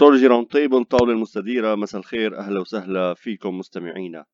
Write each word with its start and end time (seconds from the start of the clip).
Sportology 0.00 0.26
round 0.26 0.46
table 0.46 0.84
طاولة 0.84 1.12
المستديرة 1.12 1.74
مساء 1.74 2.00
الخير. 2.00 2.38
أهلا 2.38 2.60
وسهلا 2.60 3.14
فيكم 3.14 3.58
مستمعينا. 3.58 4.24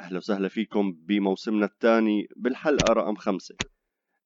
أهلا 0.00 0.16
وسهلا 0.16 0.48
فيكم 0.48 0.92
بموسمنا 0.92 1.66
الثاني 1.66 2.28
بالحلقة 2.36 2.92
رقم 2.92 3.14
خمسة. 3.14 3.54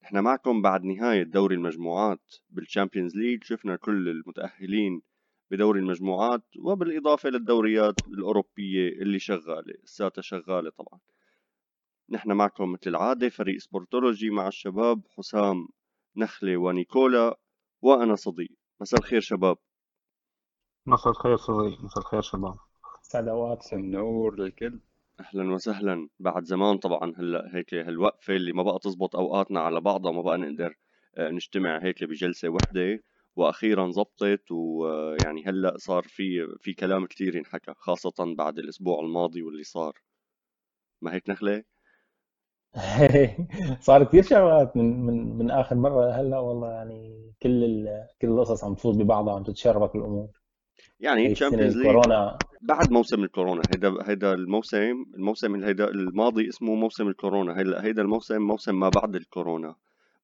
إحنا 0.05 0.21
معكم 0.21 0.63
بعد 0.63 0.85
نهاية 0.85 1.23
دوري 1.23 1.55
المجموعات 1.55 2.35
بال 2.51 2.63
Champions 2.63 3.17
League. 3.17 3.45
شفنا 3.45 3.77
كل 3.77 4.09
المتأهلين 4.09 5.03
بدوري 5.51 5.81
المجموعات 5.81 6.45
وبالإضافة 6.59 7.29
للدوريات 7.29 7.97
الأوروبية 8.09 8.89
اللي 8.89 9.19
شغالة 9.19 9.75
الساتا 9.83 10.23
شغالة 10.23 10.71
طبعا. 10.71 11.01
نحن 12.11 12.33
معكم 12.33 12.73
مثل 12.73 12.91
العادة 12.91 13.29
فريق 13.29 13.59
Sportology 13.59 14.31
مع 14.31 14.49
الشباب 14.49 15.03
حسام 15.17 15.69
نخلة 16.17 16.57
ونيكولا 16.57 17.39
وأنا 17.83 18.15
صديق. 18.15 18.51
مساء 18.81 19.01
الخير 19.01 19.21
شباب. 19.21 19.57
مساء 20.87 21.11
الخير 21.13 21.37
صديق 21.37 21.81
مساء 21.85 21.99
الخير 21.99 22.21
شباب. 22.23 22.55
سلوات 23.03 23.73
النور 23.73 24.35
للكل. 24.41 24.81
أهلا 25.21 25.53
وسهلا. 25.55 26.09
بعد 26.21 26.45
زمان 26.45 26.79
طبعا 26.79 27.13
هلا 27.19 27.51
هيك 27.57 27.75
هالوقفة 27.75 28.37
اللي 28.37 28.53
ما 28.53 28.63
بقى 28.63 28.79
تزبط 28.79 29.17
أوقاتنا 29.17 29.61
على 29.61 29.81
بعضها 29.81 30.13
ما 30.13 30.23
بقى 30.23 30.39
نقدر 30.39 30.75
آه، 31.17 31.31
نجتمع 31.31 31.83
هيك 31.83 32.05
بجلسة 32.05 32.49
وحدة. 32.49 33.03
وأخيرا 33.37 33.91
زبطت 33.91 34.51
ويعني 34.51 35.45
هلا 35.47 35.75
صار 35.79 36.03
في 36.03 36.47
في 36.61 36.73
كلام 36.75 37.07
كثير 37.07 37.37
ينحكى 37.37 37.75
خاصة 37.77 38.35
بعد 38.39 38.59
الأسبوع 38.59 39.01
الماضي 39.01 39.43
واللي 39.43 39.65
صار. 39.65 39.93
ما 41.03 41.15
هيك 41.15 41.31
نخلة؟ 41.31 41.65
صار 43.81 44.05
كثير 44.05 44.23
شغلات 44.23 44.77
من 44.77 45.07
من 45.07 45.39
من 45.39 45.51
آخر 45.51 45.77
مرة 45.77 46.11
هلا 46.11 46.39
والله 46.39 46.71
يعني 46.71 47.33
كل 47.43 47.87
كل 48.23 48.29
القصص 48.29 48.65
عم 48.65 48.75
تفوز 48.75 48.97
ببعضها 48.97 49.35
عم 49.35 49.43
تتشربك 49.43 49.95
الأمور 49.97 50.44
يعني 51.05 51.33
ال 51.33 51.37
Champions 51.37 51.77
League 51.77 51.97
بعد 52.63 52.91
موسم 52.91 53.25
الكورونا. 53.25 53.63
هيدا 53.71 53.95
هيدا 54.03 54.35
الموسم 54.35 55.05
الموسم 55.15 55.65
هيدا 55.65 55.91
الماضي 55.91 56.49
اسمه 56.49 56.75
موسم 56.75 57.09
الكورونا. 57.09 57.61
هلا 57.61 57.85
هيدا 57.85 58.03
الموسم 58.03 58.43
موسم 58.43 58.81
ما 58.81 58.89
بعد 58.89 59.17
الكورونا. 59.17 59.75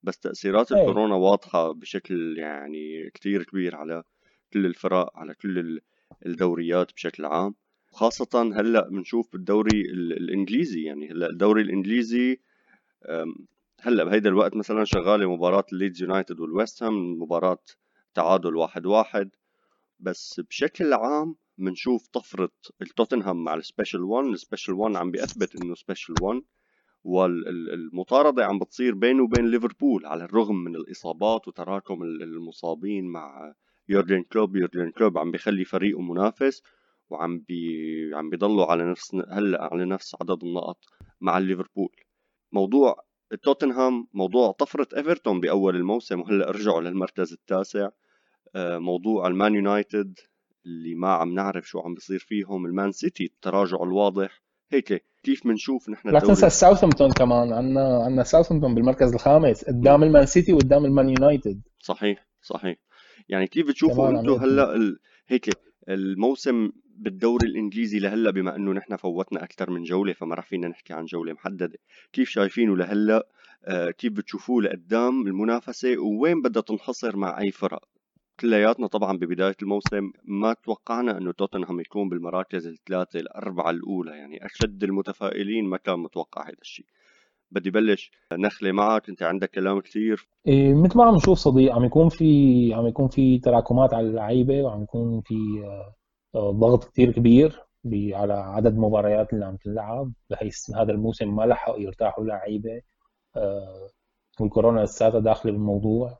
بس 0.02 0.18
تأثيرات 0.18 0.72
أي. 0.72 0.80
الكورونا 0.80 1.14
واضحة 1.14 1.72
بشكل 1.72 2.38
يعني 2.38 3.10
كتير 3.14 3.42
كبير 3.42 3.76
على 3.76 4.02
كل 4.52 4.66
الفرق 4.66 5.10
على 5.14 5.34
كل 5.34 5.80
الدوريات 6.26 6.92
بشكل 6.92 7.24
عام. 7.24 7.54
خاصة 7.92 8.52
هلأ 8.56 8.88
بنشوف 8.88 9.32
بالدوري 9.32 9.80
الإنجليزي. 9.90 10.82
يعني 10.84 11.10
هلأ 11.10 11.30
الدوري 11.30 11.62
الإنجليزي 11.62 12.40
هلأ 13.82 14.04
بهيدا 14.04 14.28
الوقت 14.28 14.56
مثلا 14.56 14.84
شغالة 14.84 15.34
مباراة 15.34 15.64
الليدز 15.72 16.02
يونايتد 16.02 16.40
والويست 16.40 16.82
هام 16.82 17.22
مباراة 17.22 17.58
تعادل 18.14 18.56
واحد 18.56 18.86
واحد. 18.86 19.30
بس 20.00 20.40
بشكل 20.40 20.92
عام 20.92 21.36
بنشوف 21.58 22.08
طفرة 22.08 22.50
التوتنهام 22.82 23.44
مع 23.44 23.54
ال 23.54 23.60
special 23.60 24.02
1 24.02 24.26
ال 24.26 24.32
special 24.32 24.74
1 24.74 24.96
عم 24.96 25.10
بيثبت 25.10 25.56
إنه 25.56 25.74
special 25.74 26.14
1 26.22 26.42
والمطاردة 27.04 28.44
عم 28.44 28.58
بتصير 28.58 28.94
بينه 28.94 29.22
وبين 29.22 29.46
ليفربول 29.46 30.06
على 30.06 30.24
الرغم 30.24 30.56
من 30.56 30.76
الإصابات 30.76 31.48
وتراكم 31.48 32.02
المصابين 32.02 33.04
مع 33.04 33.54
يورجن 33.88 34.22
كلوب. 34.22 34.56
يورجن 34.56 34.90
كلوب 34.90 35.18
عم 35.18 35.30
بيخلي 35.30 35.64
فريقه 35.64 36.00
منافس 36.00 36.62
وعم 37.10 37.38
بي 37.38 38.10
عم 38.14 38.30
بيضلوا 38.30 38.66
على 38.66 38.90
نفس 38.90 39.14
هلأ 39.14 39.68
على 39.72 39.84
نفس 39.84 40.16
عدد 40.20 40.44
النقط 40.44 40.78
مع 41.20 41.38
ليفربول. 41.38 41.96
موضوع 42.52 43.04
توتنهام 43.42 44.08
موضوع 44.14 44.52
طفرة 44.52 44.88
إيفرتون 44.96 45.40
بأول 45.40 45.76
الموسم 45.76 46.20
وهلأ 46.20 46.50
رجعوا 46.50 46.80
للمركز 46.80 47.32
التاسع. 47.32 47.90
موضوع 48.56 49.26
المان 49.26 49.54
يونايتد 49.54 50.18
اللي 50.66 50.94
ما 50.94 51.08
عم 51.08 51.34
نعرف 51.34 51.68
شو 51.68 51.80
عم 51.80 51.94
بيصير 51.94 52.18
فيهم 52.18 52.66
المان 52.66 52.92
سيتي 52.92 53.24
التراجع 53.24 53.82
الواضح. 53.82 54.42
هيك 54.72 55.04
كيف 55.22 55.46
بنشوف 55.46 55.88
نحن 55.88 56.08
لا 56.08 56.20
تنسى 56.20 56.50
ساوثمبتون 56.50 57.10
كمان 57.10 57.52
عندنا 57.52 58.02
عندنا 58.04 58.22
ساوثمبتون 58.22 58.74
بالمركز 58.74 59.14
الخامس 59.14 59.64
قدام 59.64 60.02
المان 60.02 60.26
سيتي 60.26 60.52
وقدام 60.52 60.84
المان 60.84 61.08
يونايتد. 61.08 61.60
صحيح 61.78 62.26
صحيح. 62.42 62.76
يعني 63.28 63.46
كيف 63.46 63.68
بتشوفوا 63.68 64.10
أنتم 64.10 64.32
هلأ 64.32 64.76
ال... 64.76 64.98
هيك 65.28 65.50
الموسم 65.88 66.70
بالدوري 66.96 67.46
الإنجليزي 67.46 67.98
لهلأ 67.98 68.30
بما 68.30 68.56
إنه 68.56 68.72
نحن 68.72 68.96
فوتنا 68.96 69.44
أكثر 69.44 69.70
من 69.70 69.82
جولة 69.82 70.12
فما 70.12 70.34
راح 70.34 70.46
فينا 70.46 70.68
نحكي 70.68 70.92
عن 70.92 71.04
جولة 71.04 71.32
محددة. 71.32 71.78
كيف 72.12 72.28
شايفينه 72.28 72.76
لهلأ؟ 72.76 73.28
آه 73.64 73.90
كيف 73.90 74.12
بتشوفوه 74.12 74.62
لقدام 74.62 75.26
المنافسة؟ 75.26 75.98
ووين 75.98 76.42
بدها 76.42 76.62
تنحصر 76.62 77.16
مع 77.16 77.40
أي 77.40 77.50
فرق؟ 77.50 77.84
كلياتنا 78.40 78.86
طبعا 78.86 79.18
ببداية 79.18 79.56
الموسم 79.62 80.12
ما 80.24 80.54
توقعنا 80.64 81.18
أنه 81.18 81.32
توتنهام 81.32 81.80
يكون 81.80 82.08
بالمراكز 82.08 82.66
الثلاثة 82.66 83.20
الأربعة 83.20 83.70
الأولى 83.70 84.10
يعني 84.10 84.46
أشد 84.46 84.84
المتفائلين 84.84 85.64
ما 85.64 85.76
كان 85.76 85.98
متوقع 85.98 86.48
هذا 86.48 86.56
الشيء. 86.62 86.86
بدي 87.50 87.70
بلش 87.70 88.10
نخلة 88.32 88.72
معك 88.72 89.08
أنت 89.08 89.22
عندك 89.22 89.50
كلام 89.50 89.80
كثير. 89.80 90.28
إيه 90.46 90.74
مثل 90.74 90.98
ما 90.98 91.04
عم 91.04 91.14
نشوف 91.14 91.38
صديق 91.38 91.72
عم 91.74 91.84
يكون 91.84 92.08
في 92.08 92.24
عم 92.74 92.86
يكون 92.86 93.08
في 93.08 93.38
تراكمات 93.38 93.94
على 93.94 94.06
اللعيبة 94.06 94.62
وعم 94.62 94.82
يكون 94.82 95.20
في 95.20 95.34
آه، 96.34 96.50
ضغط 96.50 96.84
كثير 96.84 97.12
كبير 97.12 97.60
على 97.94 98.32
عدد 98.32 98.72
المباريات 98.72 99.32
اللي 99.32 99.44
عم 99.44 99.56
تلعب 99.56 100.12
بحيث 100.30 100.70
هذا 100.76 100.92
الموسم 100.92 101.36
ما 101.36 101.42
لحقوا 101.42 101.78
يرتاحوا 101.78 102.24
لعيبة. 102.24 102.80
آه، 103.36 103.90
والكورونا 104.40 104.80
لساتها 104.80 105.20
داخلة 105.20 105.52
بالموضوع. 105.52 106.18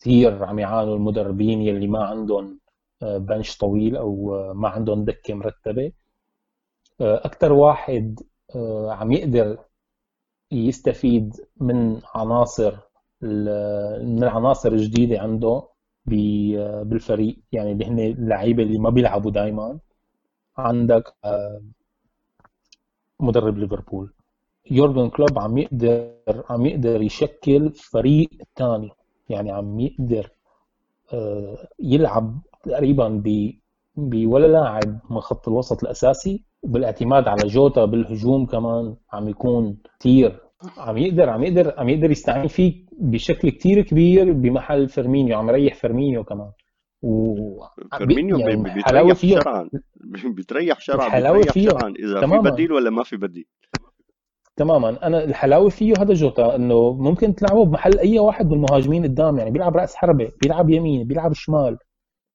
كثير 0.00 0.44
عم 0.44 0.58
يعانوا 0.58 0.96
المدربين 0.96 1.62
يلي 1.62 1.86
ما 1.86 2.04
عندهم 2.04 2.58
بنش 3.02 3.54
آه، 3.54 3.58
طويل 3.58 3.96
أو 3.96 4.34
آه، 4.34 4.52
ما 4.52 4.68
عندهم 4.68 5.04
دكة 5.04 5.34
مرتبة. 5.34 5.92
آه، 7.00 7.20
أكثر 7.24 7.52
واحد 7.52 8.20
عم 8.88 9.12
يقدر 9.12 9.58
يستفيد 10.52 11.36
من 11.56 12.00
عناصر 12.14 12.74
من 13.22 14.22
العناصر 14.22 14.72
الجديده 14.72 15.20
عنده 15.20 15.68
بالفريق. 16.06 17.38
يعني 17.52 17.72
اللي 17.72 17.84
هن 17.86 17.98
اللعيبة 17.98 18.62
اللي 18.62 18.78
ما 18.78 18.90
بيلعبوا 18.90 19.30
دائما 19.30 19.78
عندك 20.58 21.14
مدرب 23.20 23.58
ليفربول. 23.58 24.12
يورجن 24.70 25.10
كلوب 25.10 25.38
عم 25.38 25.58
يقدر 25.58 26.44
عم 26.50 26.66
يقدر 26.66 27.02
يشكل 27.02 27.72
فريق 27.72 28.30
ثاني 28.56 28.90
يعني 29.28 29.50
عم 29.52 29.80
يقدر 29.80 30.30
آه، 31.12 31.68
يلعب 31.80 32.40
تقريبا 32.62 33.08
ب 33.96 34.26
ولا 34.26 34.46
لاعب 34.46 34.98
من 35.10 35.20
خط 35.20 35.48
الوسط 35.48 35.82
الأساسي 35.82 36.44
وبالاعتماد 36.62 37.28
على 37.28 37.46
جوتا 37.46 37.84
بالهجوم 37.84 38.46
كمان 38.46 38.96
عم 39.12 39.28
يكون 39.28 39.78
كثير 40.00 40.40
عم 40.78 40.98
يقدر 40.98 41.30
عم 41.30 41.44
يقدر 41.44 41.74
عم 41.78 41.88
يقدر 41.88 42.10
يستعين 42.10 42.48
فيك 42.48 42.86
بشكل 42.98 43.50
كثير 43.50 43.82
كبير 43.82 44.32
بمحل 44.32 44.88
فيرمينيو 44.88 45.38
عم 45.38 45.48
يريح 45.48 45.74
فيرمينيو 45.74 46.24
كمان. 46.24 46.50
و 47.02 47.34
فيرمينيو 47.98 48.38
يعني 48.38 48.62
بيتريح 48.74 49.16
شرعا. 49.16 49.70
بيتريح 50.24 50.80
شرعا 50.80 51.32
بيتريح 51.32 51.54
شرعا. 51.54 51.94
إذا. 51.98 52.26
في 52.26 52.38
بديل 52.38 52.72
ولا 52.72 52.90
ما 52.90 53.02
في 53.02 53.16
بديل. 53.16 53.46
تماما. 54.56 55.06
أنا 55.06 55.24
الحلاوة 55.24 55.68
فيه 55.68 55.94
هذا 55.98 56.14
جوتا 56.14 56.56
إنه 56.56 56.92
ممكن 56.92 57.34
تلعبه 57.34 57.64
بمحل 57.64 57.98
أي 57.98 58.18
واحد 58.18 58.46
من 58.46 58.52
المهاجمين 58.52 59.02
قدام 59.02 59.38
يعني 59.38 59.50
بيلعب 59.50 59.76
رأس 59.76 59.94
حربة 59.96 60.32
بيلعب 60.42 60.70
يمين 60.70 61.06
بيلعب 61.06 61.32
شمال 61.32 61.78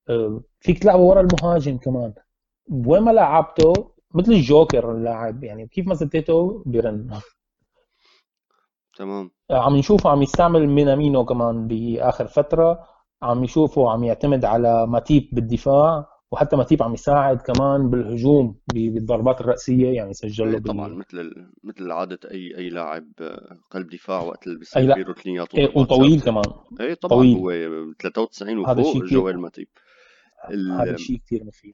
آه، 0.09 0.41
فيك 0.59 0.79
تلعبه 0.79 1.01
ورا 1.01 1.21
المهاجم 1.21 1.77
كمان. 1.77 2.13
وين 2.69 3.03
ما 3.03 3.11
لعبته 3.11 3.73
مثل 4.15 4.31
الجوكر 4.31 4.91
اللاعب 4.91 5.43
يعني 5.43 5.67
كيف 5.67 5.87
ما 5.87 5.95
شديته 5.95 6.63
بيرن. 6.65 7.19
تمام. 8.97 9.31
عم 9.51 9.75
نشوفه 9.75 10.09
عم 10.09 10.21
يستعمل 10.21 10.67
مينامينو 10.67 11.25
كمان 11.25 11.67
بآخر 11.67 12.27
فترة. 12.27 12.79
عم 13.21 13.43
يشوفه 13.43 13.91
عم 13.91 14.03
يعتمد 14.03 14.45
على 14.45 14.87
ماتيب 14.87 15.29
بالدفاع. 15.31 16.20
وحتى 16.31 16.55
ماتيب 16.55 16.83
عم 16.83 16.93
يساعد 16.93 17.41
كمان 17.41 17.89
بالهجوم 17.89 18.55
بالضربات 18.73 19.41
الرأسية 19.41 19.87
يعني 19.89 20.13
سجل 20.13 20.45
له 20.45 20.53
إيه، 20.53 20.59
طبعا 20.59 20.87
مثل 20.87 21.33
مثل 21.63 21.91
عادة 21.91 22.19
اي 22.31 22.57
أي 22.57 22.69
لاعب 22.69 23.11
آه، 23.21 23.59
قلب 23.71 23.89
دفاع 23.89 24.21
وقت 24.21 24.47
اللي 24.47 24.59
بيصير 24.59 24.93
في 24.93 25.01
ركنيات 25.01 25.55
إيه 25.55 25.71
وطويل 25.75 26.21
كمان. 26.21 26.43
اي 26.81 26.95
طبعا 26.95 27.17
طويل. 27.17 27.37
هو 27.37 27.51
93 27.99 28.57
وفوق 28.57 29.03
جويل 29.03 29.37
ماتيب 29.37 29.67
هذا 30.49 30.91
الشيء 30.91 31.17
كثير 31.25 31.43
مفيد 31.43 31.73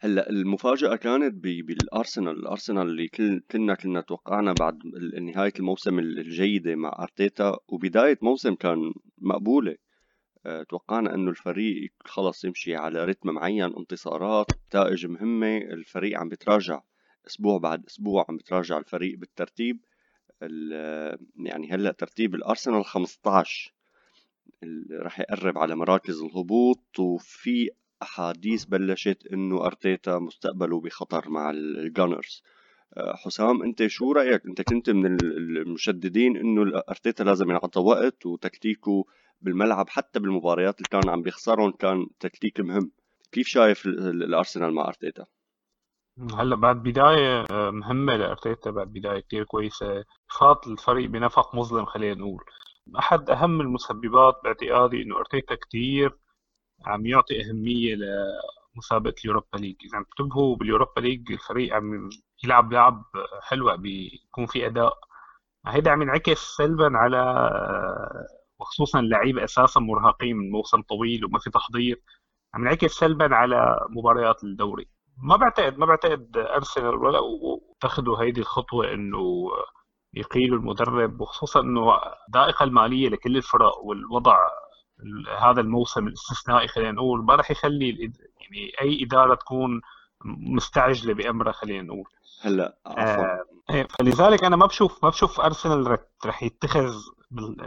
هلأ 0.00 0.30
المفاجأة 0.30 0.96
كانت 0.96 1.34
بالأرسنال، 1.44 2.36
الأرسنال 2.36 2.88
اللي 2.88 3.08
كلنا 3.50 3.74
كنا 3.74 4.00
توقعنا 4.00 4.52
بعد 4.52 4.78
نهاية 5.22 5.52
الموسم 5.58 5.98
الجيدة 5.98 6.74
مع 6.74 6.96
أرتيتا 6.98 7.56
وبداية 7.68 8.18
موسم 8.22 8.54
كان 8.54 8.92
مقبولة. 9.18 9.76
توقعنا 10.68 11.14
إنه 11.14 11.30
الفريق 11.30 11.92
خلص 12.04 12.44
يمشي 12.44 12.76
على 12.76 13.04
رتم 13.04 13.30
معين 13.30 13.76
انتصارات 13.76 14.46
نتائج 14.66 15.06
مهمة 15.06 15.56
الفريق 15.56 16.20
عم 16.20 16.28
بتراجع 16.28 16.82
أسبوع 17.26 17.58
بعد 17.58 17.84
أسبوع 17.86 18.26
عم 18.28 18.36
بتراجع 18.36 18.78
الفريق 18.78 19.18
بالترتيب. 19.18 19.80
يعني 21.36 21.70
هلأ 21.70 21.92
ترتيب 21.92 22.34
الأرسنال 22.34 22.84
15 22.84 23.72
راح 24.92 25.20
يقرب 25.20 25.58
على 25.58 25.76
مراكز 25.76 26.22
الهبوط 26.22 26.98
وفي 26.98 27.70
أحاديث 28.02 28.64
بلشت 28.64 29.26
إنه 29.32 29.66
أرتيتا 29.66 30.18
مستقبله 30.18 30.80
بخطر 30.80 31.28
مع 31.28 31.50
الجانرز 31.50 32.42
آه، 32.44 32.55
حسام 33.24 33.62
انت 33.62 33.86
شو 33.86 34.12
رأيك؟ 34.12 34.46
انت 34.46 34.62
كنت 34.62 34.90
من 34.90 35.06
المشددين 35.22 36.36
انه 36.36 36.82
أرتيتا 36.88 37.22
لازم 37.22 37.50
يعطى 37.50 37.80
وقت 37.80 38.26
وتكتيكه 38.26 39.04
بالملعب 39.40 39.88
حتى 39.88 40.20
بالمباريات 40.20 40.76
اللي 40.76 40.88
كان 40.90 41.10
عم 41.10 41.22
بيخسرهم 41.22 41.70
كان 41.70 42.06
تكتيك 42.20 42.60
مهم. 42.60 42.90
كيف 43.32 43.46
شايف 43.46 43.86
الأرسنال 43.86 44.74
مع 44.74 44.88
أرتيتا؟ 44.88 45.26
هلأ 46.34 46.56
بعد 46.56 46.82
بداية 46.82 47.44
آه، 47.50 47.70
مهمة 47.70 48.16
لأرتيتا 48.16 48.70
بعد 48.70 48.92
بداية 48.92 49.20
كتير 49.20 49.44
كويسة. 49.44 50.04
فات 50.38 50.68
الفريق 50.68 51.10
بنفق 51.10 51.54
مظلم 51.54 51.84
خلينا 51.84 52.14
نقول. 52.14 52.44
أحد 52.98 53.30
أهم 53.30 53.60
المسببات 53.60 54.34
باعتقادي 54.44 55.02
إنه 55.02 55.16
أرتيتا 55.18 55.54
كتير 55.54 56.18
عم 56.86 57.06
يعطي 57.06 57.40
أهمية 57.40 57.94
لمسابقة 58.74 59.14
اليوروبا 59.24 59.56
ليج. 59.58 59.76
إذا 59.84 60.00
بتنتبهوا 60.00 60.56
باليوروبا 60.56 61.00
ليج 61.00 61.32
الفريق 61.32 61.74
عم 61.74 62.08
يلعب 62.44 62.72
لعب 62.72 63.04
حلوة 63.42 63.76
بيكون 63.76 64.46
في 64.46 64.66
أداء. 64.66 64.92
هيدا 65.66 65.90
عم 65.90 66.02
ينعكس 66.02 66.38
سلبا 66.56 66.90
على 66.94 67.50
وخصوصا 68.58 69.00
اللعيبة 69.00 69.44
أساسا 69.44 69.80
مرهقين 69.80 70.36
من 70.36 70.50
موسم 70.50 70.82
طويل 70.82 71.24
وما 71.24 71.38
في 71.38 71.50
تحضير. 71.50 72.02
عم 72.54 72.62
ينعكس 72.62 72.92
سلبا 72.92 73.34
على 73.34 73.80
مباريات 73.90 74.44
الدوري. 74.44 74.88
ما 75.22 75.36
بعتقد 75.36 75.78
ما 75.78 75.86
بعتقد 75.86 76.36
أرسنال 76.36 76.94
ولا 76.94 77.18
اتخذوا 77.76 78.22
هيدي 78.22 78.40
الخطوة 78.40 78.92
إنه 78.92 79.50
يقيلوا 80.14 80.58
المدرب 80.58 81.20
وخصوصا 81.20 81.60
إنه 81.60 81.96
الضائقه 82.28 82.64
المالية 82.64 83.08
لكل 83.08 83.36
الفرق 83.36 83.78
والوضع 83.78 84.36
هذا 85.38 85.60
الموسم 85.60 86.06
الاستثنائي 86.06 86.68
خلينا 86.68 86.92
نقول 86.92 87.24
ما 87.24 87.34
راح 87.34 87.50
يخلي 87.50 87.88
يعني 88.40 88.72
أي 88.80 89.04
إدارة 89.04 89.34
تكون 89.34 89.80
مستعجلة 90.24 91.14
بأمرها 91.14 91.52
خلينا 91.52 91.82
نقول. 91.82 92.04
هلا 92.40 92.78
عفوا. 92.86 93.24
آه 93.24 93.44
إيه، 93.70 93.88
فلذلك 93.98 94.44
أنا 94.44 94.56
ما 94.56 94.66
بشوف 94.66 95.04
ما 95.04 95.10
بشوف 95.10 95.40
أرسنال 95.40 95.98
رح 96.26 96.42
يتخذ 96.42 96.94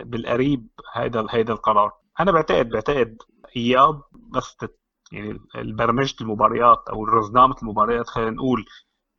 بالقريب 0.04 0.68
هذا 0.94 1.26
هذا 1.30 1.54
القرار. 1.54 1.94
أنا 2.20 2.32
بعتقد 2.32 2.70
بعتقد 2.70 3.18
إياب 3.56 4.02
بس 4.14 4.58
يعني 5.12 5.40
برمجه 5.56 6.16
المباريات 6.22 6.90
أو 6.90 7.06
رزنامه 7.06 7.56
المباريات 7.62 8.08
خلينا 8.08 8.32
نقول 8.32 8.66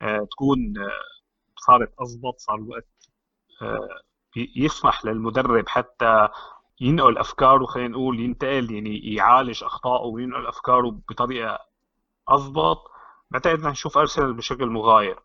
آه، 0.01 0.27
تكون 0.31 0.73
آه، 0.77 0.91
صارت 1.57 1.93
اضبط 1.99 2.39
صار 2.39 2.55
الوقت 2.55 2.87
آه، 3.61 4.01
يسمح 4.35 5.05
للمدرب 5.05 5.69
حتى 5.69 6.27
ينقل 6.81 7.17
أفكاره 7.17 7.65
خلينا 7.65 7.89
نقول 7.89 8.19
ينتقل 8.19 8.71
يعني 8.71 9.13
يعالج 9.13 9.63
أخطائه 9.63 10.05
وينقل 10.05 10.47
أفكاره 10.47 10.99
بطريقة 11.09 11.59
اضبط 12.29 12.91
بعتقد 13.31 13.65
رح 13.65 13.71
نشوف 13.71 13.97
أرسنال 13.97 14.33
بشكل 14.33 14.65
مغاير. 14.65 15.19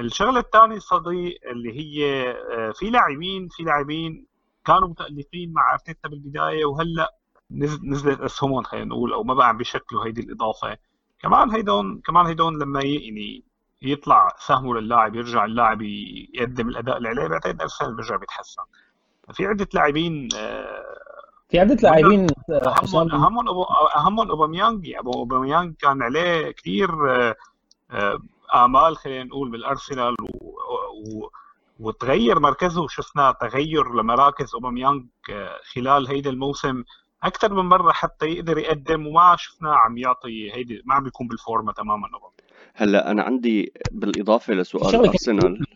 الشغلة 0.00 0.40
الثانية 0.40 0.78
صديق 0.78 1.40
اللي 1.50 1.72
هي 1.78 2.34
في 2.74 2.90
لاعبين 2.90 3.48
في 3.48 3.62
لاعبين 3.62 4.26
كانوا 4.64 4.88
متالقين 4.88 5.52
مع 5.52 5.72
أرتيتا 5.72 6.08
بالبداية 6.08 6.64
وهلأ 6.64 7.14
نزلت 7.84 8.20
أسهمهم 8.20 8.62
خلينا 8.62 8.86
نقول 8.86 9.12
أو 9.12 9.24
ما 9.24 9.34
بقى 9.34 9.48
عم 9.48 9.56
بيشكلوا 9.56 10.06
هيدي 10.06 10.20
الإضافة. 10.20 10.76
كمان 11.20 11.50
هيدون 11.50 12.00
كمان 12.06 12.26
هيدون 12.26 12.58
لما 12.62 12.80
يعني 12.82 13.44
يطلع 13.82 14.28
سهمه 14.38 14.74
للاعب 14.74 15.14
يرجع 15.16 15.44
اللاعب 15.44 15.82
يقدم 15.82 16.68
الأداء 16.68 16.96
اللي 16.96 17.08
عليه 17.08 17.26
بعتقد 17.26 17.60
أرسنال 17.60 17.94
بيرجع 17.94 18.16
بيتحسن. 18.16 18.62
في 19.32 19.46
عدة 19.46 19.68
لاعبين 19.74 20.28
آه، 20.36 20.84
في 21.50 21.60
عدة 21.60 21.74
لاعبين 21.74 22.26
اهمهم 22.50 23.12
اهمهم 23.12 23.48
اهمهم 23.96 24.30
أوباميانج 24.30 24.86
يعني 24.86 25.06
أوباميانج 25.06 25.74
كان 25.74 26.02
عليه 26.02 26.50
كثير 26.50 27.10
آه، 27.10 27.36
آه، 27.90 28.18
آمال 28.54 28.96
خلينا 28.96 29.24
نقول 29.24 29.50
بالارسنال 29.50 30.14
و... 30.20 30.24
و... 30.24 31.30
وتغير 31.80 32.40
مركزه. 32.40 32.88
شفنا 32.88 33.34
تغير 33.40 33.94
لمراكز 33.94 34.54
أوباميانج 34.54 35.06
خلال 35.74 36.08
هيدا 36.08 36.30
الموسم 36.30 36.84
أكثر 37.22 37.54
من 37.54 37.68
مرة 37.68 37.92
حتى 37.92 38.26
يقدر 38.26 38.58
يقدم 38.58 39.06
وما 39.06 39.36
شفناه 39.38 39.74
عم 39.74 39.98
يعطي 39.98 40.52
هيدي 40.54 40.82
ما 40.84 40.94
عم 40.94 41.04
بيكون 41.04 41.28
بالفورمة 41.28 41.72
تماما 41.72 42.08
هلأ 42.74 43.10
أنا 43.10 43.22
عندي 43.22 43.72
بالإضافة 43.92 44.54
لسؤال 44.54 45.06
ارسنال 45.06 45.66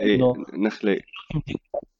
إيه 0.00 0.32
نخلي 0.52 1.02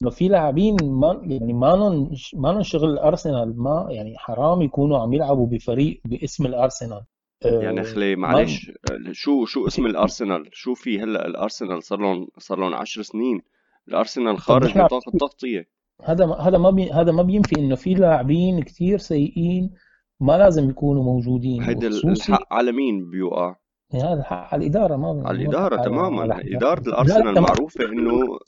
إنه 0.02 0.10
في 0.10 0.28
لاعبين 0.28 0.76
ما 0.82 1.20
يعني 1.22 1.52
ما 1.52 1.66
لهم 1.66 2.10
ما 2.34 2.48
لهم 2.48 2.62
شغل 2.62 2.90
الأرسنال 2.90 3.62
ما 3.62 3.86
يعني 3.90 4.18
حرام 4.18 4.62
يكونوا 4.62 4.98
عم 4.98 5.12
يلعبوا 5.12 5.46
بفريق 5.46 6.00
باسم 6.04 6.46
الأرسنال. 6.46 7.02
يعني 7.44 7.82
خلي 7.82 8.16
معلش 8.16 8.72
شو 9.12 9.44
شو 9.44 9.66
اسم 9.66 9.86
الأرسنال؟ 9.86 10.48
شو 10.52 10.74
في 10.74 11.00
هلأ 11.00 11.26
الأرسنال؟ 11.26 11.82
صار 11.82 11.98
لهم 11.98 12.28
صار 12.38 12.60
لهم 12.60 12.74
10 12.74 13.02
سنين. 13.02 13.42
الأرسنال 13.88 14.38
خارج 14.38 14.78
نطاق 14.78 15.08
التغطيه 15.14 15.68
هذا 16.04 16.34
هذا 16.34 16.58
ما 16.58 16.70
بي 16.70 16.90
هذا 16.90 17.12
ما 17.12 17.22
بينفي 17.22 17.58
إنه 17.58 17.74
في 17.74 17.94
لاعبين 17.94 18.62
كثير 18.62 18.98
سيئين 18.98 19.70
ما 20.20 20.38
لازم 20.38 20.70
يكونوا 20.70 21.02
موجودين 21.02 21.62
هيدا 21.62 21.88
الحق 21.88 22.52
على 22.52 22.72
مين 22.72 23.10
بيوقع؟ 23.10 23.56
يعني 23.92 24.04
هذا 24.04 24.20
الحق 24.20 24.54
على 24.54 24.62
الإدارة 24.62 24.96
ما 24.96 25.22
على 25.28 25.42
الإدارة 25.42 25.82
تماما. 25.82 26.22
على 26.22 26.56
إدارة 26.56 26.88
الأرسنال 26.88 27.40
معروفة 27.40 27.84
إنه 27.84 28.38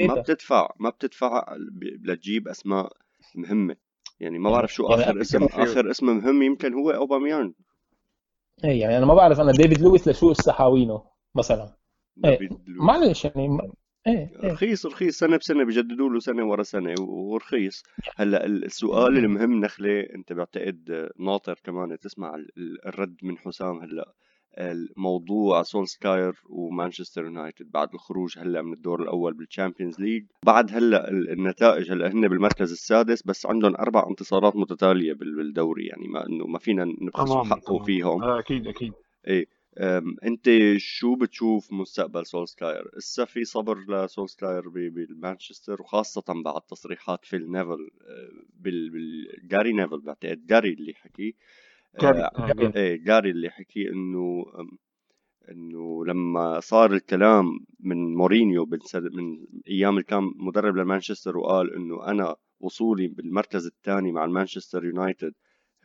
ما 0.00 0.14
بتدفع 0.14 0.70
ما 0.78 0.90
بتدفع 0.90 1.56
لتجيب 2.04 2.48
أسماء 2.48 2.92
مهمة. 3.34 3.76
يعني 4.20 4.38
ما 4.38 4.50
بعرف 4.50 4.74
شو 4.74 4.88
يعني 4.88 5.02
آخر 5.02 5.20
اسم 5.20 5.44
آخر 5.44 5.90
اسم 5.90 6.06
مهم 6.16 6.42
يمكن 6.42 6.74
هو 6.74 6.90
اوباميان 6.90 7.54
إيه 8.64 8.80
يعني 8.80 8.98
أنا 8.98 9.06
ما 9.06 9.14
بعرف 9.14 9.40
أنا 9.40 9.52
ديفيد 9.52 9.80
لويس 9.80 10.08
لشو 10.08 10.32
استجابوينه 10.32 11.02
مثلا. 11.34 11.76
إيه 12.24 12.48
معلش 12.66 13.24
يعني 13.24 13.58
إيه 14.06 14.30
إيه. 14.42 14.52
رخيص 14.52 14.86
رخيص. 14.86 15.18
سنة 15.18 15.36
بسنة 15.36 15.64
بجددوا 15.64 16.08
له 16.08 16.18
سنة 16.20 16.44
ورا 16.44 16.62
سنة 16.62 16.94
ورخيص. 17.00 17.82
هلأ 18.16 18.46
السؤال 18.46 19.16
المهم 19.18 19.60
نخلة 19.60 20.00
أنت 20.14 20.32
بعتقد 20.32 21.08
ناطر 21.18 21.58
كمان 21.64 21.98
تسمع 21.98 22.44
الرد 22.86 23.16
من 23.22 23.38
حسام 23.38 23.78
هلأ. 23.78 24.12
الموضوع 24.58 25.62
سولسكاير 25.62 26.34
ومانشستر 26.48 27.24
يونايتد 27.24 27.70
بعد 27.70 27.94
الخروج 27.94 28.38
هلأ 28.38 28.62
من 28.62 28.72
الدور 28.72 29.02
الأول 29.02 29.34
بالشامبيونز 29.34 30.00
ليج. 30.00 30.24
بعد 30.46 30.72
هلأ 30.72 31.10
النتائج 31.10 31.92
هلأ 31.92 32.12
هن 32.12 32.28
بالمركز 32.28 32.72
السادس 32.72 33.22
بس 33.22 33.46
عندهم 33.46 33.76
أربع 33.76 34.06
انتصارات 34.10 34.56
متتالية 34.56 35.12
بالدوري 35.12 35.86
يعني 35.86 36.08
ما 36.08 36.26
انه 36.26 36.46
ما 36.46 36.58
فينا 36.58 36.84
نبخسوا 36.84 37.44
حقه 37.44 37.78
فيهم. 37.78 38.22
آه، 38.22 38.38
أكيد 38.38 38.66
أكيد. 38.66 38.92
إيه 39.26 39.46
أنت 40.24 40.50
شو 40.76 41.14
بتشوف 41.14 41.72
مستقبل 41.72 42.26
سولسكاير؟ 42.26 42.90
إسا 42.98 43.24
في 43.24 43.44
صبر 43.44 43.78
لسولسكاير 43.88 44.68
بالمانشستر 44.68 45.82
وخاصة 45.82 46.42
بعد 46.44 46.60
تصريحات 46.60 47.24
فيل 47.24 47.52
نيفل 47.52 47.90
آه، 48.02 48.30
بالجاري 48.60 49.72
نيفل 49.72 50.00
بعتقد 50.00 50.46
جاري 50.46 50.72
اللي 50.72 50.94
حكي. 50.94 51.34
جاري 51.98 52.20
آه، 52.20 52.24
آه، 52.24 52.72
إيه 52.76 53.04
جاري 53.04 53.30
اللي 53.30 53.50
حكي 53.50 53.88
إنه 53.88 54.44
إنه 55.50 56.04
لما 56.06 56.60
صار 56.60 56.92
الكلام 56.92 57.44
من 57.80 58.14
مورينيو 58.14 58.66
من 58.94 59.46
أيام 59.68 59.92
اللي 59.92 60.02
كان 60.02 60.22
مدرب 60.36 60.76
لمانشستر 60.76 61.36
وقال 61.36 61.74
إنه 61.74 62.06
أنا 62.06 62.36
وصولي 62.60 63.08
بالمركز 63.08 63.66
الثاني 63.66 64.12
مع 64.12 64.24
المانشستر 64.24 64.84
يونايتد 64.84 65.34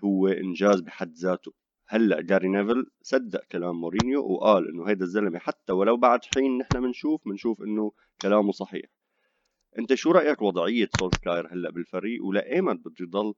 هو 0.03 0.27
إنجاز 0.27 0.81
بحد 0.81 1.13
ذاته. 1.13 1.53
هلأ 1.87 2.21
جاري 2.21 2.47
نيفل 2.47 2.85
صدق 3.01 3.43
كلام 3.51 3.75
مورينيو 3.81 4.21
وقال 4.25 4.67
إنه 4.69 4.89
هيدا 4.89 5.03
الزلمة 5.05 5.39
حتى 5.39 5.73
ولو 5.73 5.97
بعد 5.97 6.25
حين 6.25 6.57
نحن 6.57 6.81
بنشوف 6.81 7.21
بنشوف 7.25 7.61
إنه 7.61 7.91
كلامه 8.21 8.51
صحيح. 8.51 8.85
أنت 9.79 9.93
شو 9.93 10.11
رأيك 10.11 10.41
وضعية 10.41 10.87
سولسكاير 10.91 11.53
هلأ 11.53 11.71
بالفريق؟ 11.71 12.25
ولأيمت 12.25 12.79
بده 12.85 12.95
يضل 13.01 13.33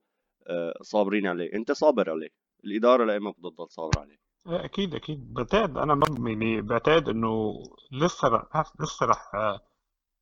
آه، 0.48 0.74
صابرين 0.82 1.28
عليه؟ 1.28 1.54
أنت 1.54 1.72
صابر 1.72 2.10
عليه؟ 2.10 2.30
الإدارة 2.68 3.06
لايمت 3.06 3.36
بدها 3.40 3.52
تضل 3.52 3.70
صابره 3.70 4.00
عليه. 4.02 4.18
إيه، 4.48 4.66
أكيد 4.66 4.96
أكيد. 4.96 5.34
بعتقد 5.34 5.78
أنا 5.78 6.00
يعني 6.28 6.62
بعتقد 6.62 7.10
إنه 7.10 7.54
لسه 7.92 8.28
رح 8.28 8.74
لسه 8.82 9.06
رح 9.06 9.36
آه، 9.36 9.60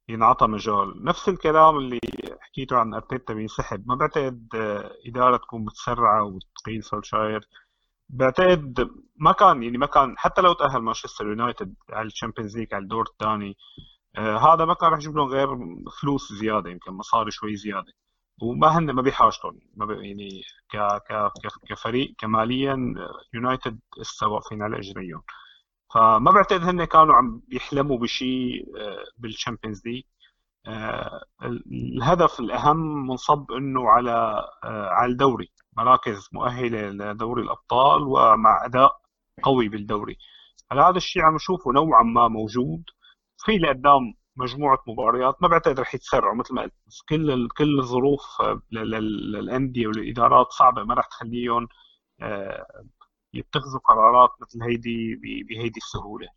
ينعطى 0.09 0.47
مجال. 0.47 1.03
نفس 1.05 1.29
الكلام 1.29 1.77
اللي 1.77 1.99
حكيته 2.39 2.77
عن 2.77 2.93
أرتيتا 2.93 3.33
بينسحب 3.33 3.87
ما 3.87 3.95
بعتقد 3.95 4.47
آه، 4.55 4.91
إدارة 5.07 5.37
تكون 5.37 5.65
متسرعة 5.65 6.23
وتقيل 6.23 6.83
سولسكاير. 6.83 7.47
بعتقد 8.09 8.89
ما 9.15 9.31
كان 9.31 9.63
يعني 9.63 9.77
ما 9.77 9.85
كان 9.85 10.17
حتى 10.17 10.41
لو 10.41 10.53
تأهل 10.53 10.81
مانشستر 10.81 11.27
يونايتد 11.27 11.75
على 11.89 12.07
الشامبيونز 12.07 12.57
ليج 12.57 12.73
على 12.73 12.83
الدور 12.83 13.05
الثاني 13.11 13.57
آه 14.17 14.37
هذا 14.37 14.65
ما 14.65 14.73
كان 14.73 14.89
راح 14.89 14.99
يجيب 14.99 15.15
لهم 15.17 15.27
غير 15.27 15.47
فلوس 16.01 16.33
زيادة 16.33 16.69
يمكن 16.69 16.91
مصاري 16.93 17.31
شوي 17.31 17.55
زيادة. 17.55 17.93
وما 18.41 18.67
هن 18.77 18.91
ما 18.91 19.01
بيحاجتهم 19.01 19.59
ما 19.75 19.85
بي 19.85 19.93
يعني 19.93 20.41
ك 20.69 20.77
ك 20.77 21.31
كفريق 21.69 22.15
كماليا 22.17 22.93
يونايتد 23.33 23.79
لسه 23.99 24.27
واقفين 24.27 24.61
على 24.61 24.77
اجريهم 24.77 25.23
فما 25.95 26.31
بعتقد 26.31 26.61
هن 26.63 26.85
كانوا 26.85 27.15
عم 27.15 27.41
بيحلموا 27.47 27.97
بشيء 27.97 28.65
آه، 28.77 29.05
بالشامبيونز 29.17 29.81
ليج. 29.87 30.03
آه، 30.67 31.23
الهدف 31.71 32.39
الأهم 32.39 33.07
منصب 33.07 33.51
إنه 33.51 33.89
على 33.89 34.11
آه، 34.63 34.89
على 34.89 35.11
الدوري. 35.11 35.51
مراكز 35.77 36.29
مؤهلة 36.33 36.89
لدوري 36.89 37.43
الأبطال 37.43 38.03
ومع 38.03 38.65
أداء 38.65 38.91
قوي 39.43 39.69
بالدوري. 39.69 40.17
هذا 40.71 40.97
الشيء 40.97 41.23
عم 41.23 41.35
نشوفه 41.35 41.71
نوعا 41.71 42.03
ما 42.03 42.27
موجود؟ 42.27 42.83
في 43.45 43.57
لقدام 43.57 44.13
مجموعة 44.37 44.83
مباريات 44.87 45.41
ما 45.41 45.47
بعتقد 45.47 45.79
رح 45.79 45.95
يتسرعوا 45.95 46.35
مثل 46.35 46.53
ما 46.53 46.61
قلت. 46.61 46.73
كل 47.09 47.49
كل 47.57 47.79
الظروف 47.79 48.21
للأندية 48.71 49.87
والإدارات 49.87 50.51
صعبة 50.51 50.83
ما 50.83 50.93
رح 50.93 51.05
تخليهم 51.07 51.67
آه، 52.21 52.65
يتخذوا 53.33 53.79
قرارات 53.79 54.29
مثل 54.41 54.63
هيدي 54.63 55.15
بهيدي 55.49 55.77
السهولة. 55.77 56.27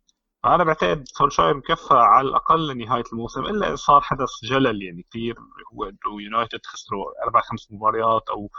فأنا 0.43 0.63
بعتقد 0.63 1.03
سولشاير 1.07 1.57
مكفى 1.57 1.93
على 1.93 2.27
الأقل 2.29 2.67
لنهاية 2.67 3.03
الموسم 3.13 3.41
إلا 3.45 3.67
إذا 3.67 3.75
صار 3.75 4.01
حدث 4.01 4.29
جلل 4.43 4.83
يعني 4.83 5.03
كثير 5.09 5.35
هو 5.73 5.83
إنه 5.85 6.21
يونايتد 6.21 6.59
خسروا 6.65 7.05
أربع 7.23 7.41
خمس 7.41 7.71
مباريات 7.71 8.29
أو 8.29 8.49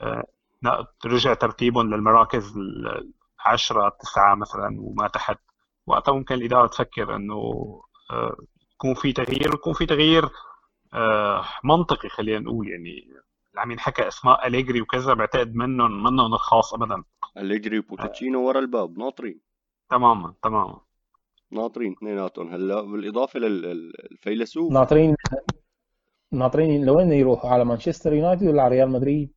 آه، 0.00 0.24
رجع 1.06 1.34
ترتيبهم 1.34 1.94
للمراكز 1.94 2.54
العشرة 3.46 3.88
تسعة 4.00 4.34
مثلا 4.34 4.76
وما 4.80 5.08
تحت. 5.08 5.38
وقتها 5.86 6.12
ممكن 6.14 6.34
الإدارة 6.34 6.66
تفكر 6.66 7.16
آه، 8.10 8.36
يكون 8.82 8.94
في 8.94 9.12
تغيير 9.12 9.50
ويكون 9.50 9.72
في 9.72 9.86
تغيير 9.86 10.28
آه، 10.94 11.44
منطقي 11.64 12.08
خلينا 12.08 12.38
نقول 12.38 12.68
يعني 12.68 13.08
عم 13.56 13.70
ينحكى 13.70 14.08
أسماء 14.08 14.46
أليجري 14.46 14.80
وكذا 14.80 15.14
بعتقد 15.14 15.54
منهم 15.54 16.02
منهم 16.02 16.34
الخاص 16.34 16.74
ابدا. 16.74 17.04
أليجري 17.38 17.78
وبوتشينو 17.78 18.46
ورا 18.46 18.58
الباب 18.58 18.98
ناطرين. 18.98 19.40
تماما 19.90 20.34
تماما. 20.42 20.80
ناطرين 21.50 21.92
اثنيناتهم. 21.92 22.48
هلا 22.48 22.80
بالإضافة 22.80 23.40
للفيلسوف. 23.40 24.72
ناطرين 24.72 25.16
ناطرين 26.32 26.86
لوين 26.86 27.12
يروحوا 27.12 27.50
على 27.50 27.64
مانشستر 27.64 28.12
يونايتد 28.12 28.46
ولا 28.46 28.62
على 28.62 28.74
ريال 28.74 28.90
مدريد؟ 28.90 29.32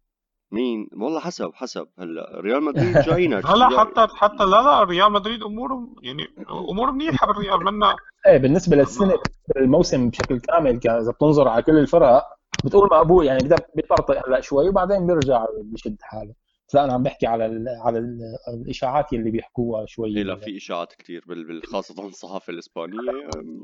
مين؟ 0.55 0.88
والله 1.01 1.19
حسب 1.19 1.51
حسب. 1.53 1.88
هلا 2.00 2.39
ريال 2.41 2.63
مدريد 2.67 2.97
جاينا 2.97 3.35
لا 3.35 3.79
حتى 3.79 4.07
حتى 4.15 4.43
لا 4.45 4.62
لا 4.62 4.83
ريال 4.83 5.12
مدريد 5.12 5.43
اموره 5.43 5.88
يعني 6.01 6.24
أمور 6.50 6.91
منيحة 6.91 7.27
بالريال. 7.27 7.63
منا 7.65 7.95
إيه 8.27 8.38
بالنسبة 8.38 8.75
للسنة 8.75 9.13
الموسم 9.57 10.09
بشكل 10.09 10.39
كامل 10.39 10.79
إذا 10.88 11.12
بتنظر 11.12 11.47
على 11.47 11.63
كل 11.63 11.77
الفرق 11.77 12.24
بتقول 12.65 12.89
مقبول 12.91 13.25
يعني 13.25 13.50
بيطرطق 13.75 14.27
هلأ 14.27 14.41
شوي 14.41 14.69
وبعدين 14.69 15.07
بيرجع 15.07 15.45
بيشد 15.63 15.97
حاله. 16.01 16.33
لا 16.74 16.84
أنا 16.84 16.93
عم 16.93 17.03
بحكي 17.03 17.27
على 17.27 17.45
ال 17.45 17.65
على 17.69 18.00
ال 18.00 18.19
الإشاعات 18.48 19.13
اللي 19.13 19.31
بيحكوها 19.31 19.86
شوي 19.86 20.17
إيه 20.17 20.24
لا 20.24 20.36
في 20.36 20.57
إشاعات 20.57 20.93
كثير 20.93 21.25
خاصه 21.72 22.05
الصحافة 22.07 22.53
الإسبانية 22.53 23.00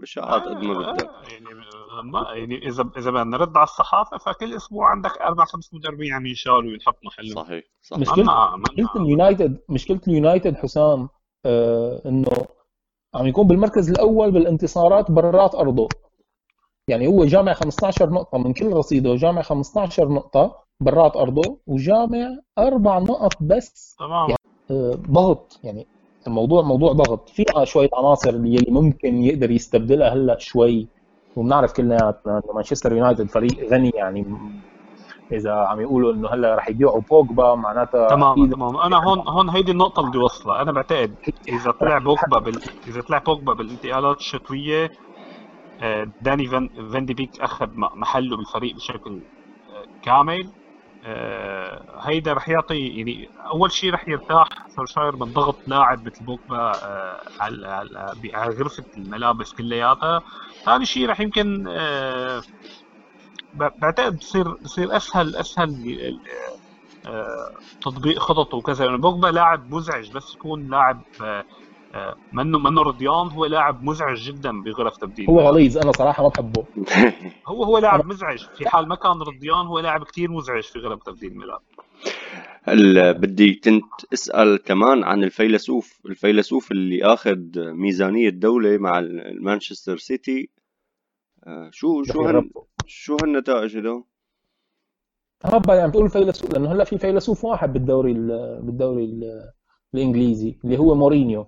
إشاعات 0.04 0.42
قد 0.42 0.64
ما 0.64 0.92
بدك 0.92 1.10
يعني 1.32 1.46
ما 2.04 2.28
يعني 2.34 2.68
إذا 2.68 2.90
إذا 2.98 3.12
بدنا 3.12 3.24
نرد 3.24 3.58
على 3.58 3.64
الصحافة 3.64 4.18
فكل 4.18 4.54
أسبوع 4.56 4.90
عندك 4.90 5.18
أربع 5.18 5.46
خمس 5.46 5.74
مدربين 5.74 6.14
عم 6.14 6.26
ينشالوا 6.26 6.62
وينحط 6.62 6.98
محلهم. 7.06 7.36
صحيح 7.36 7.64
صحيح. 7.82 8.02
مشكلة 8.02 8.58
مشكلة 8.58 9.04
اليونايتد 9.04 9.60
مشكلة 9.70 10.02
اليونايتد 10.08 10.56
حسام 10.56 11.10
آه 11.46 12.02
إنه 12.06 12.46
عم 13.16 13.28
يكون 13.28 13.48
بالمركز 13.48 13.90
الأول 13.90 14.32
بالانتصارات 14.32 15.12
برات 15.12 15.56
أرضه. 15.56 15.88
يعني 16.88 17.08
هو 17.08 17.26
جامع 17.26 17.54
15 17.54 18.10
نقطة 18.10 18.38
من 18.38 18.54
كل 18.54 18.74
رصيده 18.74 19.16
جامع 19.16 19.42
15 19.42 20.10
نقطة. 20.10 20.64
برات 20.82 21.16
أرضه 21.16 21.58
وجامع 21.68 22.38
أربع 22.60 23.00
نقط 23.00 23.34
بس. 23.42 23.96
تمام. 24.00 24.30
يعني 24.30 24.40
آه، 24.72 24.98
ضغط. 25.12 25.60
يعني 25.64 25.88
الموضوع 26.28 26.62
موضوع 26.62 26.94
ضغط. 26.94 27.30
في 27.30 27.46
شوية 27.64 27.90
عناصر 27.94 28.30
اللي 28.30 28.66
ممكن 28.70 29.24
يقدر 29.24 29.52
يستبدلها 29.52 30.14
هلأ 30.14 30.38
شوي. 30.40 30.88
وبنعرف 31.36 31.74
كلنا 31.74 32.20
انه 32.28 32.42
مانشستر 32.54 32.94
يونايتد 32.94 33.30
فريق 33.30 33.74
غني. 33.74 33.92
يعني 33.96 34.26
إذا 35.32 35.52
عم 35.52 35.82
يقولوا 35.82 36.14
إنه 36.14 36.30
هلأ 36.30 36.56
رح 36.56 36.70
يبيعوا 36.70 37.02
بوجبا 37.02 37.56
معناتها 37.56 38.08
تمام 38.08 38.50
تمام. 38.50 38.78
أنا 38.78 39.04
هون 39.04 39.20
هون 39.28 39.50
هيدي 39.50 39.72
النقطة 39.72 40.00
اللي 40.00 40.12
بدي 40.12 40.20
أوصلها. 40.20 40.62
أنا 40.62 40.72
بعتقد 40.72 41.16
إذا 41.48 41.72
طلع 41.72 41.98
بوجبا 41.98 42.40
بال... 42.40 42.60
إذا 42.88 43.02
طلع 43.02 43.18
بوجبا 43.18 43.54
بالانتقالات 43.54 44.18
الشتوية 44.18 44.92
آه، 45.82 46.08
داني 46.22 46.46
فان, 46.48 46.70
فان 46.94 47.06
دي 47.06 47.14
بيك 47.14 47.42
أخذ 47.42 47.70
محله 47.76 48.38
بالفريق 48.38 48.76
بشكل 48.76 49.14
آه، 49.14 49.86
كامل. 50.04 50.50
آه، 51.04 52.02
هيدا 52.02 52.34
رح 52.34 52.50
يعطي 52.50 52.88
يعني 52.88 53.28
أول 53.54 53.72
شيء 53.72 53.94
رح 53.94 54.08
يرتاح 54.08 54.48
سولشاير 54.76 55.16
من 55.16 55.34
ضغط 55.34 55.56
لاعب 55.68 56.06
مثل 56.06 56.26
بوكبا 56.26 56.72
آه، 56.72 57.22
على 57.40 57.68
على 58.34 58.56
غرفة 58.56 58.84
الملابس 58.98 59.52
كلياتها. 59.54 60.22
ثاني 60.66 60.86
شيء 60.86 61.10
رح 61.10 61.20
يمكن 61.20 61.68
آه، 61.68 62.42
بعتقد 63.54 64.18
بصير 64.18 64.54
بصير 64.64 64.98
اسهل 64.98 65.36
أسهل 65.36 65.70
تطبيق 67.82 68.20
خططه 68.20 68.58
وكذا. 68.58 68.86
يعني 68.86 68.98
بوكبا 68.98 69.28
لاعب 69.28 69.74
مزعج 69.74 70.12
بس 70.12 70.34
يكون 70.34 70.70
لاعب 70.70 71.02
منه 72.34 72.60
منه 72.60 72.82
رضيان 72.82 73.28
هو 73.28 73.46
لاعب 73.46 73.84
مزعج 73.84 74.18
جدا 74.18 74.62
بغرف 74.62 74.98
تبديل. 74.98 75.30
هو 75.30 75.40
غليظ 75.40 75.78
أنا 75.78 75.92
صراحة 75.92 76.24
ما 76.24 76.30
بحبه. 76.30 76.66
هو 77.48 77.64
هو 77.64 77.78
لاعب 77.78 78.06
مزعج. 78.06 78.46
في 78.58 78.70
حال 78.70 78.88
ما 78.88 78.96
كان 78.96 79.22
رضيان 79.22 79.68
هو 79.68 79.80
لاعب 79.80 80.04
كثير 80.04 80.32
مزعج 80.32 80.64
في 80.64 80.80
غرف 80.80 81.04
تبديل 81.04 81.32
الملعب 81.32 81.62
بدي 83.22 83.54
كنت 83.54 84.14
أسأل 84.14 84.58
كمان 84.64 85.04
عن 85.04 85.24
الفيلسوف. 85.24 86.00
الفيلسوف 86.06 86.72
اللي 86.72 87.04
آخذ 87.04 87.40
ميزانية 87.56 88.30
دوله 88.30 88.78
مع 88.78 89.08
مانشستر 89.42 89.98
سيتي. 89.98 90.50
آه، 91.48 91.70
شو 91.72 92.04
شو 92.04 92.22
هن 92.22 92.50
شو 92.86 93.18
هالنتائج 93.22 93.78
هدول؟ 93.78 94.04
هبا 95.46 95.76
يعني 95.76 95.92
تقول 95.92 96.10
فيلسوف 96.10 96.54
لأنه 96.54 96.72
هلأ 96.72 96.84
في 96.84 96.98
فيلسوف 96.98 97.46
واحد 97.46 97.74
بالدوري 97.74 98.14
بالدوري 98.62 99.20
الإنجليزي 99.94 100.58
اللي 100.64 100.78
هو 100.78 100.96
مورينيو. 100.96 101.46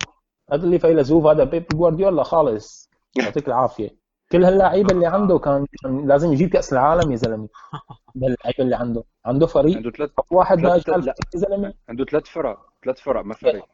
هذا 0.53 0.63
اللي 0.63 0.79
فيلسوف 0.79 1.25
هذا 1.25 1.43
بيب 1.43 1.65
جوارديولا 1.73 2.23
خالص. 2.23 2.89
يعطيك 3.19 3.47
العافية. 3.47 3.89
كل 4.31 4.45
هاللعيبه 4.45 4.93
اللي 4.93 5.07
عنده 5.07 5.39
كان, 5.39 5.65
لازم 6.05 6.33
يجيب 6.33 6.49
كأس 6.49 6.73
العالم 6.73 7.11
يا 7.11 7.15
زلمة. 7.15 7.47
اللعيبه 8.15 8.59
اللي 8.59 8.75
عنده. 8.75 9.03
عنده 9.25 9.47
فريق 9.47 9.77
عنده 9.77 9.91
ثلاث 9.91 10.09
واحد 10.31 10.59
ما 10.59 10.69
يا 10.75 11.23
زلمة. 11.35 11.73
عنده 11.89 12.05
ثلاث 12.05 12.23
فرق. 12.23 12.57
ثلاث 12.83 12.99
فرق 12.99 13.25
ما 13.25 13.33
فريق 13.33 13.65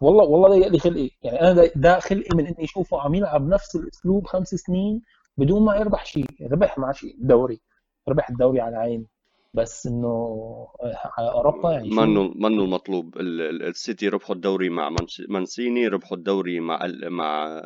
والله 0.00 0.24
والله 0.24 0.48
ضيق 0.48 0.68
لي 0.68 0.78
خلقي 0.78 1.10
يعني 1.22 1.40
أنا 1.40 1.70
ده 1.76 1.98
خلقي 1.98 2.36
من 2.36 2.46
إني 2.46 2.64
أشوفه 2.64 3.00
عم 3.00 3.14
يلعب 3.14 3.48
نفس 3.48 3.76
الأسلوب 3.76 4.26
خمس 4.26 4.48
سنين 4.48 5.02
بدون 5.36 5.64
ما 5.64 5.76
يربح 5.76 6.04
شيء. 6.04 6.26
ربح 6.52 6.78
مع 6.78 6.92
شيء. 6.92 7.16
دوري. 7.18 7.60
ربح 8.08 8.30
الدوري 8.30 8.60
على 8.60 8.76
عين 8.76 9.06
بس 9.56 9.86
إنه 9.86 10.68
على 11.18 11.30
أوروبا 11.30 11.72
يعني 11.72 11.90
منه 11.90 12.32
منه 12.34 12.64
المطلوب؟ 12.64 13.18
السيتي 13.20 14.08
ربحوا 14.08 14.34
الدوري 14.34 14.68
مع 14.68 14.96
مانسيني 15.28 15.88
ربحوا 15.88 16.16
الدوري 16.16 16.60
مع 16.60 16.86
مع 17.02 17.62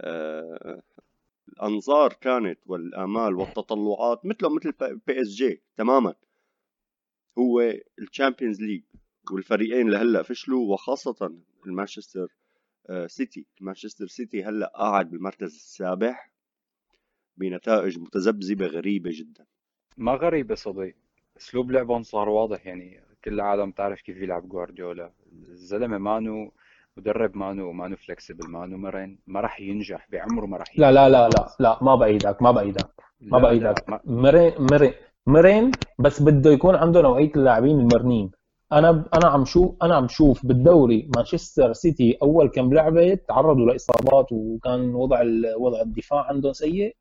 آه 0.00 0.82
الأنظار 1.48 2.12
كانت 2.12 2.58
والآمال 2.66 3.34
والتطلعات 3.34 4.26
مثله 4.26 4.48
مثل 4.54 4.72
بي 5.06 5.20
اس 5.22 5.28
جي 5.28 5.62
تماما. 5.76 6.14
هو 7.38 7.74
الشامبيونز 7.98 8.60
ليج 8.60 8.82
والفريقين 9.32 9.90
لهلأ 9.90 10.22
فشلوا 10.22 10.72
وخاصة 10.72 11.32
المانشستر 11.66 12.28
آه، 12.90 13.06
سيتي. 13.06 13.46
مانشستر 13.60 14.06
سيتي 14.06 14.44
هلأ 14.44 14.72
قاعد 14.76 15.10
بالمركز 15.10 15.54
السابع 15.54 16.26
بنتائج 17.36 17.98
متذبذبة 17.98 18.66
غريبة 18.66 19.10
جدا. 19.14 19.46
ما 19.96 20.12
غريبة 20.12 20.54
صديق. 20.54 20.96
أسلوب 21.40 21.70
لعبهم 21.70 22.02
صار 22.02 22.28
واضح 22.28 22.66
يعني 22.66 23.00
كل 23.24 23.32
العالم 23.34 23.70
تعرف 23.70 24.00
كيف 24.00 24.16
يلعب 24.16 24.48
جوارديولا. 24.48 25.10
الزلمة 25.48 25.98
مانو 25.98 26.52
مدرب 26.96 27.36
مانو 27.36 27.72
مانو 27.72 27.96
flexible 27.96 28.50
مانو 28.50 28.76
مرن 28.78 29.18
ما 29.26 29.40
راح 29.40 29.60
ينجح 29.60 30.06
بعمره 30.12 30.46
ما 30.46 30.56
راح 30.56 30.78
لا 30.78 30.92
لا 30.92 31.08
لا 31.08 31.28
لا 31.28 31.48
لا 31.60 31.78
ما 31.82 31.94
بأيدك 31.94 32.42
ما 32.42 32.50
بأيدك 32.50 32.88
ما 33.20 33.38
بأيدك. 33.38 34.00
مرن 34.04 34.52
مرن 34.70 34.92
مرن 35.26 35.70
بس 35.98 36.22
بده 36.22 36.50
يكون 36.50 36.74
عنده 36.74 37.02
نوعية 37.02 37.32
اللاعبين 37.36 37.80
المرنين. 37.80 38.30
أنا 38.72 39.04
أنا 39.14 39.26
عم 39.28 39.44
شوف 39.44 39.76
أنا 39.82 39.94
عم 39.96 40.08
شوف 40.08 40.46
بالدوري 40.46 41.08
مانشستر 41.16 41.72
سيتي 41.72 42.18
أول 42.22 42.48
كم 42.48 42.74
لعبة 42.74 43.14
تعرضوا 43.14 43.66
لإصابات 43.66 44.32
وكان 44.32 44.94
وضع 44.94 45.22
وضع 45.56 45.80
الدفاع 45.80 46.20
عندهم 46.28 46.52
سيء. 46.52 46.96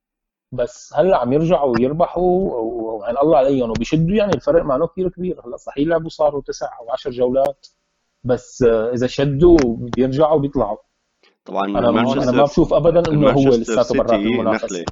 بس 0.51 0.93
هلا 0.95 1.17
عم 1.17 1.33
يرجعوا 1.33 1.79
يربحوا 1.79 2.51
وعن 2.51 3.17
الله 3.17 3.37
عليهم. 3.37 3.69
وبيشدوا 3.69 4.15
يعني 4.15 4.33
الفرق 4.33 4.63
معنا 4.63 4.85
كثير 4.85 5.09
كبير. 5.09 5.41
هلا 5.45 5.57
صحيح 5.57 5.87
لعبوا 5.87 6.09
صاروا 6.09 6.41
تسع 6.41 6.79
أو 6.79 6.91
10 6.91 7.11
جولات 7.11 7.67
بس 8.23 8.63
إذا 8.63 9.07
شدوا 9.07 9.57
بيرجعوا 9.77 10.39
بيطلعوا. 10.39 10.77
طبعا 11.45 11.65
أنا 11.65 11.79
أنا 11.79 12.31
ما 12.31 12.43
بشوف 12.43 12.73
ابدا 12.73 13.11
إنه 13.11 13.29
هو 13.29 13.49
لساته 13.49 13.97
برات 13.97 14.11
المنافسه 14.11 14.85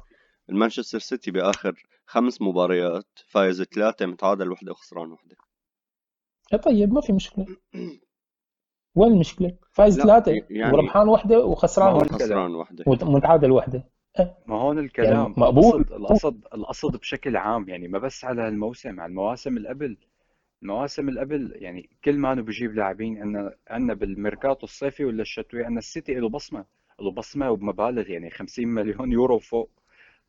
المانشستر 0.50 0.98
سيتي 0.98 1.30
بآخر 1.30 1.82
خمس 2.06 2.42
مباريات 2.42 3.06
فايز 3.26 3.62
ثلاثة 3.62 4.06
متعادل 4.06 4.52
وحدة 4.52 4.72
وخسران 4.72 5.12
وحدة. 5.12 5.36
طيب 6.64 6.92
ما 6.92 7.00
في 7.00 7.12
مشكلة. 7.12 7.46
وين 8.94 9.12
المشكلة؟ 9.12 9.56
فايز 9.72 10.00
ثلاثة. 10.00 10.32
يعني 10.50 10.76
وربحان 10.76 11.08
وحدة 11.08 11.44
وخسران 11.44 11.94
وحده 11.94 12.18
خسران 12.18 12.54
وحدة. 12.54 12.84
ومتعادل 12.86 13.52
وحدة. 13.52 13.97
ما 14.46 14.56
هون 14.56 14.78
الكلام 14.78 15.12
يعني 15.12 15.34
مقبول. 15.36 15.80
القصد 15.80 16.46
القصد 16.54 16.96
بشكل 16.96 17.36
عام 17.36 17.68
يعني 17.68 17.88
ما 17.88 17.98
بس 17.98 18.24
على 18.24 18.48
الموسم 18.48 19.00
على 19.00 19.10
المواسم 19.10 19.56
اللي 19.56 19.68
قبل. 19.68 19.96
المواسم 20.62 21.08
اللي 21.08 21.20
قبل 21.20 21.52
يعني 21.56 21.90
كل 22.04 22.18
ما 22.18 22.32
انه 22.32 22.42
بجيب 22.42 22.74
لاعبين 22.74 23.18
عندنا 23.18 23.54
عندنا 23.70 23.94
بالميركاتو 23.94 24.64
الصيفي 24.66 25.04
ولا 25.04 25.22
الشتوي 25.22 25.64
عندنا 25.64 25.78
السيتي 25.78 26.14
له 26.14 26.28
بصمة 26.28 26.64
له 27.00 27.10
بصمة 27.10 27.50
وبمبالغ 27.50 28.10
يعني 28.10 28.30
50 28.30 28.68
مليون 28.68 29.12
يورو 29.12 29.38
فوق. 29.38 29.70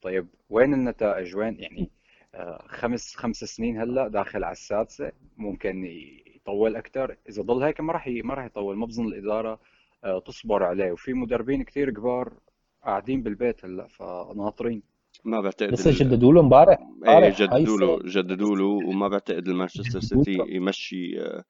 طيب 0.01 0.27
وين 0.49 0.73
النتائج؟ 0.73 1.35
وين؟ 1.35 1.59
يعني 1.59 1.91
آه، 2.35 2.65
خمس 2.67 3.15
خمس 3.15 3.37
سنين 3.37 3.81
هلأ 3.81 4.07
داخل 4.07 4.43
على 4.43 4.51
السادسة 4.51 5.11
ممكن 5.37 5.85
يطول 6.35 6.75
أكثر 6.75 7.15
إذا 7.29 7.41
ضل 7.41 7.63
هيك 7.63 7.81
ما 7.81 7.93
راح 7.93 8.07
ما 8.07 8.33
راح 8.33 8.45
يطول. 8.45 8.77
ما 8.77 8.85
بظن 8.85 9.05
الإدارة 9.07 9.59
آه، 10.03 10.19
تصبر 10.19 10.63
عليه. 10.63 10.91
وفي 10.91 11.13
مدربين 11.13 11.63
كثير 11.63 11.89
كبار 11.89 12.33
قاعدين 12.85 13.23
بالبيت 13.23 13.65
هلأ 13.65 13.87
فناطرين 13.87 14.83
ما 15.25 15.41
بعتقد 15.41 15.71
لسه 15.71 15.91
جددوا 15.91 16.33
له 16.33 16.39
امبارح؟ 16.41 16.77
إيه 17.07 17.35
جددوا 17.37 17.77
له 17.77 17.99
جددوا 18.03 18.55
له 18.55 18.65
وما 18.65 19.07
بعتقد 19.07 19.47
المانشستر 19.47 19.99
سيتي 19.99 20.37
يمشي 20.47 21.21
آه، 21.21 21.43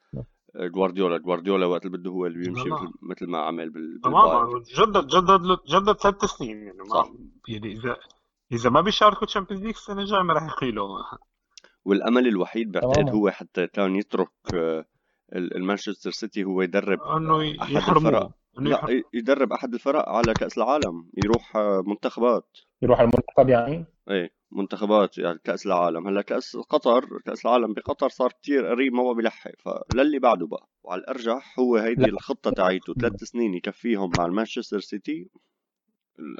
جوارديولا. 0.55 1.17
جوارديولا 1.17 1.65
وقت 1.65 1.85
اللي 1.85 1.97
بده 1.97 2.11
هو 2.11 2.25
اللي 2.25 2.39
بيمشي 2.39 2.69
مثل 2.69 2.91
مثل 3.01 3.27
ما 3.27 3.37
عمل 3.37 3.69
بال 3.69 4.01
تمام. 4.03 4.63
جدد 4.77 5.07
جدد 5.07 5.41
له 5.41 5.57
جدد 5.67 5.93
ثلاث 5.93 6.25
سنين 6.25 6.57
يعني 6.57 6.85
صح. 6.85 7.11
يعني 7.47 7.71
اذا 7.71 7.97
إذا 8.51 8.69
ما 8.69 8.81
بيشاركوا 8.81 9.27
Champions 9.27 9.63
League 9.63 9.73
السنة 9.75 10.01
الجاية 10.01 10.21
ما 10.21 10.33
راح 10.33 10.43
يقيلوا 10.43 10.87
والأمل 11.85 12.27
الوحيد 12.27 12.71
بعتقد 12.71 13.09
هو 13.09 13.29
حتى 13.29 13.67
كان 13.67 13.95
يترك 13.95 14.29
آه، 14.53 14.85
المانشستر 15.35 16.11
سيتي 16.11 16.43
هو 16.43 16.61
يدرب 16.61 17.01
إنه 17.01 17.43
يحرموه. 17.43 18.33
لا 18.63 19.03
يدرب 19.13 19.53
أحد 19.53 19.73
الفرق 19.73 20.09
على 20.09 20.33
كأس 20.33 20.57
العالم 20.57 21.09
يروح 21.17 21.55
آه، 21.55 21.83
منتخبات. 21.87 22.57
يروح 22.81 22.99
المنتخب 22.99 23.49
يعني؟ 23.49 23.85
إيه 24.09 24.39
منتخبات 24.51 25.17
يعني 25.17 25.39
كأس 25.43 25.65
العالم. 25.65 26.07
هلأ 26.07 26.21
كأس 26.21 26.57
قطر 26.57 27.19
كأس 27.25 27.45
العالم 27.45 27.73
بقطر 27.73 28.09
صار 28.09 28.31
كتير 28.31 28.67
قريب 28.67 28.93
ما 28.93 29.01
هو 29.03 29.13
بيلحق 29.13 29.51
فللي 29.59 30.19
بعده 30.19 30.47
بقى 30.47 30.69
وعلى 30.83 31.01
الأرجح 31.01 31.59
هو 31.59 31.75
هيدي 31.77 32.01
لا. 32.01 32.07
الخطة 32.07 32.51
تاعيته 32.51 32.93
ثلاث 32.93 33.23
سنين 33.23 33.53
يكفيهم 33.53 34.11
مع 34.17 34.25
المانشستر 34.25 34.79
سيتي. 34.79 35.29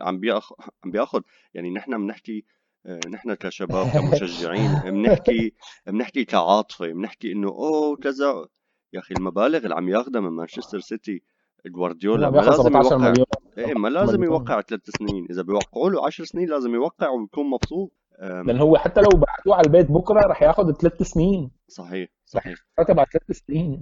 عم 0.01 0.19
بياخذ 0.19 0.55
عم 0.83 0.91
بيأخذ. 0.91 1.21
يعني 1.53 1.69
نحن 1.71 1.97
بنحكي 1.97 2.45
آه، 2.85 2.99
نحن 3.09 3.33
كشباب 3.33 3.87
كمشجعين 3.93 4.71
بنحكي 4.85 5.53
بنحكي 5.87 6.25
كعاطفة 6.25 6.87
بنحكي 6.87 7.31
إنه 7.31 7.47
أوه 7.47 7.95
كذا. 7.97 8.47
يا 8.93 8.99
أخي 8.99 9.13
المبالغ 9.15 9.57
اللي 9.57 9.75
عم 9.75 9.89
ياخذها 9.89 10.21
من 10.21 10.29
مانشستر 10.29 10.79
سيتي 10.79 11.23
جوارديولا 11.65 12.29
ما 12.29 12.41
لازم 12.41 12.75
يوقع. 12.75 13.13
إيه 13.57 13.73
ما 13.73 13.87
لازم 13.87 14.23
يوقع 14.23 14.61
ثلاث 14.61 14.81
سنين. 14.97 15.27
إذا 15.29 15.41
بيوقعوا 15.41 15.89
له 15.89 16.05
10 16.05 16.25
سنين 16.25 16.49
لازم 16.49 16.73
يوقع 16.73 17.09
ويكون 17.09 17.49
مبسوط. 17.49 17.91
لأن 18.21 18.57
هو 18.57 18.77
حتى 18.77 19.01
لو 19.01 19.09
بعتوه 19.09 19.55
على 19.55 19.65
البيت 19.65 19.91
بكرة 19.91 20.19
رح 20.19 20.43
ياخذ 20.43 20.71
ثلاث 20.73 21.03
سنين. 21.03 21.51
صحيح 21.67 22.09
صحيح. 22.25 22.55
كتب 22.79 22.99
على 22.99 23.07
ثلاث 23.13 23.37
سنين. 23.37 23.81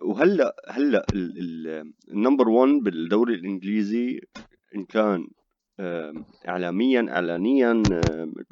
وهلأ 0.00 0.56
هلأ 0.68 1.06
ال 2.10 2.15
number 2.15 2.48
1 2.48 2.68
بالدوري 2.82 3.34
الإنجليزي 3.34 4.20
إن 4.76 4.84
كان 4.84 5.26
اعلاميا 6.48 7.06
اعلانيا 7.10 7.82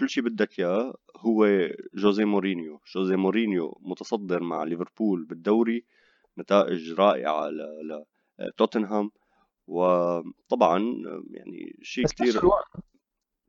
كل 0.00 0.08
شيء 0.08 0.24
بدك 0.24 0.58
إياه 0.58 0.94
هو 1.16 1.68
جوزي 1.94 2.24
مورينيو. 2.24 2.80
جوزي 2.94 3.16
مورينيو 3.16 3.78
متصدر 3.80 4.42
مع 4.42 4.64
ليفربول 4.64 5.24
بالدوري 5.24 5.84
نتائج 6.38 6.92
رائعة 6.92 7.50
لتوتنهام 8.48 9.10
وطبعا 9.66 10.78
يعني 11.30 11.78
شيء 11.82 12.06
كثير 12.06 12.40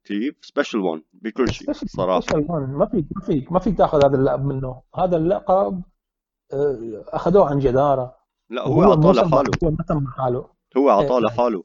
كيف؟ 0.03 0.35
special 0.41 0.79
1 0.79 1.01
بكل 1.13 1.51
شيء 1.51 1.73
صراحة. 1.73 2.19
special 2.19 2.51
1 2.51 2.69
ما 2.69 2.85
فيك 2.85 3.05
ما 3.15 3.21
فيك 3.21 3.51
ما 3.51 3.59
فيك 3.59 3.77
تاخذ 3.77 4.05
هذا 4.05 4.15
اللقب 4.17 4.45
منه. 4.45 4.81
هذا 4.95 5.17
اللقب 5.17 5.83
آه، 6.53 7.03
أخذوه 7.07 7.49
عن 7.49 7.59
جدارة. 7.59 8.15
لا 8.49 8.67
هو 8.67 8.83
أعطاه 8.83 9.11
لحاله. 9.11 9.51
هو 9.63 10.07
حاله. 10.17 10.49
هو 10.77 10.89
أعطاه 10.89 11.17
إيه. 11.17 11.23
لحاله. 11.23 11.63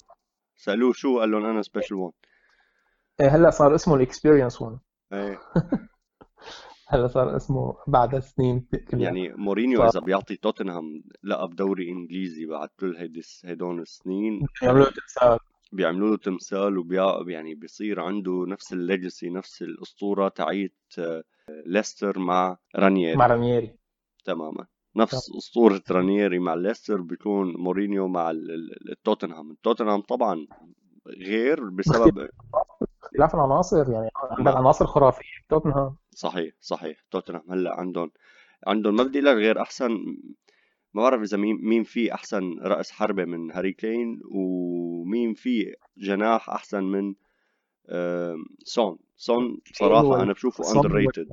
سألوه 0.56 0.92
شو 0.92 1.20
قال 1.20 1.30
لهم 1.30 1.44
أنا 1.44 1.62
special 1.62 1.96
1 1.96 2.12
إيه 3.20 3.28
هلا 3.28 3.50
صار 3.50 3.74
اسمه 3.74 3.94
ال 3.94 4.00
experienced 4.00 4.62
1 4.62 4.78
إيه. 5.12 5.40
هلا 6.90 7.06
صار 7.06 7.36
اسمه 7.36 7.76
بعد 7.86 8.18
سنين 8.18 8.66
كلها. 8.90 9.02
يعني 9.02 9.28
مورينيو 9.28 9.84
إذا 9.84 10.00
بيعطي 10.00 10.36
توتنهام 10.36 11.02
لقب 11.22 11.56
دوري 11.56 11.88
إنجليزي 11.88 12.46
بعد 12.46 12.68
كل 12.80 12.96
هيدي 12.96 13.22
هدول 13.44 13.80
السنين 13.80 14.46
بيعملوا 14.62 14.84
له 14.84 14.90
تمثال. 14.90 15.38
بيعملوا 15.72 16.10
له 16.10 16.16
تمثال 16.16 16.78
وبيا 16.78 17.24
يعني 17.26 17.54
بيصير 17.54 18.00
عنده 18.00 18.44
نفس 18.48 18.72
ال 18.72 18.80
legacy 18.80 19.30
نفس 19.30 19.62
الأسطورة 19.62 20.28
تاعيت 20.28 20.76
آه، 20.98 21.24
ليستر 21.66 22.18
مع 22.18 22.56
رانييري. 22.76 23.16
مع 23.16 23.26
رانييري. 23.26 23.74
تماما. 24.24 24.66
نفس 24.96 25.30
أسطورة 25.38 25.82
رانييري 25.90 26.38
مع 26.38 26.54
ليستر 26.54 27.00
بيكون 27.00 27.54
مورينيو 27.56 28.08
مع 28.08 28.30
التوتنهام 28.30 29.50
التوتنهام 29.50 30.00
طبعا 30.00 30.46
غير 31.06 31.64
بسبب 31.64 32.28
اختلاف 33.02 33.34
العناصر 33.34 33.90
يعني 33.90 34.10
عندك 34.14 34.56
عناصر 34.56 34.86
خرافيه 34.86 35.24
توتنهام. 35.48 35.96
صحيح 36.10 36.54
صحيح. 36.60 37.04
توتنهام 37.10 37.42
هلأ 37.50 37.80
عندهم 37.80 38.10
عندهم 38.66 38.96
ما 38.96 39.02
بدي 39.02 39.20
لك 39.20 39.36
غير 39.36 39.62
احسن 39.62 39.90
ما 40.94 41.02
بعرف 41.02 41.22
إذا 41.22 41.36
مين 41.36 41.58
مين 41.62 41.82
في 41.84 42.14
أحسن 42.14 42.58
رأس 42.62 42.90
حربة 42.90 43.24
من 43.24 43.52
هاري 43.52 43.72
كين 43.72 44.20
ومين 44.30 45.34
في 45.34 45.74
جناح 45.96 46.50
أحسن 46.50 46.84
من 46.84 47.14
سون. 48.64 48.98
سون 49.16 49.58
صراحة 49.74 50.22
أنا 50.22 50.32
بشوفه 50.32 50.76
underrated 50.76 51.28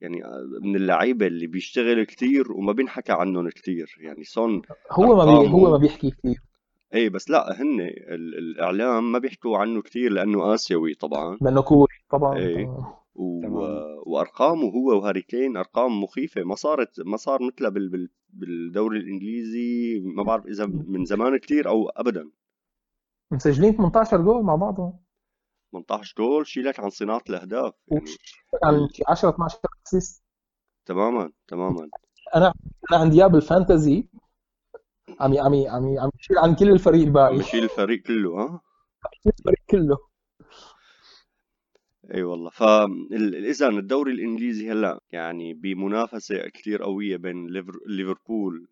يعني 0.00 0.24
آه، 0.24 0.60
من 0.62 0.76
اللعيبة 0.76 1.26
اللي 1.26 1.46
بيشتغل 1.46 2.04
كثير 2.04 2.52
وما 2.52 2.72
بينحكى 2.72 3.12
عنهم 3.12 3.48
كثير 3.48 3.96
يعني 4.00 4.24
سون 4.24 4.62
هو 4.90 5.16
ما 5.16 5.24
بي 5.24 5.48
هو 5.48 5.70
ما 5.70 5.76
بيحكي 5.76 6.10
كثير 6.10 6.42
اي 6.94 7.08
بس 7.08 7.30
لا 7.30 7.60
هن 7.60 7.80
الإعلام 8.38 9.12
ما 9.12 9.18
بيحكوا 9.18 9.58
عنه 9.58 9.82
كثير 9.82 10.12
لأنه 10.12 10.54
آسيوي 10.54 10.94
طبعا. 10.94 11.38
لأنه 11.40 11.62
كوري 11.62 11.94
طبعا. 12.10 12.38
اي 12.38 12.64
و... 13.14 13.40
وأرقامه 14.06 14.68
هو 14.68 14.98
وهاري 14.98 15.22
كين 15.22 15.56
أرقام 15.56 16.02
مخيفة. 16.02 16.42
ما 16.42 16.54
صارت 16.54 17.00
ما 17.00 17.16
صار 17.16 17.42
مثلها 17.42 17.70
بال... 17.70 18.08
بالدوري 18.28 18.98
الإنجليزي 18.98 20.00
ما 20.00 20.22
بعرف 20.22 20.46
إذا 20.46 20.66
من 20.66 21.04
زمان 21.04 21.36
كثير 21.36 21.68
أو 21.68 21.88
ابدا. 21.88 22.30
مسجلين 23.32 23.72
18 23.72 24.22
جول 24.22 24.42
مع 24.42 24.54
بعضهم 24.54 24.98
18 25.72 26.14
جول 26.18 26.46
شيلك 26.46 26.80
عن 26.80 26.90
صناعة 26.90 27.22
الأهداف 27.30 27.74
يعني. 27.88 28.04
عن 28.64 28.88
10 29.08 29.30
12 29.30 29.58
assist. 29.86 30.24
تماما 30.86 31.32
تماما. 31.48 31.88
أنا 32.36 32.54
أنا 32.92 33.00
عندي 33.00 33.16
إياه 33.16 33.26
بال 33.26 33.42
fantasy. 33.42 34.08
عم 35.20 35.38
عم 35.38 35.54
عم 35.54 35.98
عم 35.98 36.10
يشيل 36.20 36.38
عن 36.38 36.54
كل 36.54 36.70
الفريق 36.70 37.02
الباقي 37.02 37.34
عم 37.34 37.40
يشيل 37.40 37.64
الفريق 37.64 38.02
كله 38.02 38.30
ها؟ 38.40 38.60
الفريق 39.26 39.58
كله. 39.70 39.98
إي 42.14 42.22
والله. 42.22 42.50
فاذا 42.50 43.68
الدوري 43.68 44.12
الإنجليزي 44.12 44.72
هلأ 44.72 45.00
يعني 45.10 45.54
بمنافسة 45.54 46.48
كثير 46.48 46.82
قوية 46.82 47.16
بين 47.16 47.46
ليفربول 47.86 48.68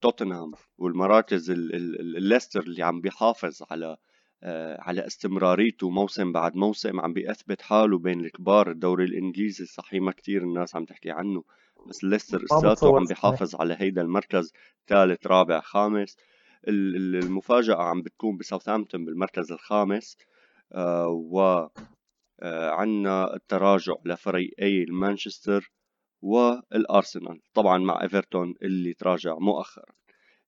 توتنهام 0.00 0.52
والمراكز 0.78 1.50
الليستر 1.50 2.62
اللي 2.62 2.82
عم 2.82 3.00
بيحافظ 3.00 3.62
على 3.70 3.96
آه، 4.44 4.80
على 4.80 5.06
استمراريته 5.06 5.90
موسم 5.90 6.32
بعد 6.32 6.56
موسم 6.56 7.00
عم 7.00 7.12
بيثبت 7.12 7.62
حاله 7.62 7.98
بين 7.98 8.20
الكبار. 8.20 8.70
الدوري 8.70 9.04
الإنجليزي 9.04 9.64
صحيح 9.66 10.02
ما 10.02 10.12
كثير 10.12 10.42
الناس 10.42 10.76
عم 10.76 10.84
تحكي 10.84 11.10
عنه. 11.10 11.44
بس 11.86 12.04
ليستر 12.04 12.44
اساته 12.44 12.96
عم 12.96 13.04
بيحافظ 13.04 13.54
على 13.54 13.76
هيدا 13.78 14.02
المركز 14.02 14.52
ثالث 14.86 15.26
رابع 15.26 15.60
خامس. 15.60 16.16
المفاجأة 16.68 17.82
عم 17.82 18.02
بتكون 18.02 18.36
بساوثهامبتون 18.36 19.04
بالمركز 19.04 19.52
الخامس. 19.52 20.16
آه 20.72 21.08
و 21.08 21.68
آه 22.40 22.70
عنا 22.70 23.34
التراجع 23.34 23.94
لفريقي 24.04 24.82
المانشستر 24.82 25.72
والأرسنال. 26.22 27.40
طبعا 27.54 27.78
مع 27.78 28.02
إيفرتون 28.02 28.54
اللي 28.62 28.94
تراجع 28.94 29.38
مؤخرا. 29.38 29.92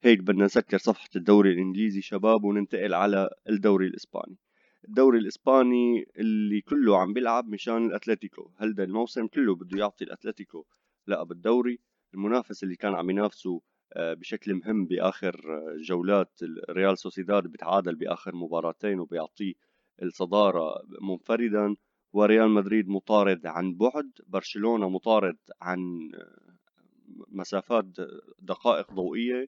هيك 0.02 0.20
بدنا 0.20 0.44
نسكر 0.44 0.78
صفحة 0.78 1.08
الدوري 1.16 1.52
الإنجليزي 1.52 2.00
شباب 2.00 2.44
وننتقل 2.44 2.94
على 2.94 3.28
الدوري 3.48 3.86
الإسباني. 3.86 4.36
الدوري 4.88 5.18
الإسباني 5.18 6.04
اللي 6.18 6.60
كله 6.60 6.98
عم 6.98 7.12
بيلعب 7.12 7.48
مشان 7.48 7.86
الأتلتيكو. 7.86 8.50
هلدا 8.58 8.84
الموسم 8.84 9.26
كله 9.26 9.54
بده 9.54 9.78
يعطي 9.78 10.04
الأتلتيكو 10.04 10.66
لقب 11.06 11.32
الدوري 11.32 11.78
المنافس 12.14 12.62
اللي 12.62 12.76
كان 12.76 12.94
عم 12.94 13.10
ينافسه 13.10 13.60
آه، 13.92 14.14
بشكل 14.14 14.54
مهم 14.54 14.86
بآخر 14.86 15.40
آه، 15.48 15.76
جولات 15.82 16.40
ريال 16.70 16.98
سوسيداد 16.98 17.42
بتعادل 17.42 17.94
بآخر 17.94 18.34
مباراتين 18.34 19.00
وبيعطيه 19.00 19.54
الصدارة 20.02 20.82
منفردا 21.00 21.76
وريال 22.12 22.50
مدريد 22.50 22.88
مطارد 22.88 23.46
عن 23.46 23.74
بعد 23.74 24.10
برشلونة 24.26 24.88
مطارد 24.88 25.36
عن 25.62 26.10
آه، 26.14 26.54
مسافات 27.28 27.84
دقائق 28.38 28.92
ضوئية 28.92 29.46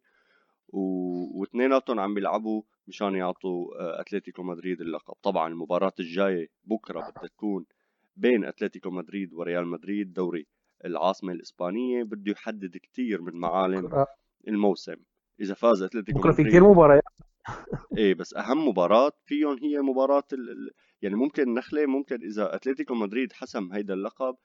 واثنيناتهم 0.68 2.00
عم 2.00 2.14
بيلعبوا 2.14 2.62
مشان 2.88 3.14
يعطوا 3.14 4.00
أتلتيكو 4.00 4.42
مدريد 4.42 4.80
اللقب. 4.80 5.14
طبعا 5.22 5.48
المباراة 5.48 5.92
الجاية 6.00 6.48
بكرة 6.64 7.00
بدها 7.10 7.26
تكون 7.28 7.66
بين 8.16 8.44
أتلتيكو 8.44 8.90
مدريد 8.90 9.34
وريال 9.34 9.66
مدريد 9.66 10.12
دوري 10.12 10.46
العاصمة 10.84 11.32
الإسبانية 11.32 12.02
بده 12.02 12.32
يحدد 12.32 12.76
كثير 12.76 13.22
من 13.22 13.32
معالم 13.32 14.06
الموسم 14.48 14.96
إذا 15.40 15.54
فاز 15.54 15.82
أتلتيكو 15.82 16.18
بكرة 16.18 16.32
في 16.32 16.44
كثير 16.44 16.64
مباريات 16.64 17.02
إيه 17.98 18.14
بس 18.14 18.34
أهم 18.34 18.68
مباراة 18.68 19.12
فيهم 19.24 19.58
هي 19.62 19.80
مباراة 19.80 20.24
ال... 20.32 20.70
يعني 21.02 21.14
ممكن 21.14 21.54
نخله 21.54 21.86
ممكن 21.86 22.22
إذا 22.22 22.54
أتلتيكو 22.54 22.94
مدريد 22.94 23.32
حسم 23.32 23.72
هيدا 23.72 23.94
اللقب 23.94 24.36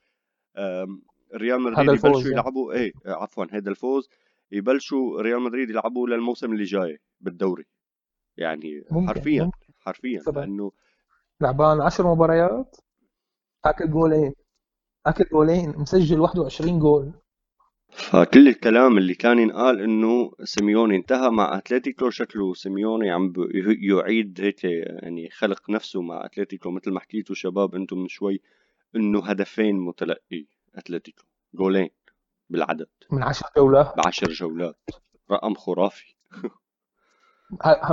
ريال 1.36 1.62
مدريد 1.62 1.90
يبلشوا 1.90 2.20
يعني. 2.20 2.32
يلعبوا 2.32 2.74
إيه 2.74 2.92
عفوا 3.06 3.46
هيدا 3.52 3.72
الفوز 3.72 4.10
يبلشوا 4.52 5.22
ريال 5.22 5.42
مدريد 5.42 5.70
يلعبوا 5.70 6.08
للموسم 6.08 6.54
اللي 6.54 6.64
جاي 6.64 7.00
بالدوري 7.20 7.66
يعني 8.38 8.84
ممكن. 8.92 9.08
حرفيا 9.08 9.44
ممكن. 9.44 9.74
حرفيا 9.80 10.22
لأنه 10.36 10.72
لعبان 11.42 11.82
10 11.82 12.14
مباريات 12.14 12.78
اكل 13.66 13.92
جولين 13.92 14.34
اكل 15.06 15.26
جولين 15.32 15.74
مسجل 15.78 16.20
21 16.20 16.80
جول. 16.80 17.14
فكل 17.92 18.48
الكلام 18.48 18.98
اللي 18.98 19.14
كان 19.14 19.40
ينقال 19.40 19.82
إنه 19.82 20.32
سيميوني 20.44 20.96
انتهى 20.96 21.30
مع 21.30 21.58
أتلتيكو 21.58 22.10
شكله 22.10 22.54
سيميوني 22.54 23.12
عم 23.12 23.34
يعيد 23.82 24.42
هيك 24.42 24.64
يعني 24.64 25.30
خلق 25.30 25.70
نفسه 25.70 26.02
مع 26.02 26.26
أتلتيكو. 26.26 26.72
مثل 26.72 26.92
ما 26.92 27.00
حكيتوا 27.00 27.36
شباب 27.36 27.76
أنتم 27.76 27.98
من 27.98 28.08
شوي 28.08 28.42
إنه 28.96 29.26
هدفين 29.26 29.80
متلقي 29.80 30.46
أتلتيكو. 30.76 31.24
جولين 31.54 31.90
بالعدد. 32.50 32.88
من 33.12 33.24
10 33.24 33.50
جولات. 33.58 33.94
بعشر 33.98 34.28
جولات. 34.32 34.90
رقم 35.32 35.54
خرافي. 35.54 36.16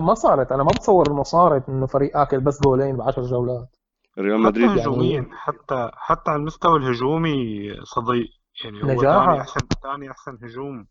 ما 0.06 0.14
صارت. 0.14 0.52
أنا 0.52 0.62
ما 0.62 0.70
بتصور 0.70 1.10
إنه 1.10 1.22
صارت 1.22 1.68
إنه 1.68 1.86
فريق 1.86 2.16
آكل 2.16 2.40
بس 2.40 2.62
جولين 2.62 2.96
ب 2.96 3.02
10 3.02 3.22
جولات. 3.22 3.77
ريال 4.18 4.40
مدريد 4.40 4.70
حتى 4.70 4.80
هجوميا 4.80 5.14
يعني 5.14 5.36
حتى 5.36 5.90
حتى 5.94 6.30
على 6.30 6.40
المستوى 6.40 6.78
الهجومي 6.78 7.68
صديق. 7.84 8.30
يعني 8.64 8.82
هو 8.82 9.00
ثاني 9.00 9.40
احسن 9.40 9.60
ثاني 9.82 10.10
أحسن 10.10 10.38
هجوم 10.42 10.86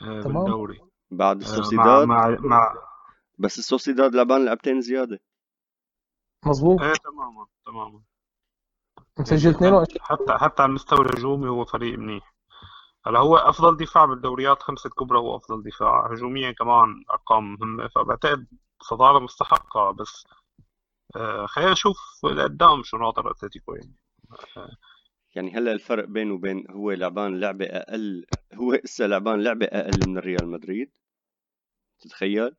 آه، 0.00 0.20
بالدوري. 0.20 0.80
بعد 1.10 1.36
آه، 1.36 1.46
السوسيداد؟ 1.46 2.06
مع, 2.08 2.28
مع, 2.28 2.36
مع 2.40 2.74
بس 3.38 3.58
السوسيداد 3.58 4.14
لعبان 4.14 4.44
لعبتين 4.44 4.80
زيادة. 4.80 5.20
مظبوط. 6.46 6.80
إيه 6.80 6.92
تماما 6.92 7.46
تماما. 7.66 8.02
مسجل 9.18 9.50
22 9.50 10.02
حتى 10.02 10.44
حتى 10.44 10.62
على 10.62 10.70
المستوى 10.70 11.00
الهجومي 11.00 11.48
هو 11.48 11.64
فريق 11.64 11.98
منيح. 11.98 12.34
هلا 13.06 13.18
هو 13.18 13.36
أفضل 13.36 13.76
دفاع 13.76 14.04
بالدوريات 14.04 14.62
خمسة 14.62 14.90
كبرى 14.90 15.18
هو 15.18 15.36
أفضل 15.36 15.62
دفاع. 15.62 16.12
هجوميا 16.12 16.52
كمان 16.52 17.04
أرقام 17.10 17.54
مهمة 17.54 17.88
فبعتقد 17.88 18.46
صدارة 18.82 19.18
مستحقة 19.18 19.90
بس 19.90 20.26
خلينا 21.46 21.72
نشوف 21.72 21.96
لقدام 22.24 22.82
شو 22.82 22.96
ناطر 22.96 23.30
اتلتيكو 23.30 23.74
يعني. 23.74 23.94
يعني 25.34 25.52
هلا 25.54 25.72
الفرق 25.72 26.04
بينه 26.04 26.34
وبين 26.34 26.64
هو 26.70 26.90
لعبان 26.92 27.40
لعبة 27.40 27.66
أقل 27.66 28.26
هو 28.54 28.72
هسه 28.84 29.06
لعبان 29.06 29.42
لعبة 29.42 29.66
أقل 29.66 30.04
من 30.04 30.18
ريال 30.18 30.48
مدريد 30.48 30.90
تتخيل؟ 32.00 32.56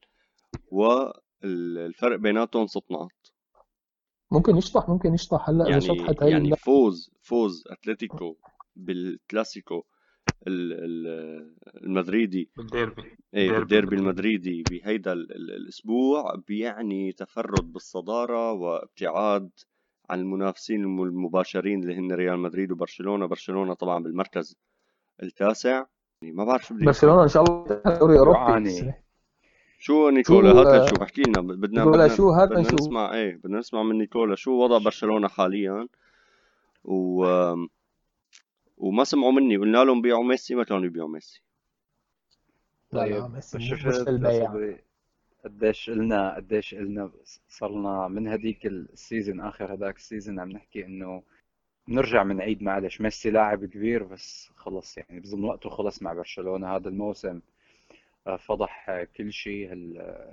والفرق 0.72 2.16
بيناتهم 2.16 2.68
ست 2.68 2.92
نقط 2.92 3.12
ممكن 4.32 4.58
يشطح 4.58 4.90
ممكن 4.90 5.14
يشطح. 5.14 5.50
هلا 5.50 5.70
يعني 5.70 5.82
شطحت 5.82 6.24
هاي 6.24 6.32
يعني 6.32 6.56
فوز 6.56 7.12
فوز 7.22 7.64
أتلتيكو 7.68 8.38
بالكلاسيكو 8.76 9.84
المدريدي. 10.48 12.50
بالديربي. 12.58 13.18
إيه 13.34 13.52
بالديربي 13.52 13.96
المدريدي 13.96 14.64
بهيدا 14.64 15.14
الأسبوع 15.14 16.36
بيعني 16.48 17.12
تفرد 17.12 17.74
بالصدارة 17.74 18.52
وابتعاد 18.52 19.50
عن 20.10 20.20
المنافسين 20.20 20.84
المباشرين 20.84 21.84
اللي 21.84 21.96
هن 21.96 22.12
ريال 22.12 22.40
مدريد 22.40 22.72
وبرشلونة. 22.72 23.26
برشلونة 23.26 23.74
طبعا 23.74 24.04
بالمركز 24.04 24.58
التاسع. 25.24 25.86
يعني 26.22 26.36
ما 26.36 26.44
بعرف 26.44 26.68
شو 26.68 26.76
بدي 26.76 26.86
برشلونة 26.86 27.24
إن 27.24 27.28
شاء 27.28 27.44
الله 27.44 27.82
دوري 28.00 28.20
أوروبي. 28.20 28.94
شو 29.80 30.10
نيكولا 30.10 30.52
هات 30.52 30.90
شو 30.90 31.04
احكي 31.04 31.22
لنا. 31.22 31.42
بدنا 31.42 31.86
بدنا 31.86 32.08
شو 32.08 32.30
هات 32.30 32.50
بدنا 32.50 32.74
نسمع 32.74 33.14
إيه 33.14 33.36
بدنا 33.36 33.60
نسمع 33.60 33.84
من 33.84 33.98
نيكولا 33.98 34.36
شو 34.36 34.52
وضع 34.52 34.78
برشلونة 34.78 35.28
حاليا. 35.28 35.88
و 36.84 37.26
وما 38.80 39.04
سمعوا 39.04 39.32
مني 39.32 39.58
قلنا 39.58 39.78
لهم 39.78 40.02
بيعوا 40.02 40.24
ميسي 40.24 40.56
ما 40.56 40.64
كانوا 40.64 40.86
يبيعوا 40.86 41.10
ميسي. 41.10 41.42
طيب 42.92 43.32
ميسي 43.32 43.60
شفت 43.60 44.08
البيع. 44.08 44.76
قديش 45.44 45.90
قلنا 45.90 46.36
قديش 46.36 46.76
قلنا 46.76 47.12
صرنا 47.50 48.08
من 48.08 48.28
هديك 48.28 48.66
ال 48.66 48.77
season 48.77 49.42
آخر 49.42 49.74
هذاك 49.74 49.96
السيزون 49.96 50.40
عم 50.40 50.52
نحكي 50.52 50.86
إنه 50.86 51.24
بنرجع 51.88 52.24
منعيد 52.24 52.64
معلش. 52.64 53.02
ميسي 53.02 53.30
لاعب 53.30 53.66
كبير 53.66 54.04
بس 54.04 54.50
خلص 54.56 54.98
يعني 54.98 55.20
بظن 55.20 55.44
وقته 55.44 55.70
خلص 55.70 56.02
مع 56.02 56.14
برشلونة. 56.14 56.76
هذا 56.76 56.90
الموسم 56.90 57.42
آه، 58.28 58.36
فضح 58.38 59.04
كل 59.18 59.34
شيء 59.34 59.74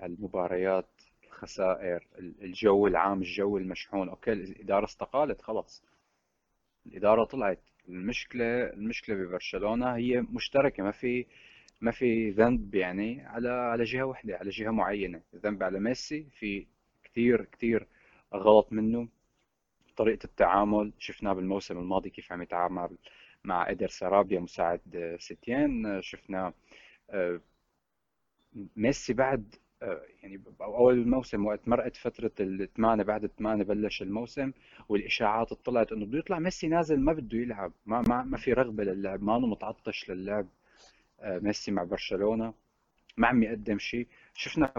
هالمباريات 0.02 0.88
الخسائر 1.26 2.06
الجو 2.18 2.86
العام 2.86 3.18
الجو 3.18 3.56
المشحون. 3.56 4.08
okay 4.08 4.32
الإدارة 4.32 4.84
استقالت 4.84 5.42
خلص. 5.42 5.82
الإدارة 6.86 7.24
طلعت. 7.24 7.60
المشكلة 7.88 8.64
المشكلة 8.64 9.16
ببرشلونة 9.16 9.96
هي 9.96 10.20
مشتركة 10.20 10.82
ما 10.82 10.90
في 10.90 11.26
ما 11.80 11.90
في 11.90 12.30
ذنب 12.30 12.74
يعني 12.74 13.22
على 13.26 13.48
على 13.48 13.84
جهة 13.84 14.02
واحدة 14.02 14.36
على 14.36 14.50
جهة 14.50 14.70
معينة. 14.70 15.20
الذنب 15.34 15.62
على 15.62 15.80
ميسي 15.80 16.26
في 16.38 16.66
كثير 17.04 17.44
كثير 17.44 17.86
غلط 18.34 18.72
منه. 18.72 19.08
طريقة 19.96 20.24
التعامل 20.24 20.92
شفناه 20.98 21.32
بالموسم 21.32 21.78
الماضي 21.78 22.10
كيف 22.10 22.32
عم 22.32 22.42
يتعامل 22.42 22.98
مع 23.44 23.70
إدر 23.70 23.88
سرابيا 23.88 24.40
مساعد 24.40 25.16
ستيان 25.20 26.02
شفنا 26.02 26.52
آه، 27.10 27.40
ميسي 28.76 29.12
بعد 29.12 29.54
يعني 29.82 30.40
أول 30.60 30.94
الموسم 30.94 31.46
وقت 31.46 31.68
مرقت 31.68 31.96
فترة 31.96 32.30
الثمانيه 32.40 33.04
بعد 33.04 33.24
الثمانيه 33.24 33.64
بلش 33.64 34.02
الموسم 34.02 34.52
والإشاعات 34.88 35.52
طلعت 35.52 35.92
إنه 35.92 36.06
بده 36.06 36.18
يطلع 36.18 36.38
ميسي 36.38 36.68
نازل 36.68 37.00
ما 37.00 37.12
بده 37.12 37.38
يلعب 37.38 37.72
ما 37.86 38.00
ما, 38.08 38.22
ما 38.22 38.36
في 38.36 38.52
رغبة 38.52 38.84
للعب 38.84 39.22
ما 39.22 39.38
متعطش 39.38 40.10
للعب 40.10 40.46
آه، 41.20 41.38
ميسي 41.38 41.70
مع 41.70 41.84
برشلونة 41.84 42.54
ما 43.16 43.28
عم 43.28 43.42
يقدم 43.42 43.78
شيء. 43.78 44.06
شفنا 44.34 44.72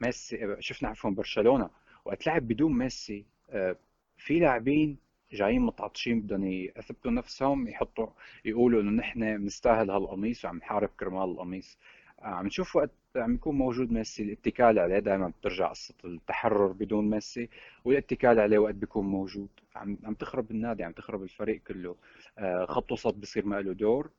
ميسي 0.00 0.56
شفنا 0.60 0.88
عفوا 0.88 1.10
برشلونة 1.10 1.70
وقت 2.04 2.26
لعب 2.26 2.48
بدون 2.48 2.78
ميسي 2.78 3.24
آه، 3.50 3.76
في 4.18 4.38
لاعبين 4.38 4.98
جايين 5.32 5.62
متعطشين 5.62 6.20
بدهم 6.20 6.44
يثبتوا 6.44 7.10
نفسهم 7.10 7.68
يحطوا 7.68 8.06
يقولوا 8.44 8.82
إنه 8.82 8.90
نحن 8.90 9.36
بنستاهل 9.38 9.90
هالقميص 9.90 10.44
وعم 10.44 10.56
نحارب 10.56 10.88
كرمال 11.00 11.30
القميص. 11.30 11.78
عم 12.22 12.46
نشوف 12.46 12.76
وقت 12.76 12.90
عم 13.16 13.34
يكون 13.34 13.54
موجود 13.54 13.92
ميسي 13.92 14.22
الاتكال 14.22 14.78
عليه 14.78 14.98
دائما 14.98 15.28
بترجع 15.28 15.68
قصة 15.68 15.94
التحرر 16.04 16.72
بدون 16.72 17.10
ميسي 17.10 17.48
والاتكال 17.84 18.40
عليه 18.40 18.58
وقت 18.58 18.74
بيكون 18.74 19.06
موجود. 19.06 19.48
عم 19.76 19.98
عم 20.04 20.14
تخرب 20.14 20.50
النادي 20.50 20.84
عم 20.84 20.92
تخرب 20.92 21.22
الفريق 21.22 21.62
كله. 21.62 21.96
آه، 22.38 22.66
خط 22.66 22.92
وسط 22.92 23.14
بصير 23.14 23.46
ما 23.46 23.60
له 23.60 23.72
دور. 23.72 24.10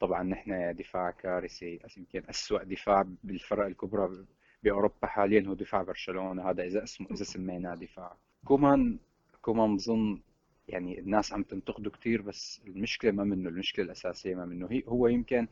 طبعا 0.00 0.22
نحن 0.22 0.74
دفاع 0.76 1.10
كارثي 1.10 1.80
يمكن 1.96 2.22
اسوء 2.30 2.62
دفاع 2.62 3.06
بالفرق 3.24 3.66
الكبرى 3.66 4.24
بأوروبا 4.62 5.06
حاليا 5.06 5.44
هو 5.48 5.54
دفاع 5.54 5.82
برشلونة. 5.82 6.50
هذا 6.50 6.62
إذا 6.64 6.84
اسمه 6.84 7.06
إذا 7.10 7.24
سميناه 7.24 7.74
دفاع. 7.74 8.16
كومان 8.44 8.98
كومان 9.42 9.76
بظن 9.76 10.20
يعني 10.68 10.98
الناس 11.00 11.32
عم 11.32 11.42
تنتقده 11.42 11.90
كثير 11.90 12.22
بس 12.22 12.60
المشكلة 12.66 13.10
ما 13.10 13.24
منه 13.24 13.48
المشكلة 13.48 13.84
الأساسية 13.84 14.34
ما 14.34 14.44
منه. 14.44 14.68
هي 14.70 14.82
هو 14.88 15.06
يمكن 15.06 15.48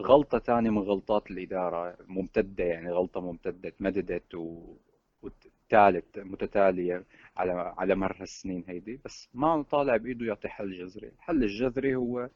غلطة 0.00 0.38
ثانية 0.38 0.70
من 0.70 0.78
غلطات 0.78 1.30
الإدارة 1.30 1.96
ممتدة 2.08 2.64
يعني 2.64 2.90
غلطة 2.90 3.20
ممتدة 3.20 3.68
تمددت 3.70 4.34
و... 4.34 4.76
وثالث 5.22 6.04
متتالية 6.18 7.04
على 7.36 7.74
على 7.78 7.94
مر 7.94 8.16
السنين 8.20 8.64
هيدي. 8.68 9.00
بس 9.04 9.28
ما 9.34 9.62
طالع 9.62 9.96
بإيده 9.96 10.26
يعطي 10.26 10.48
حل 10.48 10.72
جذري. 10.72 11.08
الحل 11.08 11.42
الجذري 11.44 11.94
هو 11.94 12.28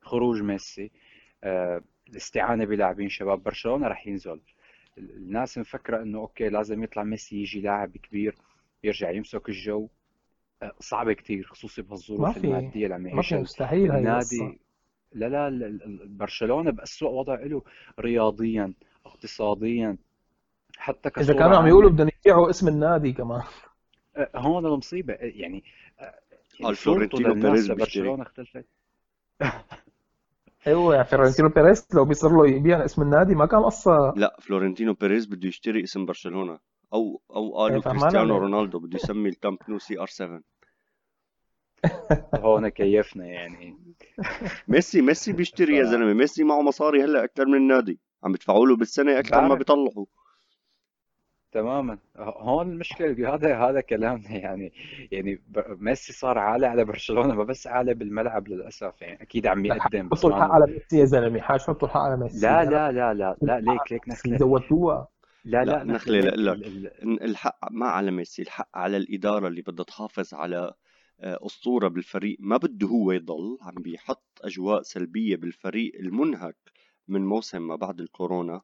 خروج 0.00 0.42
ميسي 0.42 0.90
آه، 1.44 1.82
الاستعانة 2.10 2.64
بلاعبين 2.64 3.08
شباب. 3.08 3.42
برشلونة 3.42 3.88
رح 3.88 4.06
ينزل. 4.06 4.40
الناس 4.98 5.58
مفكرة 5.58 6.02
إنه 6.02 6.18
أوكي 6.18 6.48
لازم 6.48 6.82
يطلع 6.82 7.02
ميسي 7.02 7.36
يجي 7.36 7.60
لاعب 7.60 7.96
كبير 7.96 8.34
يرجع 8.84 9.10
يمسك 9.10 9.48
الجو. 9.48 9.88
آه، 10.62 10.72
صعبة 10.80 11.12
كتير 11.12 11.44
خصوصي 11.46 11.82
بهالظروف 11.82 12.20
المادية 12.36 12.84
اللي 12.84 12.94
عم 12.94 13.06
يعيشها 13.06 13.38
مستحيل 13.40 13.92
النادي 13.92 14.58
لا 15.12 15.50
لا 15.50 15.78
برشلونة 16.06 16.70
باسوء 16.70 17.10
وضع 17.10 17.40
له 17.40 17.62
رياضيا 18.00 18.72
اقتصاديا 19.06 19.96
حتى 20.76 21.10
إذا 21.20 21.34
كانوا 21.34 21.56
عم 21.56 21.66
يقولوا 21.66 21.90
بدهم 21.90 22.08
يبيعوا 22.20 22.50
اسم 22.50 22.68
النادي 22.68 23.12
كمان. 23.12 23.42
أه، 24.16 24.30
هون 24.36 24.66
المصيبه 24.66 25.14
أه، 25.14 25.18
يعني 25.20 25.64
يعني 26.60 26.74
فلورنتينو 26.74 27.34
بيريز 27.34 27.70
برشلونه 27.70 28.22
اختلفت. 28.22 28.64
أيوه 30.66 30.94
يعني 30.94 31.06
فلورنتينو 31.06 31.48
بيريز 31.48 31.86
لو 31.94 32.04
بيصير 32.04 32.30
له 32.30 32.48
يبيع 32.48 32.84
اسم 32.84 33.02
النادي 33.02 33.34
ما 33.34 33.46
كان 33.46 33.60
قصة. 33.60 34.14
لا 34.16 34.36
فلورنتينو 34.40 34.92
بيريز 34.92 35.26
بده 35.26 35.48
يشتري 35.48 35.82
اسم 35.82 36.06
برشلونة 36.06 36.58
أو 36.92 37.20
أو 37.30 37.56
قالوا 37.56 37.76
إيه، 37.76 37.82
كريستيانو 37.82 38.38
رونالدو 38.38 38.78
بده 38.78 38.96
يسمي 38.96 39.28
الكامب 39.28 39.58
نو 39.68 39.78
CR 39.78 40.06
7 40.06 40.40
هون 42.34 42.68
كيفنا 42.68 43.26
يعني. 43.26 43.78
ميسي 44.68 45.02
ميسي 45.02 45.32
بيشتري 45.32 45.76
يا 45.76 45.84
زلمة. 45.84 46.12
ميسي 46.12 46.44
معه 46.44 46.62
مصاري 46.62 47.04
هلأ 47.04 47.24
أكثر 47.24 47.46
من 47.46 47.54
النادي. 47.54 47.98
عم 48.24 48.32
بدفعوا 48.32 48.66
له 48.66 48.76
بالسنة 48.76 49.18
أكثر 49.18 49.40
ما 49.40 49.54
بيطلعوا. 49.54 50.06
تماما. 51.52 51.98
هون 52.16 52.70
المشكلة 52.70 53.34
هذا 53.34 53.56
هذا 53.56 53.80
كلامنا 53.80 54.30
يعني. 54.30 54.72
يعني 55.12 55.42
ميسي 55.68 56.12
صار 56.12 56.38
عالي 56.38 56.66
على 56.66 56.84
برشلونة 56.84 57.34
ما 57.34 57.44
بس 57.44 57.66
عالي 57.66 57.94
بالملعب 57.94 58.48
للأسف. 58.48 59.02
يعني 59.02 59.22
أكيد 59.22 59.46
عم 59.46 59.66
يقدم 59.66 60.08
بس 60.08 60.24
الحق 60.24 60.50
على 60.50 60.66
ميسي 60.66 60.98
يا 60.98 61.04
زلمة. 61.04 61.40
حاج 61.40 61.60
حطوا 61.60 61.88
الحق 61.88 62.00
على 62.00 62.16
ميسي. 62.16 62.46
لا 62.46 62.64
لا 62.64 62.92
لا 62.92 63.14
لا 63.14 63.36
لا 63.42 63.60
ليك 63.60 63.92
ليك 63.92 64.08
نخله 64.08 64.38
زودوها. 64.38 65.08
لا 65.44 65.64
لا 65.64 65.84
نخله 65.84 66.20
لا 66.20 66.52
الحق 67.04 67.58
ما 67.70 67.86
على 67.86 68.10
ميسي. 68.10 68.42
الحق 68.42 68.68
على 68.74 68.96
الإدارة 68.96 69.48
اللي 69.48 69.62
بدها 69.62 69.84
تحافظ 69.84 70.34
على 70.34 70.74
آه، 71.20 71.38
اسطوره 71.46 71.88
بالفريق 71.88 72.36
ما 72.40 72.56
بده 72.56 72.86
هو 72.86 73.12
يضل 73.12 73.58
عم 73.62 73.74
بيحط 73.82 74.40
أجواء 74.40 74.82
سلبية 74.82 75.36
بالفريق 75.36 75.92
المنهك 76.00 76.56
من 77.08 77.26
موسم 77.26 77.66
ما 77.66 77.76
بعد 77.76 78.00
الكورونا 78.00 78.60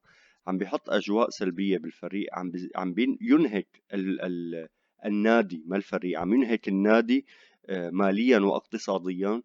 عم 0.46 0.58
بيحط 0.58 0.90
أجواء 0.90 1.30
سلبية 1.30 1.78
بالفريق 1.78 2.26
عم 2.32 2.50
بي 2.50 2.70
عم 2.76 2.94
ينهك 3.20 3.82
ال 3.94 4.20
ال 4.20 4.68
النادي 5.04 5.64
ما 5.66 5.76
الفريق 5.76 6.20
عم 6.20 6.34
ينهك 6.34 6.68
النادي 6.68 7.26
آه، 7.66 7.90
ماليا 7.90 8.38
واقتصاديا 8.38 9.42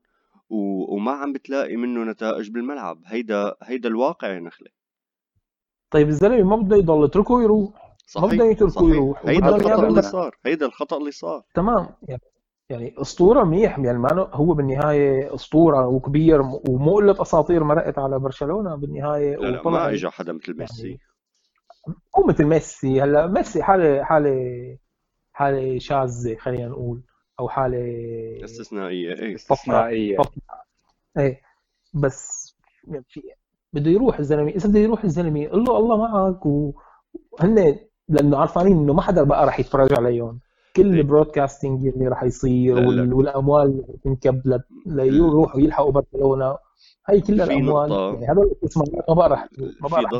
وما 0.50 1.12
عم 1.12 1.34
بتلاقي 1.34 1.76
منه 1.76 2.04
نتائج 2.12 2.50
بالملعب. 2.50 3.02
هيدا 3.06 3.56
هيدا 3.64 3.90
الواقع 3.90 4.28
يا 4.28 4.40
نخلة. 4.40 4.70
طيب 5.92 6.08
الزلمة 6.08 6.44
ما 6.44 6.56
بده 6.64 6.76
يضل 6.78 7.04
اتركه 7.04 7.44
يروح. 7.44 7.98
صحيح 8.08 8.26
ما 8.30 8.36
بده 8.36 8.46
يتركه 8.46 8.90
يروح. 8.90 9.26
هيدا 9.26 9.56
الخطأ 9.56 9.88
اللي 9.88 10.02
صار 10.02 10.38
هيدا 10.46 10.66
الخطأ 10.66 10.98
اللي 10.98 11.12
صار. 11.12 11.44
تمام. 11.54 11.88
يعني 12.08 12.22
يعني 12.72 12.94
أسطورة 12.98 13.44
منيح 13.44 13.80
يعني 13.80 13.98
ما 13.98 14.30
هو 14.34 14.54
بالنهاية 14.54 15.36
أسطورة 15.36 15.88
وكبير 15.88 16.42
ومو 16.42 16.96
قله 16.96 17.22
أساطير 17.22 17.64
مرقت 17.64 18.00
على 18.00 18.20
برشلونة 18.20 18.76
بالنهاية 18.76 19.36
لا, 19.36 19.48
لا 19.48 19.70
ما 19.70 19.90
اجى 19.90 20.10
حدا 20.10 20.34
مثل 20.34 20.58
ميسي. 20.58 20.88
يعني 20.88 21.00
مو 22.18 22.24
مثل 22.28 22.46
ميسي. 22.46 23.02
هلا 23.02 23.28
ميسي 23.28 23.64
حالة 23.64 24.04
حالة 24.04 24.78
حالة 25.34 25.80
شاذة 25.80 26.36
خلينا 26.36 26.68
نقول 26.68 27.02
أو 27.40 27.50
حالة 27.50 27.78
استثنائية 28.44 29.14
إيه. 29.14 29.36
استثنائية. 29.36 30.18
إيه. 31.18 31.42
بس 31.94 32.56
يعني 32.88 33.06
في 33.10 33.22
بده 33.74 33.92
يروح 33.92 34.20
الزلمة. 34.20 34.50
إذا 34.50 34.70
بده 34.70 34.80
يروح 34.80 35.04
الزلمة 35.04 35.48
قل 35.48 35.64
له 35.64 35.78
الله 35.78 35.98
معك 35.98 36.46
وهن 36.46 37.80
لأنه 38.10 38.38
عارفانين 38.38 38.78
إنه 38.78 38.94
ما 38.94 39.02
حدا 39.02 39.24
بقى 39.24 39.46
راح 39.46 39.60
يتفرج 39.60 39.94
عليهم. 39.94 40.40
كل 40.76 41.00
البرودكاستنج 41.00 41.88
اللي 41.88 42.08
راح 42.08 42.24
يصير 42.24 42.80
لا 42.80 43.16
والأموال 43.16 43.66
اللي 43.66 43.98
تنكب 44.04 44.62
ليروحوا 44.86 45.62
يلحقوا 45.62 45.92
برشلونة. 45.92 46.58
هي 47.10 47.22
كل 47.22 47.42
الأموال. 47.42 47.92
يعني 47.92 48.28
هذول 48.28 48.46
الاستثمارات 48.46 49.10
ما 49.10 49.16
بقى 49.16 49.30
راح 49.30 49.48
ما 49.82 49.88
بقى 49.90 50.02
راح 50.02 50.12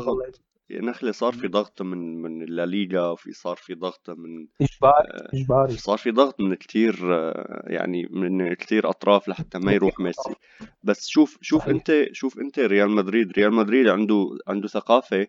نخلة 0.80 1.12
صار 1.12 1.32
في 1.32 1.48
ضغط 1.48 1.82
من 1.82 2.22
من 2.22 2.42
الليغا 2.42 3.10
وفي 3.10 3.32
صار 3.32 3.56
في 3.56 3.74
ضغط 3.74 4.10
من 4.10 4.46
إجباري 4.60 5.08
آه 5.10 5.28
إجباري. 5.34 5.72
صار 5.72 5.98
في 5.98 6.10
ضغط 6.10 6.40
من 6.40 6.54
كثير 6.54 6.98
آه 7.02 7.62
يعني 7.66 8.08
من 8.10 8.54
كثير 8.54 8.90
أطراف 8.90 9.28
لحتى 9.28 9.58
ما 9.58 9.72
يروح 9.72 10.00
ميسي. 10.00 10.34
بس 10.82 11.08
شوف 11.08 11.38
شوف 11.40 11.60
صحيح. 11.62 11.74
انت 11.74 12.08
شوف 12.12 12.38
أنت 12.38 12.58
ريال 12.58 12.90
مدريد. 12.90 13.32
ريال 13.32 13.52
مدريد 13.54 13.88
عنده 13.88 14.38
عنده 14.48 14.68
ثقافة 14.68 15.26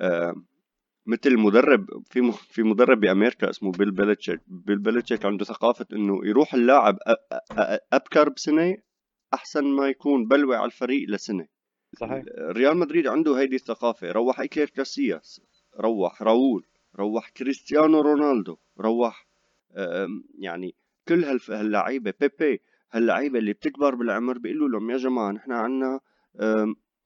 آه 0.00 0.34
مثل 1.06 1.38
مدرب 1.38 1.86
في 2.10 2.32
في 2.32 2.62
مدرب 2.62 3.00
بأمريكا 3.00 3.50
اسمه 3.50 3.72
بيل 3.72 3.90
بيلتشيك 3.90 4.40
بيل 4.46 4.78
بيلتشيك 4.78 5.24
عنده 5.24 5.44
ثقافة 5.44 5.86
إنه 5.92 6.20
يروح 6.26 6.54
اللاعب 6.54 6.98
أبكر 7.92 8.28
بسنة 8.28 8.76
أحسن 9.34 9.64
ما 9.64 9.88
يكون 9.88 10.28
بلوي 10.28 10.56
على 10.56 10.66
الفريق 10.66 11.08
لسنة. 11.10 11.46
صحيح. 12.00 12.24
ريال 12.38 12.76
مدريد 12.76 13.06
عنده 13.06 13.38
هيدي 13.38 13.56
الثقافة. 13.56 14.12
روح 14.12 14.40
ايكير 14.40 14.68
كاسياس 14.68 15.40
روح 15.80 16.22
راؤول 16.22 16.66
روح 16.96 17.30
كريستيانو 17.30 18.00
رونالدو 18.00 18.56
روح 18.80 19.26
يعني 20.38 20.74
كل 21.08 21.24
هاللعيبة. 21.48 22.14
بيبي 22.20 22.60
هاللعيبة 22.92 23.38
اللي 23.38 23.52
بتكبر 23.52 23.94
بالعمر 23.94 24.38
بيقولوا 24.38 24.68
لهم 24.68 24.90
يا 24.90 24.96
جماعة 24.96 25.30
نحن 25.30 25.52
عنا 25.52 26.00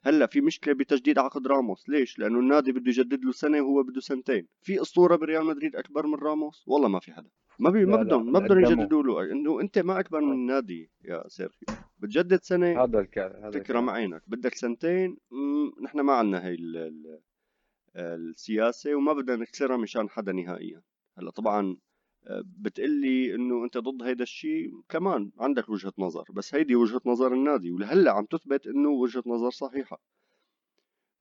هلا 0.06 0.26
في 0.26 0.40
مشكلة 0.40 0.74
بتجديد 0.74 1.18
عقد 1.18 1.46
راموس. 1.46 1.88
ليش؟ 1.88 2.18
لأنه 2.18 2.38
النادي 2.38 2.72
بده 2.72 2.88
يجدد 2.88 3.24
له 3.24 3.32
سنة 3.32 3.60
وهو 3.60 3.82
بده 3.82 4.00
سنتين. 4.00 4.46
في 4.62 4.82
أسطورة 4.82 5.16
بريال 5.16 5.44
مدريد 5.44 5.76
أكبر 5.76 6.06
من 6.06 6.14
راموس؟ 6.14 6.64
والله 6.66 6.88
ما 6.88 7.00
في 7.00 7.12
حدا. 7.12 7.30
ما 7.58 7.70
بي 7.70 7.84
ما 7.84 8.02
بدهم 8.02 8.32
ما 8.32 8.38
بدهم 8.38 8.60
يجددوا 8.60 9.02
له. 9.02 9.32
إنه 9.32 9.60
أنت 9.60 9.78
ما 9.78 10.00
أكبر 10.00 10.20
من 10.20 10.32
النادي 10.32 10.90
يا 11.04 11.28
سيرخيو 11.28 11.68
بتجدد 11.98 12.40
سنة؟ 12.42 12.84
هذا 12.84 13.00
الكلام 13.00 13.50
تكرم 13.50 13.90
عينك. 13.90 14.22
بدك 14.26 14.54
سنتين؟ 14.54 15.16
نحن 15.82 16.00
ما 16.00 16.12
عندنا 16.12 16.46
هي 16.46 16.56
السياسة 17.96 18.94
وما 18.94 19.12
بدنا 19.12 19.36
نكسرها 19.36 19.76
مشان 19.76 20.08
حدا 20.08 20.32
نهائيا. 20.32 20.82
هلا 21.18 21.30
طبعا 21.30 21.76
بتقلي 22.30 23.34
إنه 23.34 23.64
أنت 23.64 23.78
ضد 23.78 24.02
هيدا 24.02 24.22
الشيء. 24.22 24.70
كمان 24.88 25.30
عندك 25.38 25.68
وجهة 25.68 25.92
نظر 25.98 26.24
بس 26.32 26.54
هيدي 26.54 26.76
وجهة 26.76 27.00
نظر 27.06 27.32
النادي 27.32 27.70
ولهلأ 27.70 28.12
عم 28.12 28.24
تثبت 28.24 28.66
إنه 28.66 28.88
وجهة 28.88 29.22
نظر 29.26 29.50
صحيحة. 29.50 30.00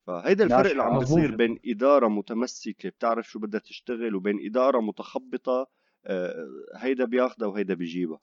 فهيدا 0.08 0.44
الفرق 0.44 0.72
اللي 0.72 0.84
عم 0.84 1.00
بيصير 1.00 1.36
بين 1.36 1.60
إدارة 1.66 2.08
متمسكة 2.08 2.90
بتعرف 2.90 3.30
شو 3.30 3.40
بدها 3.40 3.60
تشتغل 3.60 4.16
وبين 4.16 4.46
إدارة 4.46 4.80
متخبطة 4.80 5.68
آه، 6.06 6.46
هيدا 6.76 7.06
بياخدها 7.06 7.48
وهيدا 7.48 7.74
بيجيبها. 7.74 8.20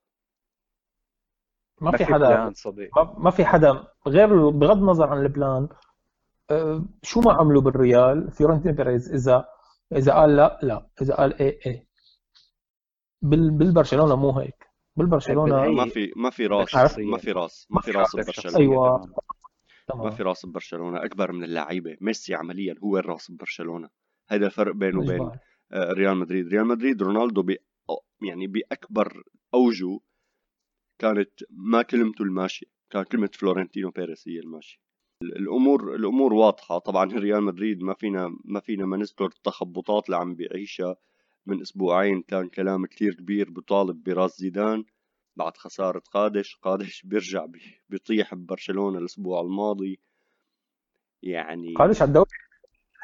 ما 1.80 1.96
في 1.96 2.04
حدا 2.04 2.52
ما 3.18 3.30
في 3.30 3.44
حدا 3.44 3.84
غير 4.06 4.50
بغض 4.50 4.76
النظر 4.78 5.08
عن 5.08 5.22
ال 5.22 5.31
plan 5.31 5.68
آه، 6.50 6.84
شو 7.02 7.20
ما 7.20 7.32
عملوا 7.32 7.62
بالريال 7.62 8.30
فلورنتينو 8.30 8.74
بيريز 8.74 9.12
اذا 9.12 9.48
إذا 9.96 10.12
قال 10.12 10.36
لا 10.36 10.60
لا. 10.62 10.86
إذا 11.02 11.14
قال 11.14 11.34
إيه 11.34 11.58
إيه. 11.66 11.86
بالبرشلونة 13.22 14.16
مو 14.16 14.30
هيك. 14.30 14.66
بالبرشلونة 14.96 15.70
ما 15.70 15.88
في 15.88 16.12
ما 16.16 16.30
في 16.30 16.46
راس 16.46 16.98
ما 16.98 17.18
في 17.18 17.32
راس 17.32 17.66
ما 17.70 17.80
في 17.80 17.90
راس 17.90 18.16
ببرشلونه 18.16 18.58
أيوه. 18.58 19.14
ما 19.94 20.10
في 20.10 20.22
راس 20.22 20.46
ببرشلونه 20.46 21.04
أكبر 21.04 21.32
من 21.32 21.44
اللعيبة. 21.44 21.96
ميسي 22.00 22.34
عمليا 22.34 22.74
هو 22.84 22.98
الراس 22.98 23.30
ببرشلونه 23.30 23.88
هذا 24.28 24.46
الفرق 24.46 24.74
بينه 24.74 25.00
وبين 25.00 25.30
آه، 25.72 25.92
ريال 25.92 26.16
مدريد. 26.16 26.48
ريال 26.48 26.66
مدريد 26.66 27.02
رونالدو 27.02 27.42
بي 27.42 27.58
يعني 28.22 28.46
بأكبر 28.46 29.22
أوجه 29.54 29.98
كانت 30.98 31.30
ما 31.50 31.82
كلمته 31.82 32.22
الماشيه 32.22 32.66
كان 32.90 33.02
كلمة 33.02 33.30
فلورنتينو 33.34 33.90
بيريس 33.90 34.28
هي 34.28 34.38
الماشيه 34.38 34.78
الأمور 35.22 35.94
الأمور 35.94 36.32
واضحة. 36.32 36.78
طبعا 36.78 37.04
ريال 37.04 37.42
مدريد 37.42 37.82
ما 37.82 37.94
فينا 37.94 38.36
ما 38.44 38.60
فينا 38.60 38.86
ما 38.86 38.96
نذكر 38.96 39.26
التخبطات 39.26 40.06
اللي 40.06 40.16
عم 40.16 40.34
بيعيشها. 40.34 40.96
من 41.46 41.60
أسبوعين 41.60 42.22
كان 42.22 42.48
كلام 42.48 42.86
كتير 42.86 43.14
كبير 43.14 43.50
بطالب 43.50 44.02
براس 44.02 44.38
زيدان 44.38 44.84
بعد 45.36 45.56
خسارة 45.56 46.02
قادش. 46.12 46.58
قادش 46.62 47.02
بيرجع 47.02 47.46
بيطيح 47.88 48.34
ببرشلونة 48.34 48.98
الأسبوع 48.98 49.40
الماضي. 49.40 50.00
يعني 51.22 51.74
قادش 51.74 52.02
على 52.02 52.08
الدوري. 52.08 52.28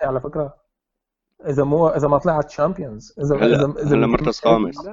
على 0.03 0.21
فكرة 0.21 0.57
إذا 1.47 1.65
مو 1.65 1.89
إذا 1.89 2.09
ما 2.09 2.19
طلعت 2.19 2.51
شامبيونز 2.51 3.15
إذا 3.19 3.37
هلا 3.37 3.57
إذا 3.57 3.83
إذا 3.83 3.97
هلا 3.97 4.07
مركز 4.07 4.41
خامس. 4.41 4.87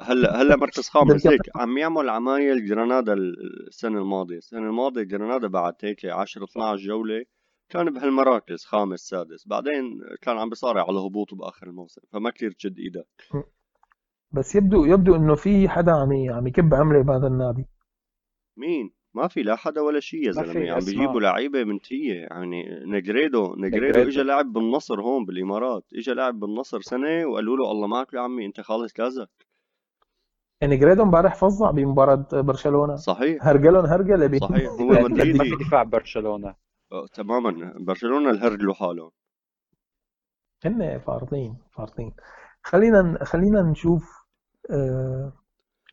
هلا 0.00 0.42
هلا 0.42 0.56
مركز 0.56 0.88
خامس. 0.88 1.26
هيك 1.26 1.40
عم 1.56 1.78
يعمل 1.78 2.08
عمايل 2.08 2.66
جرانادا 2.66 3.12
السنة 3.12 3.98
الماضية. 3.98 4.38
السنة 4.38 4.60
الماضية 4.60 5.02
جرانادا 5.02 5.48
بعد 5.48 5.74
هيك 5.82 6.06
10 6.06 6.44
12 6.44 6.82
جولة 6.82 7.24
كان 7.68 7.90
بهالمراكز 7.90 8.64
خامس 8.64 9.00
سادس. 9.00 9.48
بعدين 9.48 10.00
كان 10.22 10.38
عم 10.38 10.48
بيصارع 10.48 10.82
على 10.88 10.98
هبوط 10.98 11.34
بآخر 11.34 11.66
الموسم 11.66 12.02
فما 12.12 12.30
كثير 12.30 12.50
تشد 12.50 12.78
إيدك 12.78 13.06
بس 14.32 14.54
يبدو 14.54 14.84
يبدو 14.84 15.16
إنه 15.16 15.34
في 15.34 15.68
حدا 15.68 15.92
عم 15.92 16.08
عم 16.30 16.46
يكب 16.46 16.74
عملة 16.74 17.02
بهذا 17.02 17.26
النادي. 17.26 17.66
مين؟ 18.56 18.90
ما 19.14 19.28
في 19.28 19.42
لا 19.42 19.56
حدا 19.56 19.80
ولا 19.80 20.00
شيء 20.00 20.26
يا 20.26 20.32
زلمة. 20.32 20.72
عم 20.72 20.78
بيجيبوا 20.78 21.20
لعيبة 21.20 21.64
منتهيه 21.64 22.14
يعني 22.14 22.64
نجريدو 22.86 23.54
نجريدو 23.58 23.98
اجى 24.08 24.22
لاعب 24.22 24.52
بالنصر 24.52 25.00
هون 25.00 25.24
بالإمارات 25.24 25.84
اجى 25.94 26.12
لاعب 26.12 26.40
بالنصر 26.40 26.80
سنة 26.80 27.26
وقالوا 27.26 27.56
له 27.56 27.70
الله 27.70 27.86
معك 27.86 28.14
يا 28.14 28.20
عمي 28.20 28.46
أنت 28.46 28.60
خالص 28.60 28.92
كازك 28.92 29.30
يعني 30.60 30.76
جريدو 30.76 31.02
امبارح 31.02 31.34
فظع 31.34 31.70
بمباراة 31.70 32.26
برشلونة. 32.32 32.96
صحيح. 32.96 33.46
هرجلهم 33.46 33.86
هرجلة 33.86 34.38
صحيح. 34.38 34.70
هو 34.80 34.88
مدريدي. 35.08 35.38
ما 35.38 35.44
في 35.44 35.64
دفاع 35.64 35.82
برشلونة. 35.82 36.54
تماما. 37.14 37.72
برشلونة 37.76 38.30
الهرجلوا 38.30 38.74
حالهم 38.74 39.10
هن 40.64 40.98
فارطين 40.98 41.56
فارطين 41.76 42.12
خلينا 42.62 43.24
خلينا 43.24 43.62
نشوف 43.62 44.26
آه، 44.70 45.32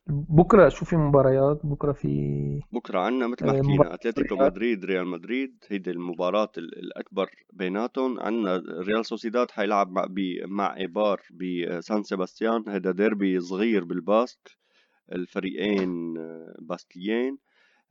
بكرة 0.07 0.69
شو 0.69 0.85
في 0.85 0.95
مباريات 0.95 1.59
بكرة 1.63 1.91
في 1.91 2.61
بكرة 2.71 2.99
عندنا 2.99 3.27
مثل 3.27 3.45
ما 3.45 3.51
آه، 3.51 3.57
حكينا 3.57 3.93
أتلتيكو 3.93 4.35
مدريد 4.35 4.85
ريال 4.85 5.07
مدريد 5.07 5.63
هيدي 5.67 5.91
المباراة 5.91 6.51
الأكبر 6.57 7.29
بيناتهم. 7.53 8.19
عندنا 8.19 8.63
ريال 8.79 9.05
سوسيداد 9.05 9.51
حيلعب 9.51 9.91
مع 9.91 10.07
مع 10.45 10.77
ايبار 10.77 11.21
بسان 11.31 12.03
سيباستيان. 12.03 12.63
هذا 12.67 12.91
ديربي 12.91 13.39
صغير 13.39 13.83
بالباسك. 13.83 14.51
الفريقين 15.11 16.13
باسكيين. 16.59 17.37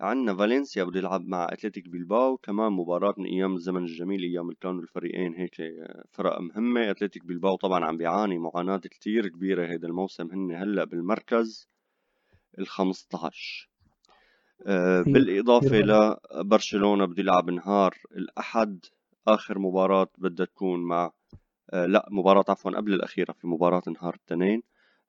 عندنا 0.02 0.36
فالنسيا 0.36 0.84
بده 0.84 0.98
يلعب 0.98 1.26
مع 1.26 1.46
أتلتيك 1.50 1.88
بيلباو 1.88 2.36
كمان 2.36 2.72
مباراة 2.72 3.14
من 3.18 3.26
أيام 3.26 3.54
الزمن 3.54 3.82
الجميل 3.84 4.22
أيام 4.22 4.44
اللي 4.44 4.56
كانوا 4.60 4.82
الفريقين 4.82 5.34
هيك 5.34 5.56
فرق 6.10 6.40
مهمة. 6.40 6.90
أتلتيك 6.90 7.24
بيلباو 7.24 7.56
طبعا 7.56 7.84
عم 7.84 7.96
بيعاني 7.96 8.38
معاناة 8.38 8.76
كتير 8.76 9.28
كبيرة 9.28 9.66
هيدا 9.72 9.88
الموسم 9.88 10.30
هن 10.32 10.54
هلأ 10.54 10.84
بالمركز 10.84 11.68
ال 12.58 12.66
15 12.66 13.70
آه، 14.66 15.02
بالإضافة 15.02 15.76
لبرشلونة 15.76 17.04
بده 17.04 17.22
يلعب 17.22 17.50
نهار 17.50 17.94
الأحد 18.16 18.84
آخر 19.28 19.58
مباراة 19.58 20.08
بدها 20.18 20.46
تكون 20.46 20.80
مع 20.80 21.10
آه، 21.72 21.86
لا 21.86 22.08
مباراة 22.10 22.44
عفوا 22.48 22.70
قبل 22.70 22.92
الأخيرة 22.94 23.32
في 23.32 23.46
مباراة 23.46 23.82
نهار 23.88 24.14
الاثنين. 24.14 24.62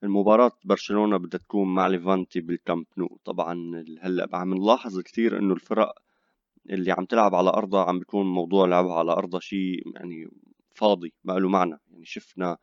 المباراة 0.03 0.51
برشلونة 0.65 1.17
بدها 1.17 1.39
تكون 1.39 1.73
مع 1.73 1.87
ليفانتي 1.87 2.41
بالكامب 2.41 2.85
نو. 2.97 3.17
طبعا 3.25 3.83
هلأ 4.01 4.29
عم 4.33 4.53
نلاحظ 4.53 4.99
كثير 4.99 5.39
إنه 5.39 5.53
الفرق 5.53 5.93
اللي 6.69 6.91
عم 6.91 7.05
تلعب 7.05 7.35
على 7.35 7.49
أرضها 7.49 7.83
عم 7.83 7.99
بيكون 7.99 8.25
موضوع 8.25 8.67
لعبها 8.67 8.93
على 8.93 9.11
أرضها 9.11 9.39
شيء 9.39 9.81
يعني 9.95 10.27
فاضي 10.75 11.13
ما 11.23 11.33
له 11.33 11.49
معنى. 11.49 11.79
يعني 11.91 12.05
شفنا 12.05 12.57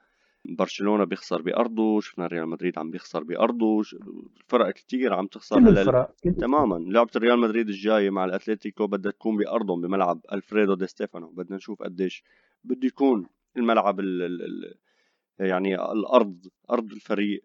برشلونة 0.44 1.04
بيخسر 1.04 1.42
بأرضه 1.42 2.00
شفنا 2.00 2.26
ريال 2.26 2.48
مدريد 2.48 2.78
عم 2.78 2.90
بيخسر 2.90 3.24
بأرضه 3.24 3.82
فرق 4.48 4.70
كثير 4.70 5.14
عم 5.14 5.26
تخسر 5.26 5.58
هلأ 5.58 6.12
تماما. 6.40 6.74
لعبة 6.92 7.10
ريال 7.16 7.38
مدريد 7.38 7.68
الجاية 7.68 8.10
مع 8.10 8.24
الاتليتيكو 8.24 8.86
بدها 8.86 9.12
تكون 9.12 9.36
بأرضهم 9.36 9.80
بملعب 9.80 10.20
ألفريدو 10.32 10.74
دي 10.74 10.86
ستيفانو. 10.86 11.30
بدنا 11.30 11.56
نشوف 11.56 11.82
قديش 11.82 12.22
بده 12.64 12.86
يكون 12.86 13.26
الملعب 13.56 14.00
ال 14.00 14.22
ال 14.22 14.74
يعني 15.40 15.74
الأرض 15.74 16.46
أرض 16.70 16.92
الفريق 16.92 17.44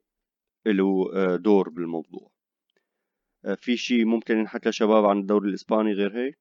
له 0.65 1.11
آه، 1.15 1.35
دور 1.35 1.69
بالموضوع. 1.69 2.31
آه، 3.45 3.55
في 3.55 3.77
شيء 3.77 4.05
ممكن 4.05 4.37
ينحكى 4.37 4.71
شباب 4.71 5.05
عن 5.05 5.19
الدوري 5.19 5.49
الإسباني 5.49 5.93
غير 5.93 6.17
هيك؟ 6.17 6.37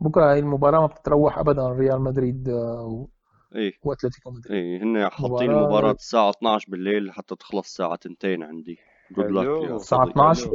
بكرة 0.00 0.32
هاي 0.32 0.38
المباراة 0.38 0.80
ما 0.80 0.86
بتتروح 0.86 1.38
ابدا 1.38 1.68
ريال 1.68 2.00
مدريد 2.00 2.48
و... 2.48 3.08
إيه. 3.54 3.72
واتلتيكو 3.82 4.30
مدريد. 4.30 4.52
إيه 4.52 4.82
هن 4.82 5.08
حاطين 5.10 5.50
المباراة 5.50 5.92
الساعة 5.92 6.30
12 6.30 6.70
بالليل 6.70 7.12
حتى 7.12 7.36
تخلص 7.36 7.66
الساعة 7.66 7.94
2 7.94 8.42
عندي. 8.42 8.78
جود 9.10 9.30
لك 9.30 9.70
الساعة 9.70 10.10
12 10.10 10.52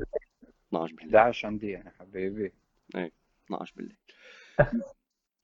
12 0.70 0.96
بالليل. 0.96 1.16
11 1.16 1.48
عندي 1.48 1.68
يا 1.72 1.94
حبيبي. 2.00 2.52
إيه 2.96 3.12
12 3.46 3.74
بالليل. 3.78 3.98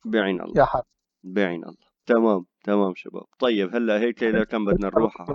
بعين 0.05 0.41
الله. 0.41 0.53
يا 0.57 0.65
حبيبي. 0.65 0.87
بعين 1.23 1.63
الله. 1.63 1.92
تمام 2.05 2.45
تمام 2.63 2.93
شباب. 2.95 3.23
طيب 3.39 3.75
هلأ 3.75 3.99
هيك 3.99 4.23
إذا 4.23 4.43
كان 4.43 4.65
بدنا 4.65 4.87
نروح 4.87 5.25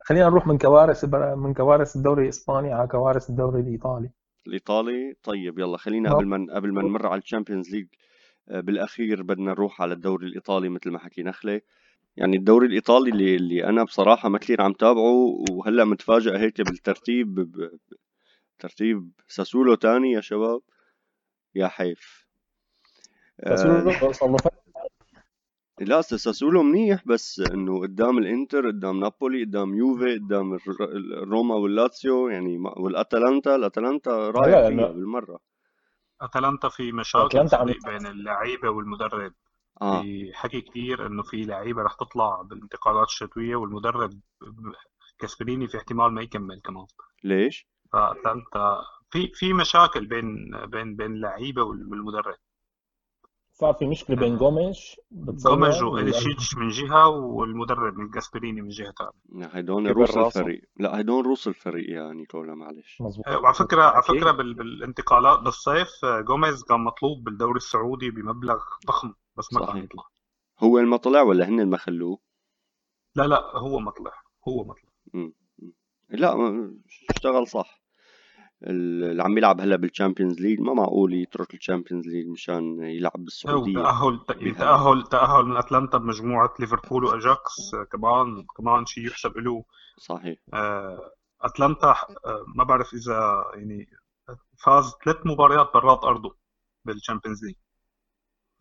خلينا 0.00 0.26
نروح 0.26 0.46
من 0.46 0.58
كوارث 0.58 1.04
من 1.36 1.54
كوارث 1.54 1.96
الدوري 1.96 2.22
الإسباني 2.24 2.72
على 2.72 2.88
كوارث 2.88 3.30
الدوري 3.30 3.60
الإيطالي. 3.60 4.10
الإيطالي؟ 4.46 5.14
طيب 5.22 5.58
يلا 5.58 5.76
خلينا 5.76 6.14
قبل 6.14 6.26
ما 6.26 6.46
قبل 6.54 6.72
ما 6.72 6.82
نمر 6.82 7.06
على 7.06 7.18
ال 7.18 7.23
Champions 7.23 7.70
League 7.70 7.86
آه، 8.48 8.60
بالأخير 8.60 9.22
بدنا 9.22 9.50
نروح 9.50 9.82
على 9.82 9.94
الدوري 9.94 10.26
الإيطالي 10.26 10.68
مثل 10.68 10.90
ما 10.90 10.98
حكي 10.98 11.22
نخله 11.22 11.60
يعني 12.16 12.36
الدوري 12.36 12.66
الإيطالي 12.66 13.10
اللي 13.10 13.36
اللي 13.36 13.64
أنا 13.64 13.84
بصراحة 13.84 14.28
ما 14.28 14.38
كثير 14.38 14.62
عم 14.62 14.72
تابعه 14.72 15.44
وهلأ 15.50 15.84
متفاجئ 15.84 16.38
هيك 16.38 16.60
بالترتيب 16.60 17.50
ترتيب 18.58 19.10
ساسولو 19.28 19.74
تاني 19.74 20.12
يا 20.12 20.20
شباب. 20.20 20.60
يا 21.54 21.68
حيف. 21.68 22.26
ساسولو 23.44 23.90
آه 23.90 24.65
لا 25.80 26.00
ساسولو 26.00 26.62
منيح 26.62 27.02
بس 27.06 27.40
إنه 27.40 27.80
قدام 27.80 28.18
الإنتر 28.18 28.66
قدام 28.66 29.00
نابولي 29.00 29.44
قدام 29.44 29.74
يوفي 29.74 30.18
قدام 30.18 30.58
روما 31.12 31.54
واللاتسيو 31.54 32.28
يعني 32.28 32.58
والأتلانتا 32.76 33.56
الأتلانتا 33.56 34.30
رايح 34.30 34.68
فيها 34.68 34.88
بالمرة. 34.88 35.38
أتلانتا 36.20 36.68
في 36.68 36.92
مشاكل 36.92 37.48
بين 37.86 38.06
اللعيبة 38.06 38.68
والمدرب. 38.68 39.32
آه. 39.82 40.02
في 40.02 40.30
حكي 40.34 40.60
كثير 40.60 41.06
إنه 41.06 41.22
في 41.22 41.44
لعيبة 41.44 41.82
رح 41.82 41.94
تطلع 41.94 42.42
بالانتقالات 42.42 43.06
الشتوية 43.08 43.56
والمدرب 43.56 44.20
كاسبريني 45.18 45.68
في 45.68 45.76
احتمال 45.76 46.12
ما 46.12 46.22
يكمل 46.22 46.60
كمان. 46.64 46.86
ليش؟ 47.24 47.68
فأتلانتا 47.92 48.80
في 49.10 49.30
في 49.34 49.52
مشاكل 49.52 50.06
بين 50.06 50.50
بين 50.66 50.96
بين 50.96 51.12
اللعيبة 51.12 51.62
والمدرب. 51.62 52.36
صار 53.58 53.74
في 53.74 53.86
مشكله 53.86 54.16
بين 54.16 54.36
جوميش 54.36 55.00
جوميش 55.12 55.82
واليشيتش 55.82 56.54
من 56.56 56.68
جهة 56.68 57.08
والمدرب 57.08 57.98
من 57.98 58.10
جاسبريني 58.10 58.62
من 58.62 58.68
جهة 58.68 58.92
ثانية 58.92 59.46
هدول 59.46 59.96
روس 59.96 60.16
الفريق. 60.16 60.62
لا 60.76 61.00
هدول 61.00 61.26
روس 61.26 61.48
الفريق 61.48 61.90
يا 61.90 62.12
نيكولا 62.12 62.54
معلش. 62.54 63.00
مظبوط. 63.00 63.28
وعلى 63.28 63.54
فكرة 63.54 63.82
على 63.82 64.02
فكرة 64.02 64.30
بالانتقالات 64.30 65.38
بالصيف 65.38 65.88
جوميز 66.04 66.62
كان 66.62 66.80
مطلوب 66.80 67.24
بالدوري 67.24 67.56
السعودي 67.56 68.10
بمبلغ 68.10 68.58
ضخم 68.86 69.14
بس 69.36 69.52
ما 69.52 69.66
كان 69.66 69.76
يطلع 69.76 70.04
هو 70.58 70.80
ما 70.80 70.96
طلع 70.96 71.22
ولا 71.22 71.48
هن 71.48 71.68
ما 71.70 71.76
خلوه؟ 71.76 72.18
لا 73.14 73.22
لا 73.22 73.56
هو 73.56 73.78
ما 73.78 73.90
طلع 73.90 74.12
هو 74.48 74.64
ما 74.64 74.74
طلع 74.74 75.30
لا 76.08 76.54
اشتغل 77.10 77.46
صح. 77.46 77.85
اللي 78.62 79.22
عم 79.22 79.38
يلعب 79.38 79.60
هلا 79.60 79.76
بال 79.76 79.88
Champions 79.88 80.40
League 80.40 80.60
ما 80.60 80.74
معقول 80.74 81.14
يترك 81.14 81.54
ال 81.54 81.59
Champions 81.59 82.06
League 82.06 82.26
مشان 82.26 82.82
يلعب 82.82 83.24
بالسعودية. 83.24 83.74
تأهل 83.74 84.20
تاهل 84.58 85.02
تأهل 85.02 85.44
من 85.44 85.56
أتلانتا 85.56 85.98
بمجموعة 85.98 86.54
ليفربول 86.60 87.04
واجاكس 87.04 87.74
كمان 87.92 88.46
كمان 88.56 88.86
شيء 88.86 89.06
يحسب 89.06 89.38
له 89.38 89.64
صحيح. 89.98 90.38
آه، 90.54 91.12
أتلانتا 91.42 91.90
آه، 92.26 92.44
ما 92.54 92.64
بعرف 92.64 92.94
إذا 92.94 93.44
يعني 93.54 93.88
فاز 94.64 94.92
ثلاث 95.04 95.16
مباريات 95.26 95.70
برات 95.74 96.04
أرضه 96.04 96.36
بال 96.84 96.95
Champions 96.95 97.44
League 97.44 97.54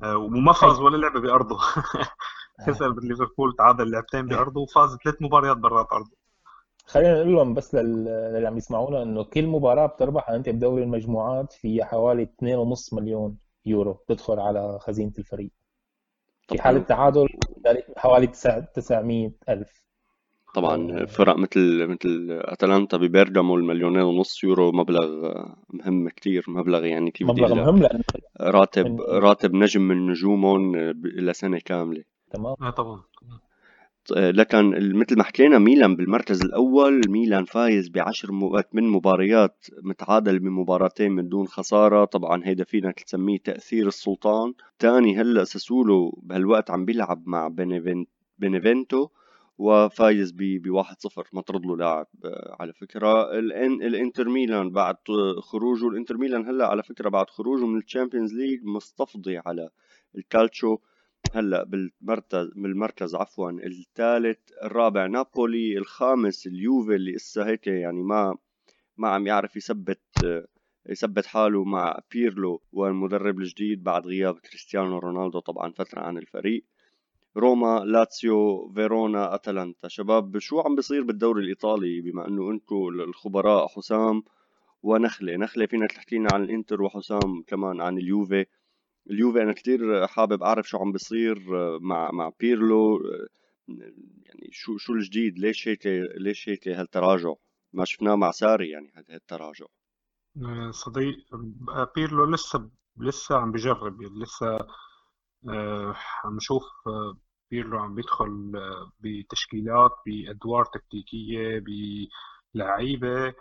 آه، 0.04 0.18
وما 0.18 0.54
فاز 0.54 0.80
ولا 0.80 0.98
لعبة 0.98 1.20
بأرضه. 1.20 1.58
خسر 2.68 2.92
بالليفربول 2.92 3.56
تعادل 3.58 3.92
لعبتين 3.92 4.28
بأرضه 4.28 4.62
وفاز 4.62 4.98
ثلاث 5.04 5.16
مباريات 5.22 5.58
برات 5.58 5.88
أرضه. 5.94 6.25
خلينا 6.86 7.14
نقول 7.14 7.36
لهم 7.36 7.54
بس 7.54 7.76
للي 7.76 8.48
عم 8.48 8.58
يسمعونا 8.58 9.04
إنه 9.04 9.24
كل 9.24 9.48
مباراة 9.48 9.86
بتربحها 9.86 10.36
أنت 10.36 10.50
بدوري 10.50 10.84
المجموعات 10.84 11.54
في 11.54 11.84
حوالي 11.84 12.24
2.5 12.24 12.94
مليون 12.94 13.38
يورو 13.66 13.98
تدخل 14.08 14.40
على 14.40 14.80
خزينة 14.80 15.14
الفريق. 15.20 15.52
في 16.50 16.62
حالة 16.62 16.80
تعادل 16.80 17.28
حوالي 17.98 18.28
900 18.28 19.32
ألف. 19.50 19.86
طبعا 20.56 21.06
فرق 21.06 21.38
مثل 21.38 21.88
مثل 21.88 22.28
أتلانتا 22.32 22.98
ببرجامو 22.98 23.56
المليونين 23.56 24.02
ونص 24.02 24.44
يورو 24.44 24.72
مبلغ 24.72 25.34
مهم 25.70 26.10
كتير 26.10 26.46
مبلغ 26.48 26.86
يعني 26.86 27.12
كيف 27.12 27.28
مبلغ 27.28 27.54
مهم 27.54 27.78
لأن 27.78 28.02
راتب 28.42 29.02
راتب 29.02 29.56
نجم 29.56 29.82
من 29.82 30.08
نجومهم 30.08 30.76
لسنه 31.04 31.60
كاملة. 31.66 32.04
تمام. 32.32 32.56
آه 32.62 32.70
طبعا. 32.70 33.02
لكن 34.12 34.70
مثل 34.96 35.18
ما 35.18 35.24
حكينا 35.24 35.60
ميلان 35.60 35.96
بالمركز 35.96 36.42
الأول 36.42 37.02
ميلان 37.08 37.46
فايز 37.46 37.90
بعشر 37.90 38.32
من 38.74 38.84
مباريات 38.84 39.66
متعادل 39.84 40.40
بمباراتين 40.40 41.12
من 41.12 41.30
دون 41.30 41.48
خسارة. 41.48 42.06
طبعا 42.06 42.42
هيدا 42.46 42.64
فينا 42.64 42.92
تسميه 42.92 43.38
تأثير 43.38 43.88
السلطان. 43.88 44.54
ثاني 44.80 45.22
هلأ 45.22 45.44
ساسولو 45.44 46.20
بهالوقت 46.24 46.72
عم 46.72 46.86
بيلعب 46.86 47.24
مع 47.28 47.48
بينيفنتو 48.40 49.08
وفايز 49.58 50.32
ب 50.32 50.68
1-0 50.68 51.24
مطرد 51.34 51.66
له 51.66 51.78
لاعب 51.78 52.08
على 52.60 52.74
فكرة. 52.74 53.40
الإنتر 53.40 54.30
ميلان 54.30 54.70
بعد 54.70 54.96
خروجه 55.40 55.88
الإنتر 55.88 56.18
ميلان 56.18 56.46
هلأ 56.46 56.68
على 56.68 56.84
فكرة 56.84 57.10
بعد 57.10 57.30
خروجه 57.30 57.66
من 57.66 57.78
ال 57.78 57.83
Champions 57.83 58.34
League 58.34 58.60
مستفضي 58.64 59.38
على 59.46 59.70
الكالتشو. 60.18 60.78
هلا 61.32 61.64
بالمركز 61.64 62.52
بالمركز 62.56 63.16
عفوا 63.16 63.52
الثالث 63.52 64.40
الرابع 64.64 65.06
نابولي 65.06 65.78
الخامس 65.78 66.48
اليوفي 66.48 66.96
اللي 66.96 67.16
إسا 67.16 67.46
هيك 67.48 67.68
يعني 67.68 68.04
ما 68.04 68.38
ما 68.98 69.10
عم 69.10 69.28
يعرف 69.28 69.56
يثبت 69.56 70.02
يثبت 70.90 71.26
حاله 71.26 71.64
مع 71.64 72.00
بيرلو 72.12 72.62
والمدرب 72.72 73.40
الجديد 73.40 73.84
بعد 73.84 74.08
غياب 74.08 74.40
كريستيانو 74.40 75.00
رونالدو 75.00 75.40
طبعا 75.40 75.72
فترة 75.72 76.02
عن 76.02 76.18
الفريق. 76.18 76.66
روما 77.38 77.80
لاتسيو 77.80 78.72
فيرونا 78.76 79.36
أتلانتا. 79.36 79.88
شباب 79.88 80.38
شو 80.40 80.60
عم 80.60 80.76
بيصير 80.76 81.04
بالدوري 81.04 81.44
الإيطالي؟ 81.44 82.02
بما 82.02 82.28
إنه 82.28 82.52
انكم 82.52 82.88
الخبراء 82.88 83.68
حسام 83.68 84.24
ونخلة. 84.84 85.36
نخلة 85.36 85.66
فينا 85.66 85.88
تحكي 85.88 86.18
لنا 86.18 86.30
عن 86.34 86.44
الإنتر 86.44 86.82
وحسام 86.82 87.42
كمان 87.48 87.82
عن 87.82 87.98
اليوفي. 87.98 88.46
اليوفي 89.12 89.42
أنا 89.42 89.54
كثير 89.54 90.08
حابب 90.08 90.44
أعرف 90.44 90.70
شو 90.70 90.78
عم 90.78 90.92
بيصير 90.92 91.40
مع 91.80 92.12
مع 92.12 92.32
بيرلو 92.40 93.00
يعني 93.68 94.50
شو 94.52 94.78
شو 94.78 94.94
الجديد؟ 94.94 95.40
ليش 95.40 95.68
هيك 95.68 95.88
ليش 96.18 96.50
هيك 96.50 96.68
هالتراجع؟ 96.68 97.34
ما 97.74 97.86
شفناه 97.86 98.16
مع 98.16 98.32
ساري 98.32 98.70
يعني 98.70 98.94
هالتراجع. 99.10 99.66
صديق 100.72 101.16
بيرلو 101.96 102.26
لسه 102.26 102.70
لسه 102.98 103.36
عم 103.38 103.52
بجرب 103.52 104.02
يعني 104.02 104.20
لسه 104.24 104.58
آه، 105.50 105.96
عم 106.24 106.36
نشوف 106.36 106.64
آه، 106.88 107.18
بيرلو 107.52 107.80
عم 107.80 107.96
بيدخل 107.96 108.52
آه، 108.56 108.92
بتشكيلات 109.00 109.92
بأدوار 110.06 110.66
تكتيكية 110.66 111.64
بلعيبة 112.56 113.34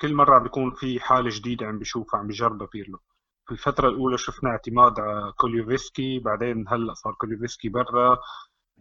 كل 0.00 0.14
مرة 0.14 0.34
عم 0.36 0.42
بيكون 0.42 0.74
في 0.74 1.00
حالة 1.00 1.30
جديدة 1.32 1.66
عم 1.66 1.78
بيشوفها 1.78 2.20
عم 2.20 2.26
بيجربها 2.26 2.68
بيرلو. 2.72 2.98
في 3.50 3.54
الفترة 3.56 3.88
الأولى 3.88 4.18
شفنا 4.18 4.50
اعتماد 4.50 5.00
على 5.00 5.32
كولوسيفسكي 5.36 6.18
بعدين 6.18 6.68
هلأ 6.68 6.94
صار 6.94 7.12
كولوسيفسكي 7.14 7.68
برا 7.68 8.18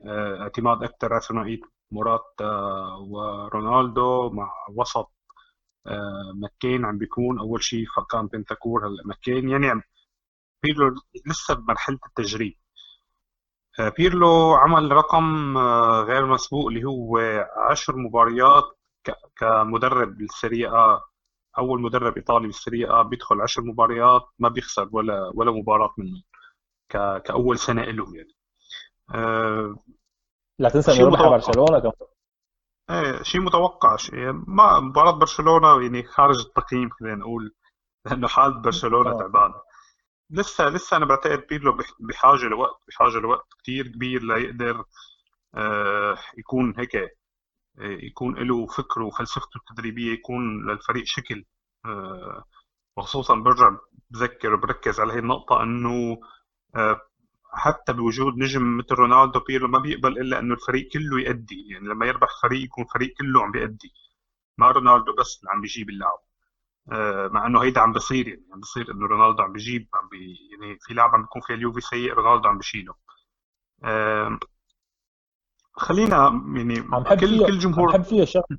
آه، 0.06 0.42
اعتماد 0.42 0.84
أكثر 0.84 1.14
على 1.14 1.22
ثنائية 1.22 1.60
موراتا 1.92 2.52
ورونالدو 3.00 4.30
مع 4.30 4.52
وسط 4.76 5.12
آه، 5.88 6.32
ماكيني 6.36 6.86
عم 6.86 6.98
بيكون 6.98 7.40
أول 7.40 7.64
شيء 7.64 7.86
كان 8.12 8.28
بنتانكور 8.28 8.88
هلأ 8.88 9.04
ماكيني 9.06 9.50
يعني 9.50 9.82
بيرلو 10.64 10.96
لسه 11.26 11.54
بمرحلة 11.54 12.00
التجريب. 12.08 12.58
آه، 13.80 13.90
بيرلو 13.90 14.54
عمل 14.54 14.92
رقم 14.92 15.58
غير 16.08 16.26
مسبوق 16.26 16.68
اللي 16.68 16.84
هو 16.86 17.18
عشر 17.70 17.96
مباريات 17.98 18.64
كمدرب 19.38 20.18
بالسريا 20.18 21.02
أول 21.58 21.82
مدرب 21.82 22.18
إيطالي 22.18 22.48
بالسريا 22.48 23.02
بيدخل 23.02 23.42
عشر 23.42 23.62
مباريات 23.62 24.22
ما 24.40 24.50
بيخسر 24.50 24.90
ولا 24.92 25.32
ولا 25.36 25.52
مباراة 25.52 25.94
منهم 25.98 26.24
كأول 27.26 27.60
سنة 27.60 27.84
له 27.84 28.16
يعني. 28.16 28.36
أه 29.16 29.76
لا 30.60 30.70
تنسى 30.70 30.92
إنه 30.92 31.06
ربح 31.06 31.28
برشلونة 31.28 31.80
كمان. 31.80 31.94
إيه 32.90 33.24
شيء 33.24 33.42
متوقع. 33.42 33.96
شيء 33.96 34.32
ما 34.32 34.80
مباراة 34.80 35.12
برشلونة 35.12 35.82
يعني 35.82 36.04
خارج 36.04 36.40
التقييم 36.40 36.90
خلينا 36.90 37.16
نقول 37.16 37.56
لأنه 38.06 38.28
حالة 38.28 38.62
برشلونة 38.62 39.12
آه. 39.12 39.20
تعبانة 39.20 39.56
لسه 40.30 40.70
لسه 40.70 40.98
أنا 40.98 41.06
بعتقد 41.06 41.48
بيرلو 41.50 41.78
بحاجة 42.00 42.46
لوقت 42.46 42.80
بحاجة 42.88 43.18
لوقت 43.20 43.48
كثير 43.64 43.88
كبير 43.88 44.24
ليقدر 44.24 44.84
آه 45.56 46.18
يكون 46.38 46.74
هيك 46.78 47.19
يكون 47.80 48.36
له 48.36 48.68
فكره 48.68 49.06
وفلسفته 49.06 49.58
التدريبية 49.58 50.14
يكون 50.14 50.72
للفريق 50.72 51.04
شكل. 51.06 51.46
آه، 51.86 52.44
وخصوصا 52.98 53.36
برجع 53.36 53.78
بذكر 54.10 54.54
وبركز 54.54 55.00
على 55.00 55.14
هي 55.14 55.20
النقطة 55.20 55.64
إنه 55.64 56.20
آه، 56.76 57.02
حتى 57.54 57.94
بوجود 57.94 58.38
نجم 58.38 58.78
مثل 58.78 58.96
رونالدو 58.96 59.40
بيرلو 59.40 59.68
ما 59.68 59.80
بيقبل 59.80 60.20
إلا 60.22 60.40
إنه 60.40 60.54
الفريق 60.54 60.88
كله 60.94 61.22
يأدي. 61.22 61.68
يعني 61.70 61.88
لما 61.88 62.06
يربح 62.06 62.30
فريق 62.44 62.64
يكون 62.64 62.86
فريق 62.94 63.14
كله 63.18 63.44
عم 63.44 63.52
بيأدي 63.52 63.94
ما 64.58 64.72
رونالدو 64.72 65.16
بس 65.16 65.40
اللي 65.40 65.52
عم 65.52 65.62
بيجيب 65.62 65.90
اللعب 65.90 66.20
آه، 66.92 67.28
مع 67.28 67.48
إنه 67.48 67.64
هيدا 67.64 67.82
عم 67.82 67.94
بصير 67.94 68.28
يعني 68.28 68.46
عم 68.54 68.60
بصير 68.60 68.92
إنه 68.92 69.08
رونالدو 69.08 69.44
عم 69.44 69.54
بيجيب 69.54 69.90
عم 69.94 70.10
بي 70.10 70.38
يعني 70.52 70.78
في 70.82 70.94
لاعب 70.94 71.16
عم 71.16 71.22
بيكون 71.22 71.42
فيها 71.42 71.56
اليوفي 71.56 71.82
سيء 71.82 72.14
رونالدو 72.14 72.50
عم 72.50 72.58
بيشيله 72.58 72.96
خلينا 75.80 76.16
يعني 76.56 76.80
عم 76.94 77.06
حب 77.06 77.20
كل 77.20 77.46
كل 77.48 77.60
جمهور 77.60 77.88
عم 77.88 77.94
حب 77.94 78.02
فيه 78.04 78.24
شغلة. 78.24 78.58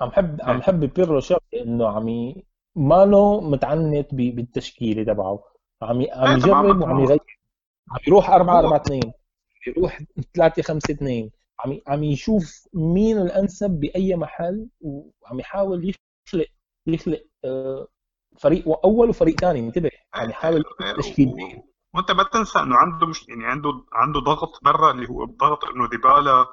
عم 0.00 0.10
حب 0.10 0.38
عم 0.42 0.56
إيه. 0.56 0.62
حب 0.62 0.80
بيرلو 0.80 1.20
شغلة 1.20 1.40
إنه 1.62 1.88
عم 1.88 2.34
مانو 2.76 3.40
متعنت 3.40 4.14
بالتشكيلة 4.14 5.04
تبعه. 5.04 5.44
عم 5.82 5.88
عم 5.90 6.00
إيه، 6.00 6.36
يجرب 6.36 6.80
وعم 6.82 7.00
يغير. 7.00 7.38
عم 7.90 7.98
يروح 8.08 8.30
4 8.30 8.58
4 8.58 8.76
2 8.76 9.00
يروح 9.66 10.02
3 10.34 10.62
5 10.62 10.92
2 10.94 11.30
عم 11.60 11.78
عم 11.86 12.04
يشوف 12.04 12.68
مين 12.74 13.18
الأنسب 13.18 13.70
بأي 13.70 14.16
محل 14.16 14.68
وعم 14.80 15.40
يحاول 15.40 15.92
يخلق 16.28 16.46
يخلق 16.86 17.24
آه، 17.44 17.88
فريق 18.38 18.84
أول 18.84 19.08
وفريق 19.08 19.40
ثاني 19.40 19.60
انتبه. 19.60 19.90
عم 20.14 20.30
يحاول 20.30 20.64
إيه، 20.82 20.92
تشكيل 20.96 21.34
وانت 21.94 22.10
ما 22.10 22.22
تنسى 22.22 22.58
انه 22.58 22.76
عنده 22.76 23.06
مش 23.06 23.28
يعني 23.28 23.46
عنده 23.46 23.84
عنده 23.92 24.20
ضغط 24.20 24.64
برا 24.64 24.90
اللي 24.90 25.08
هو 25.08 25.24
الضغط 25.24 25.64
انه 25.64 25.88
ديبالا 25.88 26.46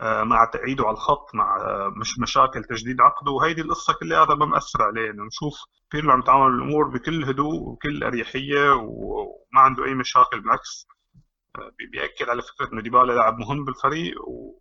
آه، 0.00 0.22
مع 0.22 0.44
تأييده 0.44 0.84
على 0.84 0.94
الخط 0.94 1.34
مع 1.34 1.56
آه، 1.56 1.92
مش 1.96 2.18
مشاكل 2.18 2.64
تجديد 2.64 3.00
عقده. 3.00 3.30
وهيدي 3.32 3.60
القصة 3.60 3.92
كلها 4.00 4.24
هذا 4.24 4.34
ما 4.34 4.46
مأثر 4.46 4.82
عليه 4.82 5.10
إنه 5.10 5.24
نشوف 5.24 5.54
بيرلو 5.92 6.12
عم 6.12 6.20
يتعامل 6.20 6.54
الأمور 6.54 6.88
بكل 6.88 7.24
هدوء 7.24 7.54
وكل 7.54 8.04
أريحية 8.04 8.74
وما 8.74 9.60
عنده 9.60 9.84
أي 9.84 9.94
مشاكل 9.94 10.40
بالعكس 10.40 10.86
آه، 11.58 11.70
بيأكد 11.92 12.28
على 12.28 12.42
فكرة 12.42 12.72
إنه 12.72 12.82
ديبالا 12.82 13.12
لاعب 13.12 13.38
مهم 13.38 13.64
بالفريق 13.64 14.28
و... 14.28 14.52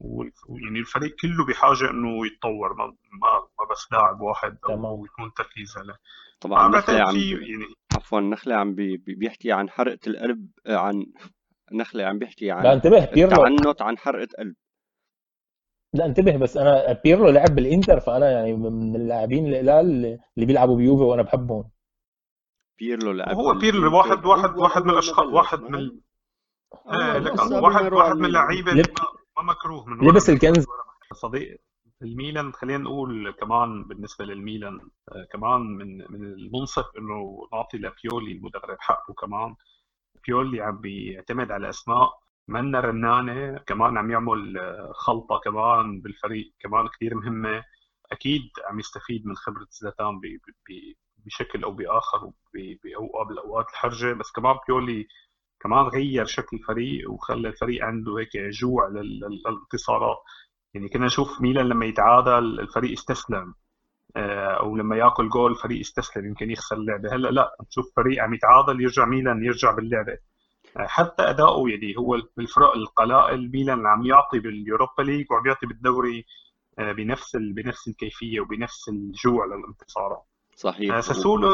ويعني 0.00 0.78
الفريق 0.78 1.14
كله 1.22 1.46
بحاجة 1.46 1.90
إنه 1.90 2.26
يتطور 2.26 2.74
ما 2.74 2.84
ما, 2.84 3.32
ما 3.58 3.66
بس 3.70 3.92
لاعب 3.92 4.20
واحد 4.20 4.58
أو 4.68 5.04
يكون 5.04 5.32
تركيز 5.32 5.78
عليه. 5.78 5.96
طبعا 6.40 6.68
نخلة 6.68 7.00
عم 7.00 7.16
يعني 7.16 7.66
عفوا 7.98 8.20
نخلة 8.20 8.54
عم 8.54 8.74
بي 8.74 8.96
بيحكي 8.96 9.52
عن 9.52 9.70
حرقة 9.70 9.98
القلب 10.06 10.50
آه، 10.66 10.76
عن 10.76 11.06
نخلة 11.72 12.04
عم 12.04 12.18
بيحكي 12.18 12.50
عن 12.50 12.64
لا 12.64 12.72
انتبه 12.72 13.04
بيرلو 13.04 13.36
تعنت 13.36 13.82
عن 13.82 13.98
حرقة 13.98 14.28
قلب. 14.38 14.54
لا 15.94 16.06
انتبه 16.06 16.36
بس 16.36 16.56
أنا 16.56 17.00
بيرلو 17.04 17.28
لعب 17.28 17.54
بالإنتر 17.54 18.00
فأنا 18.00 18.30
يعني 18.30 18.52
من 18.52 18.96
اللاعبين 18.96 19.46
القلال 19.46 20.18
اللي 20.36 20.46
بيلعبوا 20.46 20.76
بيوفي 20.76 21.02
وأنا 21.02 21.22
بحبهم. 21.22 21.70
بيرلو 22.78 23.12
لعب 23.12 23.34
هو 23.34 23.54
بيرلو 23.54 23.96
واحد 23.96 24.24
واحد 24.26 24.56
واحد 24.58 24.82
من 24.82 24.90
الأشخاص 24.90 25.26
واحد 25.26 25.60
من 25.60 25.90
إيه 26.94 27.18
لك 27.18 27.40
واحد 27.62 27.92
واحد 27.92 28.16
من 28.16 28.24
اللعيبه 28.24 28.72
ما 29.36 29.42
مكروه 29.42 29.86
من 29.86 30.08
لبس 30.08 30.30
الكنز. 30.30 30.66
صديق. 31.14 31.60
الميلان 32.02 32.52
خلينا 32.52 32.78
نقول 32.84 33.32
كمان 33.40 33.84
بالنسبة 33.84 34.24
للميلان 34.24 34.80
آه، 35.08 35.26
كمان 35.32 35.60
من 35.60 35.98
من 35.98 36.24
المنصف 36.24 36.86
إنه 36.98 37.48
نعطي 37.52 37.78
لبيولي 37.78 38.32
المدرب 38.32 38.76
حقه 38.80 39.14
كمان. 39.14 39.54
بيولي 40.26 40.60
عم 40.60 40.80
بيعتمد 40.80 41.50
على 41.50 41.68
أسماء 41.68 42.10
منا 42.48 42.80
رنانة 42.80 43.58
كمان 43.58 43.98
عم 43.98 44.10
يعمل 44.10 44.58
آه، 44.58 44.92
خلطة 44.94 45.40
كمان 45.44 46.00
بالفريق 46.00 46.52
كمان 46.60 46.88
كثير 46.88 47.14
مهمة. 47.14 47.64
أكيد 48.12 48.42
عم 48.66 48.78
يستفيد 48.80 49.26
من 49.26 49.36
خبرة 49.36 49.66
زلاتان 49.70 50.20
بشكل 51.26 51.64
أو 51.64 51.72
بآخر 51.72 52.30
بالاوقات 53.28 53.70
الحرجة. 53.70 54.12
بس 54.12 54.30
كمان 54.32 54.56
بيولي 54.68 55.06
كمان 55.60 55.84
غير 55.86 56.26
شكل 56.26 56.56
الفريق 56.56 57.10
وخلى 57.10 57.48
الفريق 57.48 57.84
عنده 57.84 58.18
هيك 58.18 58.36
جوع 58.36 58.88
للانتصارات. 58.88 60.18
يعني 60.74 60.88
كنا 60.88 61.06
نشوف 61.06 61.40
ميلان 61.40 61.68
لما 61.68 61.86
يتعادل 61.86 62.60
الفريق 62.60 62.92
يستسلم 62.92 63.54
آه، 64.16 64.60
أو 64.60 64.76
لما 64.76 64.96
يأكل 64.96 65.28
جول 65.28 65.50
الفريق 65.50 65.80
يستسلم 65.80 66.26
يمكن 66.26 66.50
يخسر 66.50 66.76
اللعبة. 66.76 67.14
هلأ 67.14 67.28
لا 67.28 67.56
نشوف 67.68 67.92
فريق 67.96 68.22
عم 68.22 68.34
يتعادل 68.34 68.80
يرجع 68.80 69.04
ميلان 69.04 69.44
يرجع 69.44 69.74
باللعبة. 69.74 70.18
آه، 70.76 70.86
حتى 70.86 71.22
أداؤه 71.22 71.70
يعني 71.70 71.96
هو 71.98 72.22
بالفرق 72.36 72.76
القلائل 72.76 73.50
ميلان 73.52 73.86
عم 73.86 74.06
يعطي 74.06 74.38
باليوروبا 74.38 75.02
ليج 75.02 75.26
وعم 75.32 75.46
يعطي 75.46 75.66
بالدوري 75.66 76.24
آه، 76.78 76.92
بنفس 76.92 77.36
بنفس 77.36 77.88
الكيفية 77.88 78.40
وبنفس 78.40 78.88
الجوع 78.88 79.46
للانتصارات. 79.46 80.22
صحيح. 80.56 81.00
ساسولو 81.00 81.48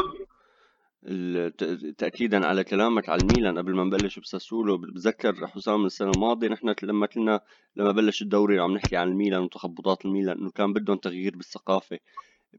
تاكيدا 1.97 2.45
على 2.45 2.63
كلامك 2.63 3.09
على 3.09 3.21
الميلان 3.21 3.57
قبل 3.57 3.75
ما 3.75 3.83
نبلش 3.83 4.19
بساسولو. 4.19 4.77
بتذكر 4.77 5.47
حسام 5.47 5.85
السنة 5.85 6.11
الماضية 6.11 6.47
نحن 6.47 6.75
لما 6.83 7.05
كنا 7.07 7.41
لما 7.75 7.91
بلش 7.91 8.21
الدوري 8.21 8.59
عم 8.59 8.71
نحكي 8.73 8.95
عن 8.95 9.07
الميلان 9.07 9.41
وتخبطات 9.41 10.05
الميلان 10.05 10.37
إنه 10.37 10.51
كان 10.51 10.73
بدهم 10.73 10.97
تغيير 10.97 11.35
بالثقافة. 11.37 11.99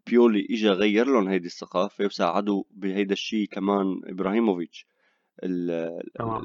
بيولي 0.06 0.46
اجى 0.50 0.68
غير 0.68 1.06
لهم 1.06 1.28
هيدي 1.28 1.46
الثقافة 1.46 2.04
وساعدوا 2.04 2.64
بهيدا 2.70 3.12
الشيء 3.12 3.48
كمان 3.48 4.00
إبراهيموفيتش. 4.04 4.86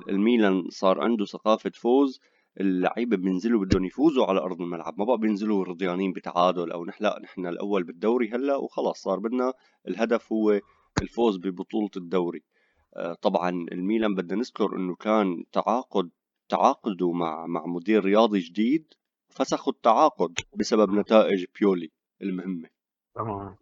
الميلان 0.10 0.70
صار 0.70 1.02
عنده 1.02 1.26
ثقافة 1.26 1.72
فوز. 1.76 2.20
اللعيبة 2.60 3.18
بينزلوا 3.18 3.66
بدهم 3.66 3.86
يفوزوا 3.86 4.26
على 4.26 4.40
أرض 4.40 4.62
الملعب. 4.62 5.00
ما 5.00 5.06
بقى 5.06 5.18
بينزلوا 5.18 5.64
رضيانين 5.66 6.14
بتعادل 6.14 6.72
أو 6.72 6.86
نحن 6.86 7.04
لا 7.04 7.20
نحن 7.24 7.48
الأول 7.48 7.84
بالدوري 7.84 8.30
هلأ 8.30 8.56
وخلاص 8.56 9.02
صار 9.02 9.20
بدنا 9.20 9.54
الهدف 9.88 10.32
هو 10.34 10.60
الفوز 11.02 11.38
ببطولة 11.38 11.90
الدوري. 11.98 12.44
آه، 12.96 13.14
طبعا 13.14 13.50
الميلان 13.50 14.16
بدنا 14.16 14.40
نذكر 14.40 14.76
إنه 14.76 14.96
كان 14.96 15.44
تعاقد 15.52 16.10
تعاقدوا 16.50 17.14
مع 17.14 17.48
مع 17.48 17.66
مدير 17.66 18.06
رياضي 18.06 18.40
جديد 18.40 18.94
فسخوا 19.30 19.74
التعاقد 19.74 20.34
بسبب 20.56 20.94
نتائج 20.94 21.46
بيولي 21.60 21.92
المهمة. 22.22 22.70
تمام. 23.16 23.56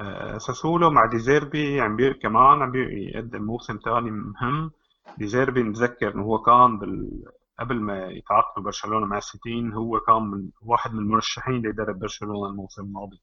آه، 0.00 0.38
ساسولو 0.38 0.90
مع 0.90 1.06
ديزيربي 1.06 1.80
عم 1.80 1.96
بي 1.96 2.14
كمان 2.14 2.62
عم 2.62 2.70
بيقدم 2.70 3.42
موسم 3.42 3.78
ثاني 3.84 4.10
مهم. 4.10 4.70
ديزيربي 5.18 5.62
نتذكر 5.62 6.14
إنه 6.14 6.22
هو 6.22 6.38
كان 6.38 6.78
بال... 6.78 7.22
قبل 7.58 7.80
ما 7.80 8.06
يتعاقدوا 8.06 8.64
برشلونة 8.64 9.06
مع 9.06 9.18
السيتين 9.18 9.72
هو 9.72 10.00
كان 10.00 10.22
من 10.22 10.48
واحد 10.62 10.92
من 10.94 10.98
المرشحين 10.98 11.62
ليدرب 11.62 11.98
برشلونة 11.98 12.50
الموسم 12.50 12.82
الماضي. 12.82 13.20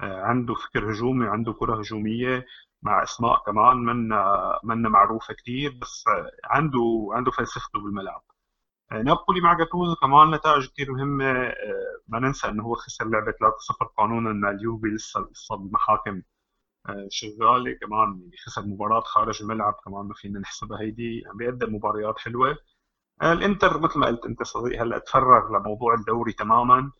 عنده 0.00 0.54
فكر 0.54 0.90
هجومي 0.92 1.26
عنده 1.28 1.52
كرة 1.52 1.78
هجومية 1.80 2.46
مع 2.82 3.02
إسماء 3.02 3.42
كمان 3.46 3.76
من 3.76 4.08
من 4.64 4.82
معروفة 4.82 5.34
كثير 5.34 5.78
بس 5.82 6.04
عنده 6.44 7.08
عنده 7.12 7.30
فلسفته 7.30 7.80
بالملعب. 7.80 8.22
آه، 8.92 9.02
نابولي 9.02 9.40
مع 9.40 9.54
جاتوزو 9.58 9.94
كمان 9.96 10.30
نتائج 10.34 10.68
كثير 10.68 10.92
مهمة. 10.92 11.24
آه، 11.26 11.54
ما 12.08 12.18
ننسى 12.20 12.48
إنه 12.48 12.62
هو 12.64 12.74
خسر 12.74 13.04
لعبة 13.08 13.32
3-0 13.32 13.86
قانونا 13.98 14.32
مع 14.32 14.50
اليوفي 14.50 14.86
لسه 14.88 15.20
القصة 15.20 15.56
بالمحاكم 15.56 16.22
شغالة 17.10 17.72
كمان 17.80 18.20
يعني 18.22 18.36
خسر 18.46 18.62
مباراة 18.66 19.00
خارج 19.00 19.42
الملعب 19.42 19.74
كمان 19.84 20.06
ما 20.06 20.14
فينا 20.14 20.40
نحسبها 20.40 20.80
هيدي 20.80 21.22
عم 21.30 21.36
بيقدم 21.36 21.74
مباريات 21.74 22.18
حلوة. 22.18 22.58
الإنتر 23.22 23.80
مثل 23.80 23.98
ما 23.98 24.06
قلت 24.06 24.26
أنت 24.26 24.42
صديق 24.42 24.82
هلأ 24.82 24.98
تفرغ 24.98 25.58
لموضوع 25.58 25.94
الدوري 25.94 26.32
تماما. 26.32 26.92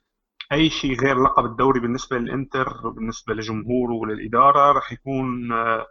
أي 0.53 0.70
شيء 0.70 1.01
غير 1.01 1.22
لقب 1.22 1.44
الدوري 1.44 1.80
بالنسبة 1.80 2.18
للإنتر 2.18 2.88
بالنسبة 2.88 3.34
لجمهوره 3.34 3.94
وللإدارة 3.94 4.72
راح 4.72 4.92
يكون 4.92 5.53
آه، 5.53 5.86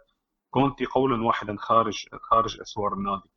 كونتي 0.50 0.84
قولا 0.84 1.24
واحدا 1.24 1.56
خارج 1.58 2.06
خارج 2.12 2.60
أسوار 2.60 2.92
النادي. 2.94 3.30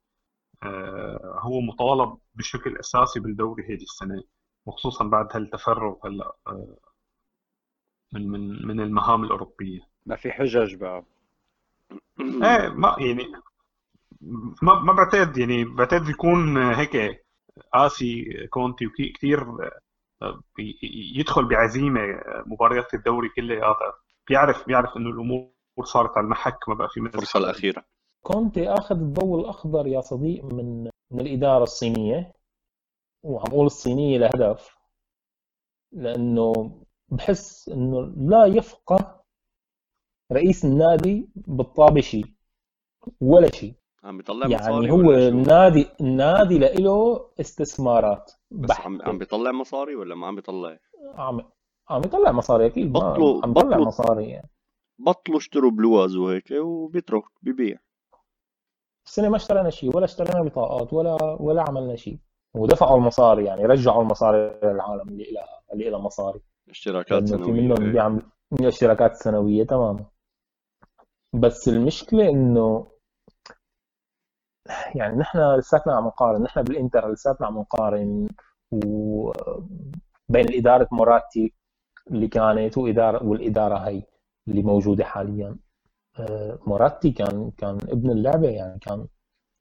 آه، 0.64 1.40
هو 1.42 1.62
مطالب 1.62 2.18
بشكل 2.36 2.78
أساسي 2.78 3.20
بالدوري 3.20 3.64
هذه 3.64 3.84
السنة 3.84 4.24
وخصوصا 4.66 5.04
بعد 5.06 5.28
هالتفرغ 5.32 5.96
هلأ 6.06 6.36
آه، 6.48 6.78
من 8.14 8.30
من 8.30 8.68
من 8.68 8.80
المهام 8.80 9.24
الأوروبية. 9.24 9.80
ما 10.06 10.16
في 10.16 10.32
حجج 10.32 10.76
بقى. 10.76 11.04
إيه 12.44 12.70
ما 12.70 12.96
يعني 13.00 13.32
ما 14.62 14.74
ما 14.80 14.94
بعتقد 14.94 15.38
يعني 15.38 15.66
بعتقد 15.66 16.10
يكون 16.10 16.58
هيك 16.58 17.26
قاسي 17.74 18.26
كونتي 18.50 18.88
وكثير 18.88 19.46
يدخل 21.16 21.46
بعزيمة 21.50 22.02
مباريات 22.46 22.94
الدوري 22.94 23.30
كلها 23.36 23.76
بيعرف 24.30 24.68
بيعرف 24.68 24.98
إنه 24.98 25.10
الأمور 25.10 25.52
صارت 25.84 26.18
على 26.18 26.24
المحك 26.26 26.70
ما 26.70 26.76
بقى 26.76 26.90
في 26.90 27.00
الفرصة 27.00 27.40
الأخيرة. 27.40 27.86
كونتي 28.22 28.70
أخذ 28.70 28.96
الضوء 28.96 29.40
الأخضر 29.40 29.88
يا 29.88 30.02
صديق 30.02 30.46
من 30.46 30.84
من 31.12 31.20
الإدارة 31.20 31.64
الصينية. 31.64 32.34
وعم 33.24 33.46
أقول 33.46 33.66
الصينية 33.66 34.18
لهدف 34.18 34.78
لأنه 35.92 36.82
بحس 37.10 37.70
إنه 37.70 38.02
لا 38.18 38.46
يفقه 38.46 39.24
رئيس 40.32 40.66
النادي 40.66 41.30
بالطابشي 41.36 42.24
ولا 43.22 43.52
شيء. 43.52 43.74
عم 44.04 44.18
بيطلع 44.18 44.48
يعني 44.48 44.92
هو 44.92 45.12
النادي 45.12 45.88
النادي 46.02 46.58
له 46.58 47.30
استثمارات. 47.40 48.32
بس 48.52 48.72
عم 48.80 49.02
عم 49.02 49.18
بيطلع 49.18 49.52
مصاري 49.52 49.96
ولا 49.96 50.16
ما 50.16 50.28
عم 50.28 50.36
بيطلع؟ 50.36 50.78
عم 51.16 51.42
عم 51.90 52.02
يطلع 52.06 52.32
مصاري 52.32 52.66
أكيد 52.66 52.92
بطلوا 52.92 53.42
عم 53.44 53.54
بيطلع 53.54 53.78
مصاري 53.78 54.30
يعني. 54.30 54.50
بطلوا 55.00 55.38
اشتروا 55.38 55.72
بلواز 55.72 56.16
وهيك 56.16 56.52
وبيترك 56.52 57.24
ببيع. 57.42 57.78
السنة 59.08 59.30
ما 59.30 59.36
اشترينا 59.36 59.70
شيء 59.70 59.96
ولا 59.96 60.06
اشترينا 60.06 60.44
بطاقات 60.44 60.94
ولا 60.94 61.38
ولا 61.40 61.62
عملنا 61.70 61.96
شيء 61.96 62.18
ودفعوا 62.56 62.98
المصاري 62.98 63.46
يعني 63.46 63.66
رجعوا 63.66 64.02
المصاري 64.02 64.60
للعالم 64.64 65.10
اللي 65.10 65.32
لها 65.32 65.62
اللي 65.74 65.90
لها 65.90 66.00
مصاري. 66.00 66.40
اشتراكات 66.70 67.28
سنويه 67.28 67.46
في 67.46 67.52
منهم 67.52 67.92
بيعمل 67.92 68.22
اشتراكات 68.62 69.16
سنوية 69.16 69.64
تماما. 69.64 70.06
بس 71.34 71.68
المشكلة 71.68 72.30
إنه 72.30 72.88
يعني 74.96 75.18
نحن 75.18 75.56
لساتنا 75.56 75.94
عم 75.96 76.06
نقارن 76.08 76.42
نحن 76.44 76.62
بالإنتر 76.64 77.12
لساتنا 77.12 77.48
عم 77.48 77.60
نقارن 77.60 78.28
وبين 78.72 79.34
إدارة 80.30 80.88
موراتي 80.92 81.54
اللي 82.12 82.28
كانت 82.28 82.78
واداره 82.78 83.24
والإدارة 83.24 83.78
هي 83.78 84.04
اللي 84.48 84.62
موجودة 84.64 85.04
حاليا. 85.04 85.58
آه، 86.20 86.60
موراتي 86.68 87.12
كان 87.12 87.52
كان 87.58 87.78
ابن 87.90 88.12
اللعبة 88.12 88.50
يعني 88.50 88.80
كان 88.80 89.08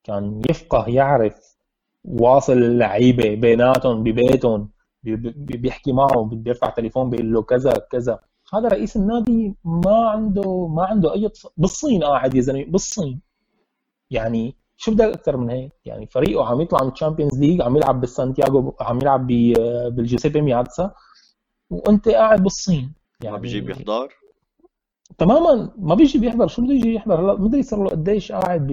كان 0.05 0.43
يفقه 0.51 0.89
يعرف 0.89 1.57
واصل 2.05 2.53
اللعيبة 2.53 3.35
بيناتهم 3.35 4.03
ببيتهم 4.03 4.71
بيحكي 5.03 5.93
معه 5.93 6.25
بيرفع 6.25 6.71
تليفون 6.71 7.11
بيقول 7.11 7.33
له 7.33 7.43
كذا 7.43 7.73
كذا. 7.73 8.21
هذا 8.55 8.69
رئيس 8.69 8.97
النادي 8.97 9.55
ما 9.65 10.09
عنده 10.11 10.67
ما 10.69 10.85
عنده 10.87 11.15
أي 11.15 11.31
بالصين 11.57 12.05
قاعد 12.05 12.35
يا 12.35 12.41
زلمة 12.41 12.65
بالصين. 12.65 13.21
يعني 14.11 14.57
شو 14.81 14.93
بدك 14.93 15.05
أكثر 15.05 15.37
من 15.37 15.51
هيك. 15.51 15.73
يعني 15.85 16.07
فريقه 16.07 16.45
عم 16.45 16.61
يطلع 16.61 16.85
من 16.85 16.93
ال 16.93 16.97
Champions 16.97 17.41
League 17.41 17.63
عم 17.63 17.77
يلعب 17.77 18.01
بالسانتياغو 18.01 18.75
عم 18.81 18.99
يلعب 19.03 19.27
بالجوزيبي 19.97 20.41
مياتزا 20.41 20.95
وأنت 21.71 22.09
قاعد 22.09 22.43
بالصين. 22.43 22.93
يعني 23.23 23.37
ما 23.37 23.43
بيجي 23.43 23.61
بيحضر؟ 23.61 24.09
تماما. 25.19 25.73
ما 25.79 25.95
بيجي 25.95 26.19
بيحضر. 26.19 26.47
شو 26.47 26.63
بده 26.63 26.75
يجي 26.75 26.95
يحضر؟ 26.95 27.21
هلا 27.21 27.41
مدري 27.41 27.63
صار 27.63 27.83
له 27.83 27.91
قديش 27.91 28.33
قاعد 28.33 28.67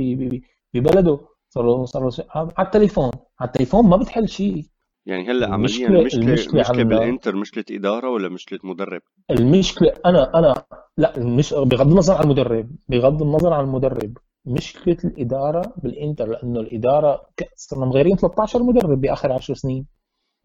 ببلده. 0.73 1.19
صار 1.49 1.63
له 1.63 1.85
صار 1.85 2.03
له 2.03 2.11
على 2.35 2.65
التليفون. 2.65 3.11
على 3.39 3.47
التليفون 3.47 3.89
ما 3.89 3.97
بتحل 3.97 4.29
شيء 4.29 4.65
يعني 5.05 5.31
هلأ 5.31 5.53
عمليا 5.53 5.87
المشكلة 5.87 5.99
المشكلة, 5.99 6.53
المشكلة 6.53 6.83
بالإنتر 6.83 7.35
مشكلة 7.35 7.65
إدارة 7.71 8.09
ولا 8.09 8.29
مشكلة 8.29 8.59
مدرب؟ 8.63 9.01
المشكلة 9.31 9.93
أنا 10.05 10.39
أنا 10.39 10.63
لا 10.97 11.19
مش 11.19 11.53
بغض 11.53 11.91
النظر 11.91 12.13
عن 12.13 12.23
المدرب. 12.23 12.71
بغض 12.89 13.21
النظر 13.21 13.53
عن 13.53 13.63
المدرب. 13.63 14.17
مشكلة 14.45 14.97
الإدارة 15.03 15.73
بالإنتر 15.77 16.27
لأنه 16.27 16.59
الإدارة 16.59 17.29
صرنا 17.55 17.85
مغيرين 17.85 18.17
13 18.17 18.63
مدرب 18.63 19.01
بآخر 19.01 19.31
10 19.31 19.53
سنين. 19.53 19.87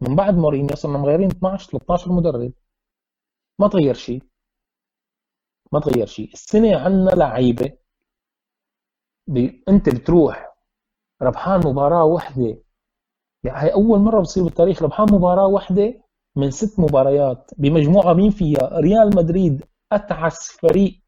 من 0.01 0.15
بعد 0.15 0.37
مورينيو 0.37 0.75
صرنا 0.75 0.97
مغيرين 0.97 1.29
12 1.31 1.69
13 1.69 2.11
مدرب. 2.11 2.53
ما 3.59 3.67
تغير 3.67 3.93
شيء. 3.93 4.23
ما 5.71 5.79
تغير 5.79 6.05
شيء. 6.05 6.33
السنة 6.33 6.77
عندنا 6.77 7.09
لعيبة. 7.09 7.77
أنت 9.69 9.89
بتروح 9.89 10.55
ربحان 11.21 11.59
مباراة 11.67 12.03
واحدة. 12.03 12.57
يعني 13.43 13.59
هي 13.59 13.73
أول 13.73 13.99
مرة 13.99 14.19
بتصير 14.21 14.43
بالتاريخ 14.43 14.83
ربحان 14.83 15.07
مباراة 15.13 15.47
واحدة 15.47 16.03
من 16.35 16.51
ست 16.51 16.79
مباريات 16.79 17.51
بمجموعة 17.57 18.13
مين 18.13 18.31
فيها؟ 18.31 18.79
ريال 18.79 19.15
مدريد 19.15 19.65
أتعس 19.91 20.51
فريق 20.51 21.00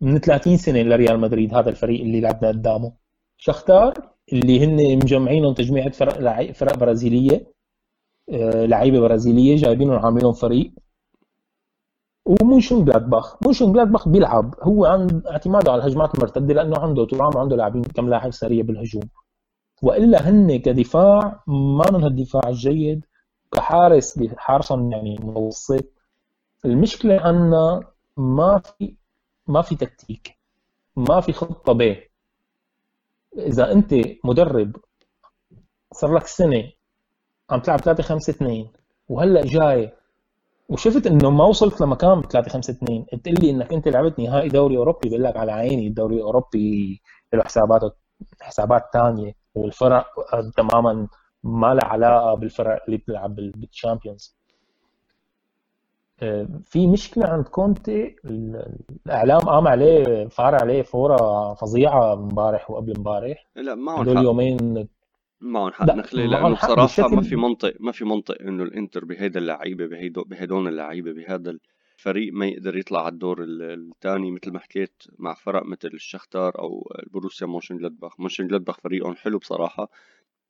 من 0.00 0.18
30 0.18 0.56
سنة 0.56 0.82
لريال 0.82 1.20
مدريد 1.20 1.54
هذا 1.54 1.70
الفريق 1.70 2.00
اللي 2.00 2.20
لعبنا 2.20 2.48
قدامه. 2.48 2.92
شختار 3.36 3.94
اللي 4.32 4.64
هن 4.64 4.96
مجمعينهم 4.96 5.54
تجميعة 5.54 5.90
فرق 5.90 6.52
فرق 6.52 6.76
برازيلية. 6.78 7.52
آه، 8.30 8.66
لعيبة 8.66 9.00
برازيلية 9.00 9.56
جايبينهم 9.56 9.98
عاملين 9.98 10.32
فريق. 10.32 10.72
ومونشن 12.26 12.84
جلادباخ 12.84 13.36
مونشن 13.42 13.72
جلادباخ 13.72 14.08
بيلعب 14.08 14.54
هو 14.62 14.86
عند 14.86 15.26
اعتماده 15.26 15.72
على 15.72 15.82
الهجمات 15.82 16.14
المرتده 16.14 16.54
لأنه 16.54 16.78
عنده 16.78 17.06
تورام 17.06 17.38
عنده 17.38 17.56
لاعبين 17.56 17.82
كم 17.82 18.08
لاعب 18.08 18.30
سريع 18.32 18.62
بالهجوم. 18.64 19.02
وإلا 19.82 20.30
هن 20.30 20.56
كدفاع 20.58 21.42
ما 21.46 21.84
لهم 21.84 22.06
الدفاع 22.06 22.48
الجيد 22.48 23.04
كحارس 23.52 24.20
حارسهم 24.36 24.92
يعني 24.92 25.18
متوسط 25.22 25.84
المشكلة 26.64 27.20
عندنا 27.20 27.84
ما 28.16 28.58
في 28.58 28.97
ما 29.48 29.62
في 29.62 29.76
تكتيك 29.76 30.38
ما 30.96 31.20
في 31.20 31.32
خطة 31.32 31.72
ب 31.72 31.96
إذا 33.38 33.72
أنت 33.72 33.94
مدرب 34.24 34.76
صار 35.92 36.14
لك 36.14 36.26
سنة 36.26 36.72
عم 37.50 37.60
تلعب 37.60 37.80
3 37.80 38.02
5 38.02 38.30
2 38.30 38.68
وهلأ 39.08 39.42
جاي 39.46 39.92
وشفت 40.68 41.06
إنه 41.06 41.30
ما 41.30 41.44
وصلت 41.44 41.80
لمكان 41.80 42.20
ب 42.20 42.26
3 42.26 42.50
5 42.50 42.72
2 42.72 43.06
تقول 43.06 43.36
لي 43.40 43.50
إنك 43.50 43.72
أنت 43.72 43.88
لعبت 43.88 44.18
نهائي 44.18 44.48
دوري 44.48 44.76
أوروبي 44.76 45.08
بقول 45.08 45.24
لك 45.24 45.36
على 45.36 45.52
عيني 45.52 45.86
الدوري 45.86 46.16
الأوروبي 46.16 47.02
له 47.32 47.44
حسابات 47.44 47.96
حسابات 48.40 48.82
ثانية 48.92 49.32
والفرق 49.54 50.06
تماما 50.56 51.08
ما 51.42 51.74
لها 51.74 51.84
علاقة 51.84 52.34
بالفرق 52.34 52.84
اللي 52.84 52.96
بتلعب 52.96 53.34
بال 53.36 53.54
Champions 53.54 54.37
في 56.64 56.86
مشكلة 56.86 57.26
عند 57.26 57.44
كونتي 57.44 58.16
الإعلام 59.06 59.40
قام 59.40 59.68
عليه 59.68 60.26
فار 60.26 60.54
عليه 60.54 60.82
فورة 60.82 61.54
فظيعة 61.54 62.12
امبارح 62.12 62.70
وقبل 62.70 62.96
امبارح. 62.96 63.46
لا 63.56 63.74
معهم 63.74 64.16
حق 64.16 64.22
يومين 64.22 64.88
معهم 65.40 65.72
حق 65.72 65.94
نخلي 65.94 66.26
لأنه 66.26 66.54
بصراحة 66.54 67.08
ما 67.08 67.22
في 67.22 67.36
منطق 67.36 67.74
ما 67.80 67.92
في 67.92 68.04
منطق 68.04 68.42
إنه 68.42 68.62
الإنتر 68.62 69.04
بهيدا 69.04 69.40
اللعيبة 69.40 69.86
بهدول 70.26 70.68
اللعيبة 70.68 71.12
بهذا 71.12 71.58
الفريق 71.98 72.32
ما 72.32 72.46
يقدر 72.46 72.76
يطلع 72.76 73.00
على 73.00 73.12
الدور 73.12 73.44
الثاني 73.48 74.30
مثل 74.30 74.52
ما 74.52 74.58
حكيت 74.58 75.02
مع 75.18 75.34
فرق 75.34 75.66
مثل 75.66 75.90
الشختار 75.94 76.58
أو 76.58 76.92
البروسيا 77.02 77.46
مونشن 77.46 77.76
جلادباخ 77.76 78.20
مونشن 78.20 78.46
جلادباخ 78.46 78.80
فريقهم 78.80 79.14
حلو 79.14 79.38
بصراحة. 79.38 79.90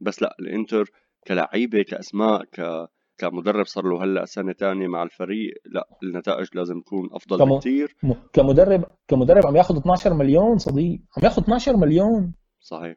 بس 0.01 0.23
لا 0.23 0.37
الإنتر 0.41 0.91
كلعيبة 1.27 1.83
كأسماء 1.83 2.45
ك 2.45 2.89
كمدرب 3.19 3.67
صار 3.67 3.85
له 3.85 4.05
هلأ 4.05 4.25
سنة 4.25 4.53
ثانية 4.53 4.87
مع 4.87 5.03
الفريق 5.03 5.55
لأ 5.67 5.89
النتائج 6.03 6.49
لازم 6.55 6.81
تكون 6.81 7.09
أفضل 7.13 7.39
كم... 7.39 7.57
بكثير 7.57 7.97
كمدرب 8.33 8.85
كمدرب 9.09 9.47
عم 9.47 9.57
ياخذ 9.57 9.77
12 9.77 10.15
مليون 10.15 10.59
صديق. 10.59 11.01
عم 11.17 11.25
ياخذ 11.25 11.43
12 11.43 11.77
مليون. 11.77 12.35
صحيح 12.61 12.97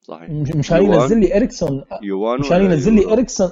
صحيح. 0.00 0.30
مشان 0.30 0.82
ينزل 0.82 1.20
لي 1.20 1.36
إريكسون. 1.36 1.84
مشان 2.40 2.62
ينزل 2.62 2.94
لي 2.94 3.12
إريكسون. 3.12 3.50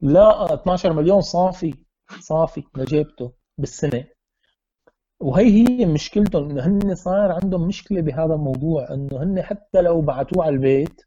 لا 0.00 0.54
12 0.54 0.92
مليون 0.92 1.20
صافي. 1.20 1.74
صافي 2.20 2.62
لجيبته 2.76 3.32
بالسنة. 3.58 4.04
وهي 5.20 5.50
هي 5.50 5.86
مشكلتهم 5.86 6.50
إنه 6.50 6.66
هن 6.66 6.94
صار 6.94 7.32
عندهم 7.32 7.68
مشكلة 7.68 8.00
بهذا 8.00 8.34
الموضوع 8.34 8.94
إنه 8.94 9.22
هن 9.22 9.42
حتى 9.42 9.80
لو 9.80 10.00
بعتوه 10.00 10.44
على 10.44 10.54
البيت 10.54 11.02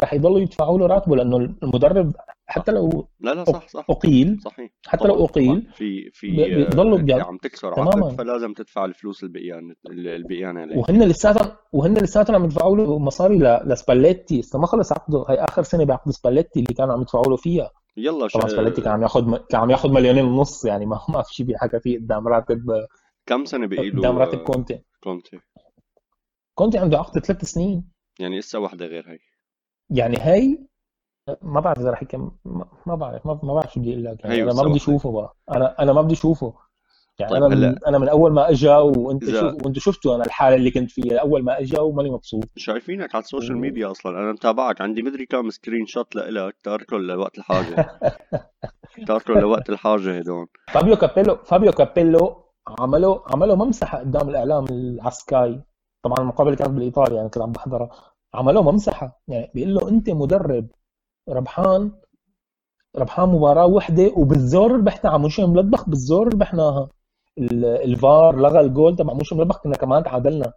رح 0.00 0.14
يضلوا 0.14 0.40
يدفعوا 0.40 0.78
له 0.78 0.86
راتبه 0.86 1.16
لأنه 1.16 1.36
المدرب 1.36 2.12
حتى 2.52 2.72
لو 2.72 3.08
لا 3.20 3.34
لا 3.34 3.44
صح 3.44 3.68
صح. 3.68 3.86
أقيل 3.90 4.40
صحيح. 4.44 4.70
حتى 4.86 5.08
لو 5.08 5.24
أقيل 5.24 5.72
في 5.74 6.10
في 6.10 6.30
بيضلوا 6.30 6.98
يعني 6.98 7.22
عم 7.22 7.36
تكسر 7.36 7.80
عقد 7.80 8.16
فلازم 8.18 8.52
تدفع 8.52 8.84
الفلوس 8.84 9.24
البقيان 9.24 9.74
البقيان 9.90 10.78
وهن 10.78 11.02
لساتهم 11.02 11.56
وهن 11.72 11.94
لساتهم 11.94 12.36
عم 12.36 12.44
يدفعوا 12.44 12.76
له 12.76 12.98
مصاري 12.98 13.38
لسباليتي. 13.64 14.40
لسه 14.40 14.58
ما 14.58 14.66
خلص 14.66 14.92
عقده 14.92 15.24
هي 15.28 15.34
آخر 15.34 15.62
سنة 15.62 15.84
بعقد 15.84 16.10
سباليتي 16.10 16.60
اللي 16.60 16.74
كانوا 16.74 16.94
عم 16.94 17.00
يدفعوا 17.00 17.24
له 17.24 17.36
فيها. 17.36 17.70
يلا 17.96 18.26
طبعا 18.26 18.48
سباليتي 18.48 18.80
كان 18.80 18.92
عم 18.92 19.02
ياخذ 19.02 19.36
كان 19.36 19.60
عم 19.60 19.70
ياخذ 19.70 19.92
مليونين 19.92 20.24
ونص 20.24 20.64
يعني 20.64 20.86
ما 20.86 21.00
ما 21.08 21.22
في 21.22 21.34
شيء 21.34 21.46
بيحكى 21.46 21.80
فيه 21.80 21.98
قدام 21.98 22.28
راتب 22.28 22.86
كم 23.26 23.44
سنة 23.44 23.66
بقي 23.66 23.90
له 23.90 23.98
قدام 23.98 24.18
راتب 24.18 24.38
كونتي؟ 24.38 24.84
كونتي؟ 25.02 25.38
كونتي 26.54 26.78
عنده 26.78 26.98
عقد 26.98 27.18
ثلاث 27.18 27.44
سنين. 27.44 27.84
يعني 28.20 28.38
لسه 28.38 28.58
واحدة 28.58 28.86
غير 28.86 29.04
هي. 29.08 29.18
يعني 29.90 30.16
هي 30.20 30.58
ما 31.42 31.60
بعرف 31.60 31.78
إذا 31.78 31.90
رح 31.90 32.02
يكمل 32.02 32.30
ما 32.86 32.94
بعرف 32.94 33.26
ما, 33.26 33.34
بعرف 33.34 33.72
شو 33.72 33.80
بدي 33.80 33.92
أقول 33.92 34.04
لك 34.04 34.24
يعني. 34.24 34.42
أنا 34.42 34.52
ما 34.52 34.62
بدي 34.62 34.76
أشوفه 34.76 35.12
بقى. 35.12 35.36
أنا 35.50 35.82
أنا 35.82 35.92
ما 35.92 36.02
بدي 36.02 36.14
أشوفه. 36.14 36.54
يعني 37.18 37.32
طيب 37.32 37.42
أنا 37.42 37.54
من 37.54 37.84
أنا 37.86 37.98
من 37.98 38.08
أول 38.08 38.32
ما 38.32 38.50
اجى 38.50 38.68
وأنت 38.68 39.22
إذا... 39.22 39.40
شوف 39.40 39.64
وأنت 39.64 39.78
شفتوا 39.78 40.16
أنا 40.16 40.24
الحالة 40.24 40.56
اللي 40.56 40.70
كنت 40.70 40.90
فيها 40.90 41.18
أول 41.18 41.44
ما 41.44 41.60
اجى 41.60 41.80
وماني 41.80 42.10
مبسوط. 42.10 42.44
شايفينك 42.56 43.14
على 43.14 43.22
ال 43.22 43.27
social 43.27 43.58
media 43.58 43.90
أصلا. 43.90 44.18
أنا 44.18 44.32
متابعك. 44.32 44.80
عندي 44.80 45.02
مدري 45.02 45.26
كم 45.26 45.50
screenshot 45.50 46.16
لك 46.16 46.56
تاركه 46.62 46.96
لوقت 46.96 47.38
الحاجة. 47.38 48.00
تاركه 49.08 49.34
لوقت 49.34 49.70
الحاجة 49.70 50.18
هدول. 50.18 50.46
فابيو 50.72 50.96
كابيلو 50.96 51.36
فابيو 51.36 51.72
كابيلو 51.72 52.44
عملوا 52.78 53.18
عملوا 53.32 53.56
ممسحه 53.56 53.98
قدام 53.98 54.28
الإعلام 54.28 54.64
على 54.70 55.15
Sky 55.15 55.60
طبعا 56.02 56.18
المقابله 56.18 56.56
كانت 56.56 56.70
بالايطالي 56.70 57.16
يعني 57.16 57.28
كنت 57.28 57.42
عم 57.42 57.52
بحضرها 57.52 57.90
عملوه 58.34 58.72
ممسحه 58.72 59.22
يعني 59.28 59.50
بيقول 59.54 59.74
له 59.74 59.88
أنت 59.88 60.10
مدرب. 60.10 60.66
ربحان 61.28 61.92
ربحان 62.96 63.28
مباراة 63.28 63.66
وحدة 63.66 64.12
وبالزور 64.16 64.72
ربحنا 64.72 65.10
على 65.10 65.18
مونشن 65.18 65.50
جلادباخ 65.50 65.88
بالزور 65.88 66.34
ربحناها. 66.34 66.88
الفار 67.38 68.36
لغى 68.36 68.60
الجول 68.60 68.96
تبع 68.96 69.12
مونشن 69.14 69.36
جلادباخ 69.36 69.62
كنا 69.62 69.76
كمان 69.76 70.04
تعادلنا. 70.04 70.52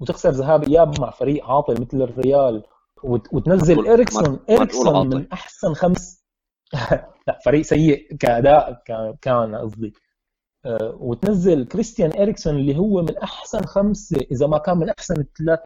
وتخسر 0.00 0.30
ذهاب 0.30 0.64
إياب 0.64 1.00
مع 1.00 1.10
فريق 1.10 1.44
عاطل 1.50 1.80
مثل 1.80 2.02
الريال. 2.02 2.62
وتنزل 3.04 3.86
إريكسون. 3.86 4.38
إريكسون 4.50 5.06
من 5.08 5.32
أحسن 5.32 5.74
خمس 5.74 6.24
لا 7.26 7.38
فريق 7.44 7.62
سيء 7.62 8.16
كأداء 8.16 8.82
كان 9.22 9.56
قصدي. 9.56 9.94
آه، 10.66 10.96
وتنزل 11.00 11.64
كريستيان 11.64 12.12
إريكسون 12.22 12.56
اللي 12.56 12.76
هو 12.78 13.02
من 13.02 13.18
أحسن 13.18 13.64
خمسة 13.64 14.26
إذا 14.30 14.46
ما 14.46 14.58
كان 14.58 14.78
من 14.78 14.88
أحسن 14.88 15.24
ثلاث 15.38 15.60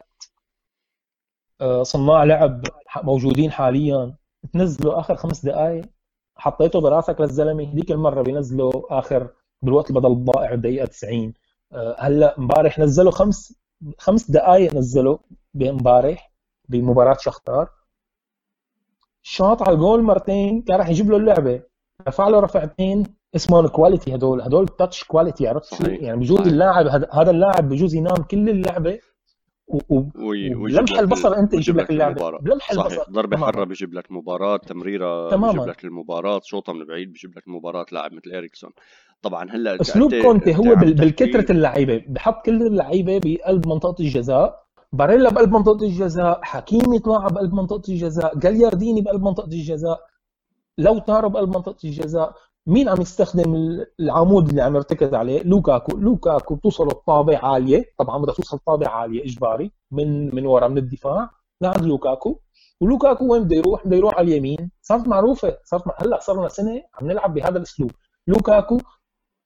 صناع 1.81 2.23
لعب 2.23 2.63
موجودين 3.03 3.51
حاليا. 3.51 4.15
تنزله 4.53 4.99
آخر 4.99 5.15
خمس 5.15 5.45
دقائق 5.45 5.85
حطيته 6.35 6.81
براسك 6.81 7.21
للزلمة. 7.21 7.63
هذيك 7.73 7.91
المرة 7.91 8.21
بينزلوا 8.21 8.99
آخر 8.99 9.29
بالوقت 9.61 9.89
اللي 9.89 9.99
بضل 9.99 10.25
ضائع 10.25 10.53
الدقيقه 10.53 10.85
90 10.85 11.33
آه، 11.73 11.95
هلأ 11.99 12.37
امبارح 12.37 12.79
نزلوا 12.79 13.11
خمس 13.11 13.53
خمس 13.97 14.31
دقائق 14.31 14.73
نزلوا 14.75 15.17
بامبارح 15.53 16.31
بمباراة 16.69 17.17
شختار 17.19 17.69
شاط 19.23 19.61
على 19.61 19.75
الجول 19.75 20.03
مرتين 20.03 20.61
كان 20.61 20.77
راح 20.77 20.89
يجيب 20.89 21.11
له 21.11 21.17
اللعبة. 21.17 21.61
رفع 22.07 22.27
له 22.27 22.39
رفعتين 22.39 23.03
اسمهم 23.35 23.67
quality 23.67 24.15
هدول. 24.15 24.41
هدول 24.41 24.67
touch 24.67 25.03
quality 25.03 25.47
عرفت 25.47 25.75
شو؟ 25.75 25.83
يعني 25.83 26.19
بجوز 26.19 26.39
اللاعب 26.39 26.87
هذا 27.13 27.31
اللاعب 27.31 27.69
بجوز 27.69 27.95
ينام 27.95 28.23
كل 28.23 28.49
اللعبة. 28.49 28.99
ولمح 29.67 30.99
البصر 30.99 31.37
أنت 31.37 31.53
يجيب 31.53 31.77
لك 31.77 31.89
اللعبة. 31.89 32.37
بلمح 32.37 32.71
البصر 32.71 33.03
ضربه 33.11 33.37
حره 33.37 33.63
بيجيب 33.63 33.93
لك 33.93 34.11
مباراة 34.11 34.57
تمريرة 34.57 35.29
تماما. 35.29 35.51
بيجيب 35.51 35.69
لك 35.69 35.85
المباراة 35.85 36.41
شوطه 36.43 36.73
من 36.73 36.85
بعيد 36.85 37.13
بيجيب 37.13 37.37
لك 37.37 37.47
المباراه 37.47 37.85
لاعب 37.91 38.13
مثل 38.13 38.31
اريكسون 38.31 38.71
طبعا 39.21 39.51
هلأ 39.51 39.81
أسلوب 39.81 40.15
كونتي 40.15 40.55
هو 40.55 40.75
بالكترة 40.75 41.51
اللعيبة. 41.51 42.03
بحط 42.07 42.45
كل 42.45 42.61
اللعيبة 42.67 43.19
بقلب 43.23 43.67
منطقة 43.67 43.95
الجزاء. 43.99 44.63
باريلا 44.93 45.29
بقلب 45.29 45.51
منطقة 45.53 45.85
الجزاء. 45.85 46.39
حكيمي 46.43 46.99
طلع 46.99 47.27
بقلب 47.27 47.53
منطقة 47.53 47.91
الجزاء. 47.91 48.37
جاليارديني 48.37 49.01
بقلب 49.01 49.21
منطقة 49.23 49.47
الجزاء. 49.53 49.99
لاوتارو 50.77 51.29
بقلب 51.29 51.49
منطقة 51.49 51.77
الجزاء. 51.83 52.33
مين 52.67 52.89
عم 52.89 53.01
يستخدم 53.01 53.79
العمود 53.99 54.49
اللي 54.49 54.61
عم 54.61 54.75
يرتكز 54.75 55.13
عليه؟ 55.13 55.43
لوكاكو. 55.43 55.97
لوكاكو 55.97 56.55
بتوصل 56.55 56.87
الطابه 56.87 57.37
عالية. 57.37 57.85
طبعا 57.97 58.17
بدها 58.17 58.33
توصل 58.33 58.59
طابة 58.59 58.87
عالية 58.87 59.23
إجباري 59.23 59.71
من 59.91 60.35
من 60.35 60.45
ورا 60.45 60.67
من 60.67 60.77
الدفاع. 60.77 61.29
لعند 61.61 61.85
لوكاكو. 61.85 62.39
ولوكاكو 62.81 63.33
وين 63.33 63.43
بده 63.43 63.55
يروح؟ 63.55 63.87
بده 63.87 63.97
يروح 63.97 64.15
على 64.15 64.27
اليمين. 64.27 64.71
صارت 64.81 65.07
معروفة. 65.07 65.57
صارت 65.63 65.83
هلأ 65.97 66.19
صار 66.19 66.39
لنا 66.39 66.47
سنة 66.47 66.83
عم 66.93 67.07
نلعب 67.07 67.33
بهذا 67.33 67.57
الأسلوب. 67.57 67.91
لوكاكو 68.27 68.77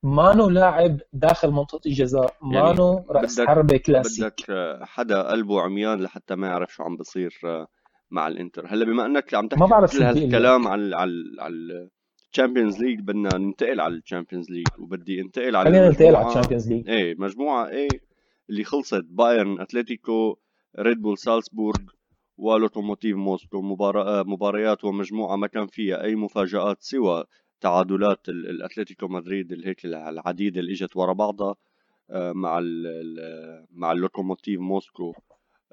مانو 0.03 0.49
لاعب 0.49 0.97
داخل 1.13 1.51
منطقة 1.51 1.82
الجزاء. 1.86 2.34
يعني 2.51 2.66
مانو 2.66 2.93
يعني 2.93 3.05
راس 3.09 3.41
حربة 3.41 3.78
كلاسيك. 3.78 4.26
بدك 4.26 4.45
حدا 4.82 5.22
قلبه 5.22 5.61
عميان 5.61 6.01
لحتى 6.01 6.36
ما 6.36 6.47
يعرف 6.47 6.74
شو 6.74 6.84
عم 6.84 6.97
بصير 6.97 7.39
مع 8.11 8.28
الإنتر. 8.28 8.68
هلأ 8.68 8.86
بما 8.86 9.05
إنك 9.05 9.34
عم 9.34 9.47
تحكي 9.47 9.61
ما 9.61 9.68
بعرف 9.68 9.97
كل 9.97 10.03
هالكلام 10.03 10.68
على 10.68 10.95
على 10.95 11.11
على 11.39 11.89
ال 12.36 12.40
Champions 12.40 12.80
League 12.80 13.00
بدنا 13.00 13.38
ننتقل 13.38 13.82
على 13.82 13.96
ال 13.96 14.01
Champions 14.01 14.52
League 14.52 14.68
وبدي 14.80 15.22
انتقل 15.22 15.56
على 15.56 15.70
خلينا 15.70 15.90
ننتقل 15.90 16.16
على 16.16 16.28
ال 16.28 16.32
Champions 16.32 16.72
League 16.72 16.89
إيه 16.90 17.16
مجموعة 17.18 17.68
A 17.68 17.88
اللي 18.50 18.64
خلصت 18.64 19.06
بايرن 19.10 19.62
اتلتيكو 19.62 20.38
ريد 20.80 21.02
بول 21.02 21.18
سالزبورغ 21.18 21.80
ولوكوموتيف 22.38 23.16
موسكو. 23.16 23.62
مباراة 23.62 24.24
مباريات 24.24 24.84
ومجموعة 24.84 25.36
ما 25.36 25.48
كان 25.48 25.68
فيها 25.68 26.04
أي 26.04 26.16
مفاجآت 26.16 26.78
سوى 26.82 27.24
تعادلات 27.62 28.30
الأتلتيكو 28.30 29.08
مدريد 29.08 29.52
اللي 29.52 29.68
هيك 29.68 29.86
العديدة 29.86 30.60
اللي 30.60 30.72
إجت 30.72 30.98
ورا 30.98 31.14
بعضها 31.14 31.56
آه، 32.10 32.32
مع 32.32 32.60
ال 32.60 33.66
مع 33.72 33.92
اللوكوموتيف 33.92 34.60
موسكو 34.60 35.14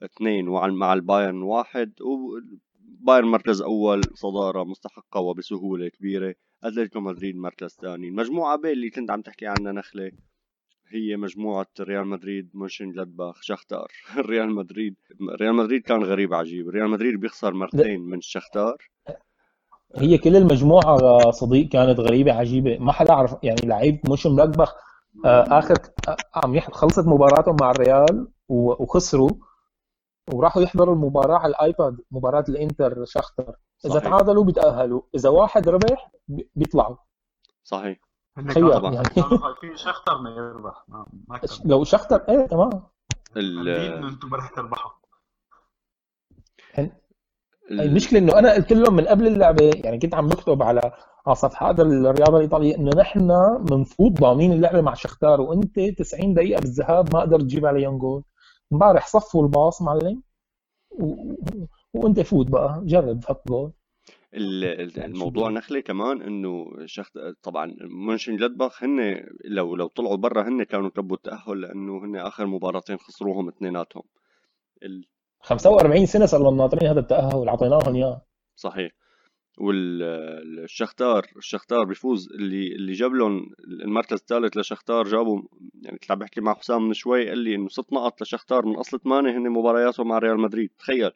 اثنين 0.03 0.49
ومع 0.49 0.93
البايرن 0.93 1.43
واحد. 1.43 1.93
وبايرن 2.03 3.29
مركز 3.29 3.63
أول 3.63 4.01
صدارة 4.15 4.65
مستحقة 4.65 5.21
وبسهولة 5.21 5.89
كبيرة. 5.89 6.35
اتلتيكو 6.65 7.01
مدريد 7.01 7.37
مركز 7.37 7.77
ثاني. 7.83 8.09
المجموعة 8.09 8.57
ب 8.57 8.67
اللي 8.67 8.91
كنت 8.91 9.11
عم 9.11 9.23
تحكي 9.23 9.47
عنها 9.47 9.73
نخلة 9.73 10.13
هي 10.89 11.17
مجموعة 11.17 11.67
ريال 11.81 12.07
مدريد 12.07 12.51
مونشن 12.55 12.91
جلادباخ 12.91 13.43
شختار. 13.43 13.89
ريال 14.31 14.55
مدريد 14.55 14.95
ريال 15.41 15.55
مدريد 15.55 15.83
كان 15.83 16.03
غريب 16.03 16.35
عجيب. 16.35 16.69
ريال 16.69 16.91
مدريد 16.91 17.21
بيخسر 17.21 17.55
مرتين 17.55 18.01
من 18.01 18.19
الشختار 18.19 18.77
هي 19.97 20.19
كل 20.19 20.37
المجموعة 20.37 21.31
صديق 21.31 21.69
كانت 21.69 22.01
غريبة 22.01 22.33
عجيبة. 22.33 22.79
ما 22.79 22.93
حدا 22.93 23.13
عرف 23.13 23.35
يعني 23.43 23.61
لعيب 23.65 24.01
مونشن 24.09 24.37
جلادباخ 24.37 24.75
آه، 25.25 25.59
اخر 25.59 25.75
آه، 26.09 26.17
عم 26.35 26.61
خلصت 26.61 27.07
مباراتهم 27.07 27.57
مع 27.61 27.71
الريال 27.71 28.29
وخسروا. 28.49 29.31
وراحوا 30.31 30.62
يحضروا 30.62 30.95
المباراة 30.95 31.39
على 31.39 31.51
الآيباد 31.51 32.01
مباراة 32.11 32.45
الإنتر 32.49 33.05
شختر 33.05 33.57
إذا 33.85 33.95
صحيح. 33.95 34.05
تعادلوا 34.05 34.45
بيتاهلوا 34.45 35.03
إذا 35.14 35.29
واحد 35.29 35.68
ربح 35.68 36.12
بيطلعوا. 36.57 36.97
صحيح. 37.62 38.01
تخيل 38.49 38.70
يعني. 38.70 39.05
في 39.61 39.77
شختر 39.77 40.18
ما 40.18 40.31
يربح. 40.31 40.85
ما 40.89 41.07
لو 41.64 41.85
شختر 41.85 42.25
إيه 42.29 42.47
تمام. 42.47 42.70
أنتم 43.37 44.35
رح 44.35 44.51
تربحوا. 44.51 44.91
المشكلة 47.70 48.18
إنه 48.18 48.39
أنا 48.39 48.55
قلت 48.55 48.73
لهم 48.73 48.95
من 48.97 49.05
قبل 49.05 49.27
اللعبة 49.27 49.70
يعني 49.85 49.99
كنت 49.99 50.14
عم 50.14 50.29
بكتب 50.29 50.62
على 50.62 50.93
على 51.27 51.35
صفحات 51.35 51.81
الرياضة 51.81 52.37
الإيطالية 52.37 52.77
إنه 52.77 52.91
نحن 52.97 53.29
بنفوت 53.61 54.12
ضامنين 54.20 54.53
اللعبة 54.53 54.81
مع 54.81 54.95
شختار 54.95 55.41
وأنت 55.41 55.81
90 55.81 56.35
دقيقة 56.35 56.61
بالذهاب 56.61 57.14
ما 57.14 57.20
قدرت 57.20 57.43
تجيب 57.43 57.66
عليهم 57.66 57.99
جول 57.99 58.25
امبارح 58.73 59.07
صفوا 59.07 59.43
الباص 59.43 59.83
معلم 59.83 60.23
و... 60.91 61.14
وانت 61.95 62.20
فوت 62.20 62.47
بقى 62.51 62.83
جرب 62.85 63.25
حط 63.25 63.49
جول. 63.49 63.73
يعني 64.33 65.05
الموضوع 65.05 65.51
نخله 65.51 65.81
كمان 65.81 66.23
إنه 66.23 66.66
شخص 66.87 67.12
طبعا 67.43 67.77
مونشن 67.81 68.37
جلادباخ 68.37 68.83
هن 68.83 69.27
لو 69.45 69.77
لو 69.77 69.87
طلعوا 69.87 70.16
برا 70.16 70.49
هن 70.49 70.62
كانوا 70.62 70.91
كبوا 70.91 71.16
التأهل 71.16 71.61
لأنه 71.61 72.05
هن 72.05 72.16
آخر 72.16 72.47
مباراتين 72.47 72.97
خسروهم 72.99 73.49
اثنيناتهم. 73.49 74.03
ال... 74.83 75.05
45 75.41 76.07
سنة 76.07 76.27
صار 76.27 76.43
لهم 76.43 76.57
ناطرين 76.57 76.89
هذا 76.91 77.01
التأهل 77.01 77.49
أعطيناهم 77.49 77.95
إياه. 77.95 78.23
صحيح. 78.57 78.93
والشختار 79.59 81.27
الشختار 81.37 81.85
بيفوز 81.85 82.29
اللي 82.33 82.75
اللي 82.75 82.93
جاب 82.93 83.15
لهم 83.15 83.51
المركز 83.85 84.13
الثالث 84.13 84.57
لشختار 84.57 85.05
جابوا 85.05 85.43
يعني 85.83 85.99
كنت 85.99 86.11
عم 86.11 86.19
بحكي 86.19 86.41
مع 86.41 86.55
حسام 86.55 86.83
من 86.83 86.93
شوي 86.93 87.29
قال 87.29 87.39
لي 87.39 87.55
إنه 87.55 87.69
ست 87.69 87.93
نقط 87.93 88.23
لشختار 88.23 88.67
من 88.67 88.77
أصل 88.77 89.01
ثمانية 89.01 89.31
هن 89.31 89.51
مبارياتهم 89.51 90.09
مع 90.09 90.19
ريال 90.19 90.41
مدريد 90.41 90.71
تخيل 90.79 91.11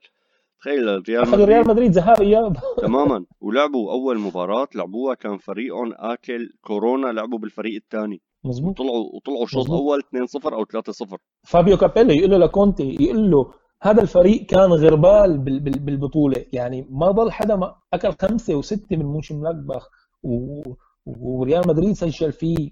تخيل 0.61 1.03
ريال 1.09 1.29
مدريد 1.29 1.49
ريال 1.49 1.69
مدريد. 1.69 1.91
ذهاب 1.91 2.21
اياب 2.23 2.57
تماما 2.87 3.25
ولعبوا 3.41 3.93
أول 3.93 4.19
مباراة 4.19 4.69
لعبوها 4.75 5.15
كان 5.15 5.39
فريقهم 5.39 5.93
آكل 5.97 6.51
كورونا 6.61 7.07
لعبوا 7.07 7.39
بالفريق 7.39 7.75
الثاني. 7.75 8.23
مزبوط 8.45 8.81
وطلعوا 8.81 9.05
وطلعوا 9.15 9.47
شوط 9.47 9.71
اول 9.71 10.03
2-0 10.43 10.53
أو 10.53 10.65
3-0 10.65 11.17
فابيو 11.45 11.77
كابيلو 11.77 12.11
يقول 12.11 12.31
له 12.31 12.39
لكونتي 12.39 12.97
يقول 13.01 13.31
له 13.31 13.53
هذا 13.83 14.03
الفريق 14.03 14.47
كان 14.47 14.73
غربال 14.73 15.39
بالبطولة. 15.79 16.45
يعني 16.53 16.87
ما 16.91 17.11
ضل 17.11 17.33
حدا 17.33 17.57
ما 17.57 17.75
أكل 17.93 18.13
خمسة 18.23 18.55
وستة 18.55 18.97
من 18.97 19.05
مونشنغلادباخ 19.05 19.91
و... 20.23 20.63
وريال 21.07 21.69
مدريد 21.69 21.93
سجل 21.93 22.33
فيه. 22.33 22.71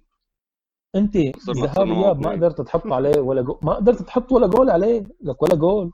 أنت 0.95 1.17
ذهاب 1.51 1.89
اياب 1.89 2.27
ما 2.27 2.31
قدرت 2.31 2.61
تحط 2.61 2.87
عليه 2.87 3.21
ولا 3.21 3.43
جول 3.43 3.59
ما 3.63 3.75
قدرت 3.75 4.03
تحط 4.03 4.33
ولا 4.33 4.47
جول 4.47 4.71
عليه. 4.71 5.05
لك 5.23 5.43
ولا 5.43 5.55
جول 5.55 5.93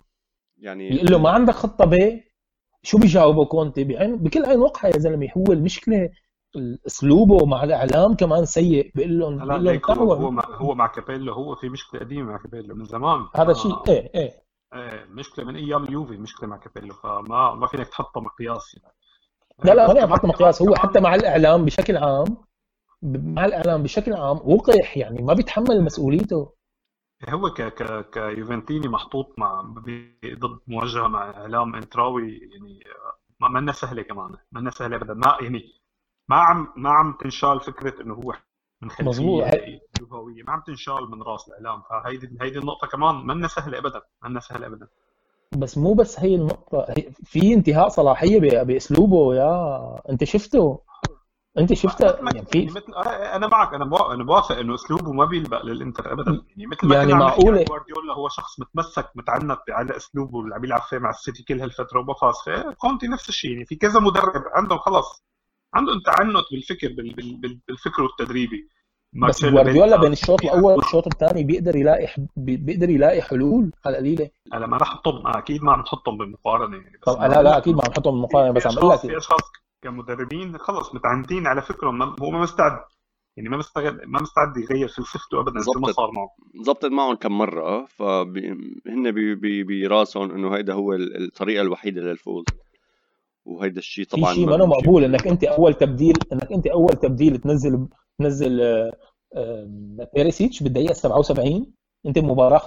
يعني 0.59 0.95
يقول 0.95 1.13
له 1.13 1.19
ما 1.19 1.31
عندك 1.31 1.55
خطة 1.55 1.85
ب 1.85 2.21
شو 2.83 2.99
بيجاوبه 2.99 3.45
كونتي؟ 3.45 3.85
بعين 3.85 4.17
بكل 4.17 4.45
عين 4.45 4.59
وقحه 4.59 4.89
يا 4.89 4.99
زلمة. 4.99 5.29
هو 5.37 5.53
المشكلة 5.53 6.11
اسلوبه 6.87 7.47
مع 7.47 7.65
الإعلام 7.65 8.15
كمان 8.15 8.45
سيء. 8.45 8.93
بيقول 8.95 9.19
لهم 9.19 9.45
لا 9.45 9.59
لا 9.59 9.81
هو 9.91 10.31
مع, 10.31 10.45
هو 10.57 10.75
مع 10.75 10.87
كابيلو. 10.87 11.33
هو 11.33 11.55
في 11.55 11.69
مشكلة 11.69 12.01
قديمة 12.01 12.33
مع 12.33 12.39
كابيلو 12.39 12.75
من 12.75 12.85
زمان. 12.85 13.27
هذا 13.37 13.53
شيء 13.53 13.73
آه. 13.73 13.85
إيه 13.89 14.11
إيه 14.15 14.15
إيه. 14.15 14.50
مشكلة 15.09 15.45
من 15.45 15.57
أيام 15.57 15.85
اليوفي 15.85 16.17
مشكلة 16.17 16.49
مع 16.49 16.57
كابيلو 16.57 16.95
فما 16.95 17.55
ما 17.55 17.67
فينك 17.67 17.89
تحطه 17.89 18.21
مقياس 18.21 18.75
يعني. 18.75 18.95
لا 19.65 19.75
لا 19.75 20.07
ما 20.07 20.17
تحطه 20.17 20.29
مقياس. 20.29 20.63
هو 20.63 20.75
حتى 20.75 21.01
مع 21.01 21.15
الإعلام 21.15 21.65
بشكل 21.65 21.97
عام 21.97 22.37
مع 23.03 23.45
الإعلام 23.45 23.83
بشكل 23.83 24.13
عام 24.13 24.37
وقح 24.45 24.97
يعني 24.97 25.23
ما 25.23 25.35
بيتحمل 25.35 25.85
مسؤوليته. 25.85 26.53
هو 27.29 27.51
ك 27.51 27.63
ك 27.63 28.11
كيوفنتيني 28.11 28.89
محطوط 28.89 29.35
مع 29.39 29.61
ضد 30.25 30.59
مواجهه 30.67 31.07
مع 31.09 31.31
إعلام 31.31 31.75
إنتراوي 31.75 32.39
يعني 32.39 32.85
ما 33.41 33.49
منا 33.49 33.73
سهلة 33.73 34.03
كمان 34.03 34.37
منا 34.53 34.71
سهلة 34.71 34.97
ابدا. 34.97 35.15
ما 35.15 35.39
يعني 35.41 35.63
ما 36.29 36.37
عم 36.37 36.73
ما 36.77 36.91
عم 36.91 37.13
تنشال 37.21 37.61
فكرة 37.61 38.03
إنه 38.03 38.15
هو 38.15 38.35
من 38.83 38.91
خلفية 38.91 39.81
لغويه 40.21 40.43
ما 40.43 40.53
عم 40.53 40.63
تنشال 40.67 41.11
من 41.11 41.23
راس 41.23 41.49
الإعلام. 41.49 41.83
فهيدي 41.83 42.39
هيدي 42.41 42.59
النقطة 42.59 42.87
كمان 42.87 43.15
منا 43.15 43.49
سهلة 43.49 43.79
ابدا 43.79 44.03
منا 44.25 44.41
سهلة 44.41 44.67
ابدا. 44.67 44.89
بس 45.57 45.79
مو 45.79 45.95
بس 45.95 46.21
هي 46.21 46.35
النقطة 46.35 46.87
هي 46.89 47.11
في 47.25 47.55
انتهاء 47.55 47.89
صلاحية 47.89 48.63
بأسلوبه 48.63 49.35
يا 49.35 50.03
أنت 50.11 50.25
شفته؟ 50.25 50.81
أنت 51.59 51.73
شفت 51.73 52.01
يعني 52.01 52.47
في 52.47 52.67
مثل 52.67 52.95
أنا 53.35 53.47
معك 53.47 53.75
أنا 53.75 54.15
أنا 54.15 54.25
بوافق 54.25 54.57
إنه 54.57 54.75
أسلوبه 54.75 55.13
ما 55.13 55.25
بيلبق 55.25 55.63
للإنتر 55.63 56.13
ابدا. 56.13 56.31
يعني 56.31 56.67
مثل 56.67 56.87
ما 56.87 56.97
يعني 56.97 57.15
معقولة؟ 57.15 57.65
جوارديولا 57.65 58.15
هو 58.15 58.29
شخص 58.29 58.61
متمسك 58.61 59.11
متعنت 59.15 59.59
على 59.71 59.97
أسلوبه 59.97 60.41
اللي 60.41 60.55
عم 60.55 60.65
يلعب 60.65 60.81
فيه 60.81 60.99
مع 60.99 61.11
السيتي 61.11 61.43
كل 61.43 61.61
هالفترة 61.61 62.01
وما 62.01 62.15
فاز 62.15 62.35
فيه. 62.45 62.71
كونتي 62.71 63.07
نفس 63.07 63.29
الشيء 63.29 63.51
يعني 63.51 63.65
في 63.65 63.77
كذا 63.77 64.01
مدرب 64.01 64.43
عندهم 64.55 64.79
خلص 64.79 65.25
عندهم 65.75 66.01
تعنت 66.01 66.45
بالفكر 66.53 66.89
بالفكر 67.69 68.05
التدريبي. 68.05 68.69
بس 69.13 69.45
جوارديولا 69.45 69.97
بين 69.97 70.13
الشوط 70.13 70.43
الأول 70.43 70.73
والشوط 70.73 71.07
الثاني 71.07 71.45
بيقدر 71.45 71.77
يلاقي 71.77 72.07
بيقدر 72.37 72.91
يلاقي 72.91 73.23
حلول 73.23 73.73
على 73.87 73.99
القليلة. 73.99 74.31
أنا 74.55 74.67
ما 74.67 74.77
رح 74.77 74.93
أحطهم. 74.93 75.27
أكيد 75.27 75.63
ما 75.63 75.73
عم 75.73 75.81
نحطهم 75.81 76.19
بالمقارنة 76.19 76.77
يعني 76.77 76.99
بس 76.99 77.15
طب 77.15 77.21
لا 77.21 77.43
لا 77.43 77.59
أكيد 77.59 77.75
ما 77.75 77.83
عم 77.85 77.91
نحطهم 77.91 78.13
بالمقارنة 78.15 78.53
بس 78.53 78.67
عم 78.67 78.79
أقول 78.79 78.91
لك 78.91 79.01
في 79.01 79.17
أشخاص 79.17 79.41
كمدربين 79.83 80.59
خلص 80.59 80.95
متعنتين 80.95 81.47
على 81.47 81.63
فكرهم 81.63 82.03
هو 82.03 82.31
ما 82.31 82.41
مستعد. 82.41 82.79
يعني 83.37 83.49
ما 83.49 83.57
مستعد 83.57 84.01
ما 84.07 84.23
مستعد 84.23 84.57
يغير 84.57 84.89
فلسفته 84.89 85.41
ابدا 85.41 85.61
زي 85.61 85.73
ما 85.77 85.93
صار 85.93 86.11
معه. 86.11 86.31
زبطت 86.65 86.85
معهم 86.93 87.15
كم 87.15 87.39
مرة 87.39 87.85
فهن 87.85 89.13
براسهم 89.69 90.31
إنه 90.31 90.57
هيدا 90.57 90.75
هو 90.75 90.93
الطريقة 90.93 91.63
الوحيدة 91.63 92.01
للفوز. 92.01 92.45
وهيدا 93.45 93.79
الشيء 93.79 94.05
طبعا 94.05 94.25
في 94.25 94.35
شيء 94.35 94.47
ما 94.47 94.67
مقبول 94.67 95.05
إنك 95.05 95.27
أنت 95.27 95.45
أول 95.45 95.75
تبديل 95.75 96.15
إنك 96.33 96.53
أنت 96.53 96.67
أول 96.67 96.93
تبديل 96.93 97.39
تنزل 97.39 97.87
تنزل 98.21 98.61
آه، 98.63 98.93
آه، 99.37 99.67
بيريسيتش 100.15 100.63
بالدقيقة 100.63 100.93
77 100.95 101.73
انت 102.07 102.19
مباراة 102.19 102.63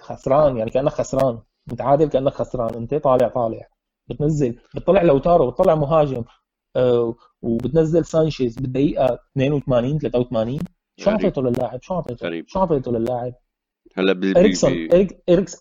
خسران 0.00 0.56
يعني 0.56 0.70
كأنك 0.70 0.92
خسران. 0.92 1.38
متعادل 1.66 2.08
كأنك 2.08 2.32
خسران. 2.32 2.74
انت 2.74 2.94
طالع 2.94 3.28
طالع. 3.28 3.68
بتنزل 4.10 4.58
بتطلع 4.74 5.02
لوتارو 5.02 5.50
بتطلع 5.50 5.74
مهاجم 5.74 6.24
آه 6.76 7.14
وبتنزل 7.42 8.04
سانشيز 8.04 8.56
بالدقيقة 8.56 9.18
82 9.36 9.98
83 9.98 10.58
شو 10.96 11.10
اعطيته 11.10 11.42
للاعب 11.42 11.82
شو 11.82 11.94
اعطيته 11.94 12.42
شو 12.46 12.58
اعطيته 12.60 12.92
للاعب 12.92 13.34
هلا 13.96 14.12
بي 14.12 14.32
إريكسون 14.36 14.88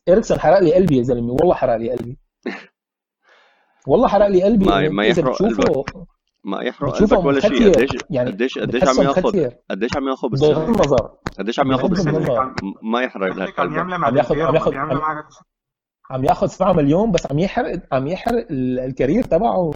إريكسون 0.09 0.39
حرق 0.39 0.59
لي 0.59 0.73
قلبي 0.73 0.97
يا 0.97 1.03
زلمة. 1.03 1.33
والله 1.33 1.53
حرق 1.53 1.75
لي 1.75 1.91
قلبي. 1.91 2.17
والله 3.87 4.07
حرق 4.07 4.27
لي 4.27 4.43
قلبي. 4.43 4.65
ما, 4.65 4.89
ما 4.89 5.05
يحرق 5.05 5.35
قلبك. 5.35 5.93
ما 6.43 6.61
يحرق 6.61 6.89
قلبك 6.89 7.25
ولا 7.25 7.39
شيء. 7.39 7.71
قديش 7.71 7.89
يعني 8.09 8.31
قديش 8.31 8.59
قديش 8.59 8.83
عم 8.83 9.01
ياخذ 9.05 9.49
قديش 9.69 9.97
عم 9.97 10.07
ياخذ 10.07 10.29
بالسنه 10.29 10.65
النظر. 10.65 11.17
قديش 11.39 11.59
عم 11.59 11.71
ياخذ 11.71 11.89
بالسنه 11.89 12.53
ما 12.83 13.01
يحرق 13.01 13.33
قلبك. 13.33 13.59
عم 13.59 14.17
ياخذ 14.17 14.39
عم 14.39 14.55
ياخذ 14.55 14.73
عم 16.09 16.25
ياخذ 16.25 16.47
7 16.47 16.73
مليون 16.73 17.11
بس 17.11 17.31
عم 17.31 17.39
يحرق 17.39 17.81
عم 17.91 18.07
يحرق 18.07 18.47
ال 18.51 18.62
career 18.62 19.23
تبعه. 19.23 19.71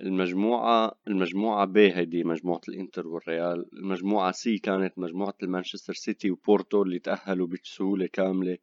المجموعة 0.00 0.92
المجموعة 1.08 1.64
ب 1.66 1.78
هيدي 1.78 2.24
مجموعة 2.24 2.60
الإنتر 2.68 3.06
والريال، 3.06 3.64
المجموعة 3.72 4.32
C 4.32 4.58
كانت 4.58 4.98
مجموعة 4.98 5.34
المانشستر 5.42 5.92
سيتي 5.92 6.30
وبورتو 6.30 6.82
اللي 6.82 6.98
تأهلوا 6.98 7.46
بسهولة 7.46 8.08
كاملة. 8.12 8.56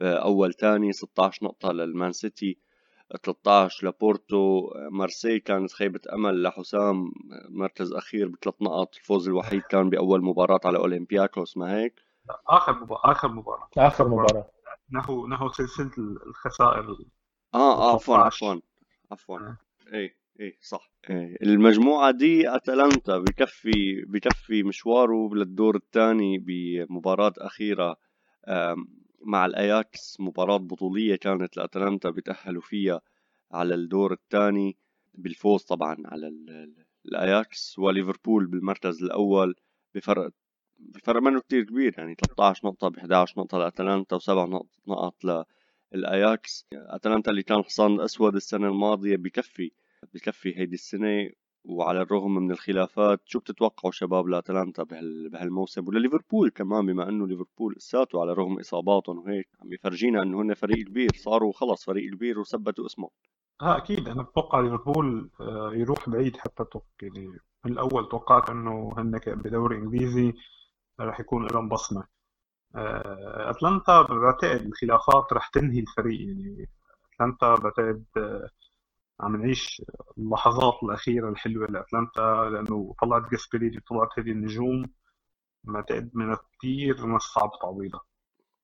آه، 0.00 0.16
أول 0.16 0.52
تاني 0.52 0.92
16 0.92 1.44
نقطة 1.44 1.72
للمان 1.72 2.12
سيتي. 2.12 2.58
13 3.16 3.86
لبورتو 3.86 4.70
مارسي 4.90 5.40
كانت 5.40 5.72
خيبة 5.72 6.00
أمل 6.12 6.42
لحسام 6.42 7.10
مركز 7.48 7.92
أخير 7.92 8.28
بثلاث 8.28 8.54
نقط 8.62 8.96
الفوز 8.96 9.28
الوحيد 9.28 9.62
كان 9.62 9.90
بأول 9.90 10.24
مباراة 10.24 10.60
على 10.64 10.78
أولمبياكوس 10.78 11.56
ما 11.56 11.76
هيك؟ 11.76 11.94
آخر 12.48 12.72
مباراة 12.72 13.10
آخر 13.10 13.28
مباراة 13.28 13.68
آخر 13.78 14.08
مباراة 14.08 14.50
نهو 14.90 15.26
نهو 15.26 15.48
سلسله 15.48 15.90
الخسائر 16.26 16.96
آه 17.54 17.90
آه 17.90 17.94
عفوا 17.94 18.16
عفوا 18.16 18.60
عفوا 19.12 19.38
آه. 19.38 19.58
إيه 19.92 20.16
إيه 20.40 20.58
صح 20.60 20.90
إيه. 21.10 21.36
المجموعة 21.42 22.10
دي 22.10 22.54
أتلانتا 22.56 23.18
بكفي 23.18 24.04
بكفي 24.08 24.62
مشواره 24.62 25.34
للدور 25.34 25.76
الثاني 25.76 26.38
بمباراة 26.38 27.32
أخيرة 27.38 27.96
مع 29.22 29.46
الأياكس 29.46 30.20
مباراة 30.20 30.56
بطولية 30.56 31.16
كانت 31.16 31.56
لأتلانتا 31.56 32.10
بتأهلوا 32.10 32.62
فيها 32.62 33.00
على 33.52 33.74
الدور 33.74 34.12
الثاني 34.12 34.76
بالفوز 35.14 35.62
طبعا 35.62 35.96
على 36.04 36.28
الأياكس 37.06 37.78
وليفربول 37.78 38.46
بالمركز 38.46 39.02
الأول 39.02 39.54
بفرق 39.94 40.30
الفرق 40.96 41.22
منه 41.22 41.40
كتير 41.40 41.64
كبير 41.64 41.94
يعني 41.98 42.14
13 42.14 42.68
نقطة 42.68 42.88
ب 42.88 42.98
11 42.98 43.34
نقطة 43.40 43.58
لأتلانتا 43.58 44.16
وسبع 44.16 44.60
نقط 44.88 45.44
للأياكس. 45.92 46.66
أتلانتا 46.72 47.30
اللي 47.30 47.42
كان 47.42 47.62
حصان 47.62 47.94
الأسود 47.94 48.34
السنة 48.34 48.68
الماضية 48.68 49.16
بكفي 49.16 49.70
بكفي 50.14 50.58
هيدي 50.58 50.74
السنة 50.74 51.30
وعلى 51.64 52.02
الرغم 52.02 52.34
من 52.34 52.50
الخلافات 52.50 53.20
شو 53.24 53.38
بتتوقعوا 53.38 53.92
شباب 53.92 54.28
لاتلانتا 54.28 54.82
بهالموسم؟ 55.32 55.88
وليفربول 55.88 56.50
كمان 56.50 56.86
بما 56.86 57.08
إنه 57.08 57.26
ليفربول 57.26 57.74
لساته 57.76 58.20
على 58.20 58.32
رغم 58.32 58.58
إصاباتهم 58.58 59.18
وهيك 59.18 59.48
عم 59.62 59.72
يفرجينا 59.72 60.22
إنه 60.22 60.42
هن 60.42 60.54
فريق 60.54 60.86
كبير 60.86 61.10
صاروا 61.16 61.52
خلص 61.52 61.84
فريق 61.84 62.14
كبير 62.14 62.38
وثبتوا 62.38 62.86
اسمه 62.86 63.10
آه 63.62 63.76
أكيد 63.76 64.08
أنا 64.08 64.22
بتوقع 64.22 64.60
ليفربول 64.60 65.30
آه، 65.40 65.70
يروح 65.74 66.08
بعيد 66.08 66.36
حتى 66.36 66.64
يعني 67.02 67.28
من 67.64 67.72
الأول 67.72 68.08
توقعت 68.08 68.50
إنه 68.50 68.92
هن 68.96 69.20
بدوري 69.26 69.76
إنجليزي 69.76 70.32
راح 71.00 71.20
يكون 71.20 71.46
لهم 71.46 71.68
بصمة. 71.68 72.04
آه، 72.76 73.50
أتلانتا 73.50 74.02
بعتقد 74.02 74.66
الخلافات 74.66 75.32
راح 75.32 75.48
تنهي 75.48 75.80
الفريق 75.80 76.20
يعني 76.20 76.68
أتلانتا 77.14 77.54
بعتقد 77.54 78.04
آه، 78.16 78.48
عم 79.20 79.36
نعيش 79.36 79.82
اللحظات 80.18 80.74
الأخيرة 80.82 81.28
الحلوة 81.28 81.66
لأتلانتا 81.66 82.50
لأنه 82.52 82.94
طلعت 83.02 83.30
جاسبريدي 83.30 83.76
وطلعت 83.78 84.08
هذه 84.18 84.30
النجوم 84.30 84.84
بعتقد 85.64 86.10
من 86.14 86.36
كثير 86.58 87.06
من 87.06 87.16
الصعب 87.16 87.50
تعويضها. 87.62 88.00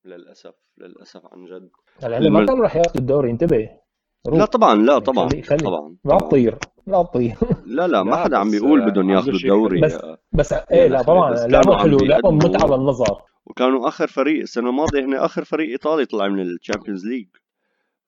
للأسف 0.04 0.54
للأسف 0.78 1.26
عن 1.32 1.46
جد. 1.46 1.70
يعني 2.02 2.30
ما 2.30 2.46
كانوا 2.46 2.62
راح 2.62 2.76
ياخذوا 2.76 2.96
الدوري 2.96 3.30
انتبه. 3.30 3.70
لا 4.32 4.44
طبعا 4.44 4.74
لا 4.74 4.98
طبعا 4.98 5.28
خلي 5.28 5.42
خلي. 5.42 5.58
طبعا. 5.58 5.96
لا 6.04 6.18
تطير 6.18 6.58
لا 6.86 7.02
تطير. 7.02 7.36
لا 7.66 7.88
لا 7.88 8.02
ما 8.02 8.16
حدا 8.16 8.38
عم 8.38 8.50
بيقول 8.50 8.90
بدهم 8.90 9.10
ياخذوا 9.10 9.34
الدوري. 9.34 9.80
بس 9.80 9.98
بس 10.32 10.52
إيه 10.52 10.86
لا 10.86 11.02
طبعا 11.02 11.34
لعبوا 11.34 11.76
حلو 11.76 11.98
لعبوا 11.98 12.32
متعه 12.32 12.76
للنظر 12.76 13.22
وكانوا 13.46 13.88
آخر 13.88 14.06
فريق 14.06 14.40
السنة 14.40 14.70
الماضية 14.70 15.04
هن 15.04 15.14
آخر 15.14 15.44
فريق 15.44 15.70
إيطالي 15.70 16.06
طلع 16.06 16.28
من 16.28 16.40
ال 16.40 16.47
Champions 16.47 17.06
League. 17.06 17.28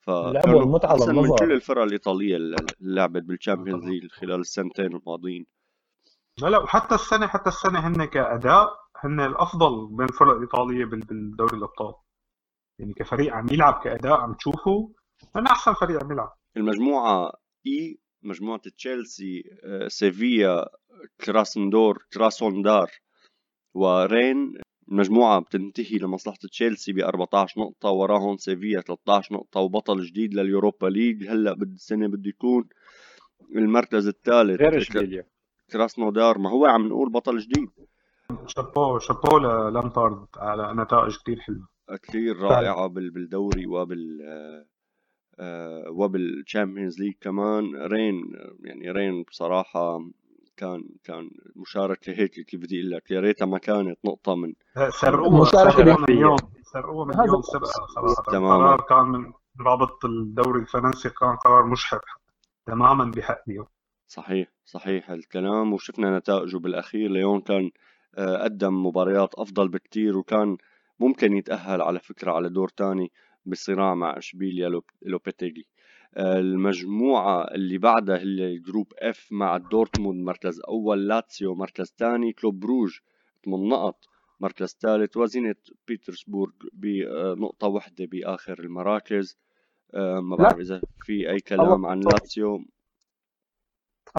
لعبوا 0.09 0.63
المتعة 0.63 0.95
للنظر 0.95 1.13
من 1.13 1.37
كل 1.37 1.53
الفرق 1.53 1.83
الإيطالية 1.83 2.37
اللي 2.37 2.57
لعبت 2.81 3.23
بال 3.23 3.34
Champions 3.34 3.85
League 3.85 4.11
خلال 4.11 4.41
السنتين 4.41 4.87
الماضيين. 4.87 5.47
لا 6.43 6.49
لا 6.49 6.59
وحتى 6.59 6.95
السنة 6.95 7.27
حتى 7.27 7.49
السنة 7.49 7.89
هن 7.89 8.05
كأداء 8.05 8.69
هن 8.97 9.21
الأفضل 9.21 9.97
بين 9.97 10.07
الفرق 10.07 10.37
الإيطالية 10.37 10.85
بالدوري 10.85 11.57
الأبطال. 11.57 11.95
يعني 12.79 12.93
كفريق 12.93 13.35
عم 13.35 13.47
يلعب 13.51 13.81
كأداء 13.85 14.21
عم 14.21 14.35
تشوفه 14.35 14.93
هن 15.37 15.47
أحسن 15.47 15.73
فريق 15.73 16.05
عم 16.05 16.13
يلعب. 16.13 16.33
المجموعة 16.57 17.33
اي 17.67 17.99
مجموعة 18.23 18.61
تشيلسي 18.77 19.43
آه، 19.65 19.89
سيفيا 19.89 20.65
كراسندور 21.25 22.07
كراسوندار 22.13 22.91
ورين 23.75 24.59
المجموعة 24.89 25.41
بتنتهي 25.41 25.99
لمصلحة 25.99 26.39
تشيلسي 26.51 26.93
ب 26.93 26.99
14 26.99 27.61
نقطة 27.61 27.91
وراهم 27.91 28.37
سيفيا 28.37 28.81
13 28.81 29.35
نقطة 29.35 29.61
وبطل 29.61 30.03
جديد 30.03 30.35
لل 30.35 30.48
Europa 30.48 30.87
League. 30.87 31.29
هلأ 31.29 31.53
بد 31.53 31.73
السنة 31.73 32.09
بده 32.09 32.29
يكون 32.29 32.69
المركز 33.57 34.09
الثالث. 34.09 34.61
غير 34.61 34.79
إشبيليا. 34.79 35.25
كراسنودار 35.73 36.39
ما 36.39 36.51
هو 36.51 36.67
عم 36.67 36.89
نقول 36.89 37.13
بطل 37.13 37.39
جديد. 37.39 37.69
chapeau 38.47 38.99
chapeau 38.99 39.39
للامبارد 39.39 40.27
على 40.37 40.83
نتائج 40.83 41.17
كثير 41.17 41.41
حلوة. 41.41 41.69
كثير 42.03 42.37
رائعة 42.37 42.87
بالدوري 42.87 43.67
وبال 43.67 44.21
وبال 45.89 46.17
Champions 46.17 47.01
League 47.01 47.15
كمان. 47.21 47.77
رين 47.77 48.33
يعني 48.65 48.91
رين 48.91 49.23
بصراحة 49.23 50.11
كان 50.57 50.85
كان 51.05 51.31
مشاركة 51.57 52.13
هيك 52.13 52.31
كيف 52.31 52.61
بدي 52.61 52.81
أقول 52.81 52.91
لك 52.91 53.11
يا 53.11 53.21
ريتها 53.21 53.47
ما 53.47 53.59
كانت 53.59 53.99
نقطة 54.05 54.35
من 54.35 54.53
سرقوها 54.91 55.45
سرقوها 55.45 55.97
من 56.09 56.19
ليون 56.19 56.37
سرقوها 56.63 57.05
من 57.07 57.27
ليون 57.27 57.43
سرقه 57.43 57.65
صراحة. 57.67 58.39
القرار 58.39 58.81
كان 58.81 59.07
من 59.07 59.33
رابطة 59.61 60.05
الدوري 60.05 60.61
الفرنسي 60.61 61.11
كان 61.11 61.37
قرار 61.37 61.67
مجحف 61.67 62.01
تماما 62.67 63.11
بحق 63.11 63.43
ليون 63.47 63.67
صحيح 64.07 64.49
صحيح 64.65 65.11
الكلام 65.11 65.73
وشفنا 65.73 66.19
نتائجه 66.19 66.57
بالأخير. 66.57 67.11
ليون 67.11 67.41
كان 67.41 67.71
آه، 68.19 68.45
قدم 68.45 68.87
مباريات 68.87 69.35
أفضل 69.35 69.69
بكتير 69.69 70.17
وكان 70.17 70.57
ممكن 71.01 71.37
يتأهل 71.37 71.83
على 71.83 72.01
فكرة 72.01 72.33
على 72.33 72.49
دور 72.49 72.69
تاني 72.69 73.13
بالصراع 73.45 73.95
مع 73.95 74.19
إشبيليا 74.19 74.81
لوبيتيجي. 75.03 75.67
المجموعة 76.17 77.45
اللي 77.45 77.79
بعدها 77.79 78.19
هي 78.19 78.59
group 78.59 78.93
F 78.99 79.29
مع 79.31 79.57
دورتموند 79.57 80.25
مركز 80.25 80.61
أول 80.69 81.09
لاتسيو 81.09 81.55
مركز 81.55 81.95
ثاني 81.99 82.33
كلوب 82.33 82.61
بروج 82.61 82.99
8 83.45 83.69
نقط 83.69 83.97
مركز 84.41 84.77
ثالث 84.81 85.17
وزينيت 85.17 85.55
بيترسبورغ 85.89 86.53
بنقطة 86.73 87.69
واحدة 87.69 88.07
بآخر 88.07 88.59
المراكز. 88.59 89.39
آه، 89.95 90.21
ما 90.21 90.37
بعرف 90.37 90.59
إذا 90.59 90.81
في 91.01 91.31
أي 91.31 91.41
كلام 91.41 91.87
عن 91.87 92.01
لاتسيو. 92.01 92.65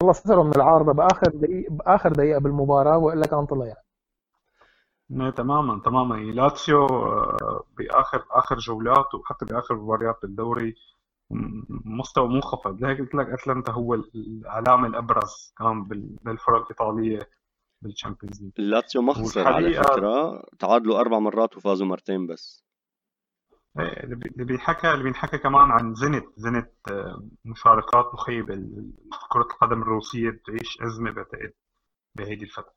الله 0.01 0.13
ستره 0.13 0.43
من 0.43 0.55
العارضة 0.55 0.93
بآخر 0.93 1.31
دقيقة 1.33 1.75
بآخر 1.75 2.11
دقيقة 2.13 2.39
بالمباراة 2.39 2.97
وإلا 2.97 3.25
كان 3.25 3.45
طلع. 3.45 3.65
يعني. 3.65 5.31
تماما 5.31 5.81
تماما. 5.85 6.15
لاتسيو 6.15 6.85
آه، 6.85 7.63
بآخر 7.77 8.25
آخر 8.31 8.57
جولات 8.57 9.15
وحتى 9.15 9.45
بآخر 9.45 9.75
مباريات 9.75 10.19
بالدوري 10.21 10.75
مستوى 11.85 12.27
منخفض 12.27 12.81
لهيك 12.81 12.99
قلت 12.99 13.15
لك 13.15 13.27
أتلانتا 13.27 13.71
هو 13.71 13.93
العلامة 13.93 14.87
الأبرز 14.87 15.53
كان 15.57 15.83
بالفرق 16.23 16.61
الإيطالية 16.61 17.29
بال 17.81 17.92
Champions 17.92 18.41
League 18.41 18.51
لاتسيو 18.57 19.01
ما 19.01 19.13
خسر 19.13 19.47
على 19.47 19.73
فكرة. 19.73 20.43
تعادلوا 20.59 20.99
أربع 20.99 21.19
مرات 21.19 21.57
وفازوا 21.57 21.87
مرتين 21.87 22.27
بس. 22.27 22.63
إيه، 23.79 24.03
اللي 24.03 24.45
بيحكى 24.45 24.91
اللي 24.91 25.03
بينحكى 25.03 25.37
كمان 25.37 25.71
عن 25.71 25.93
زنت 25.93 26.25
زنت 26.37 26.71
آه، 26.91 27.23
مشاركات 27.45 28.13
مخيبة. 28.13 28.55
كرة 29.31 29.41
القدم 29.41 29.81
الروسية 29.81 30.29
بتعيش 30.29 30.81
أزمة 30.81 31.11
بعتقد 31.11 31.53
بهيدي 32.15 32.45
الفترة. 32.45 32.73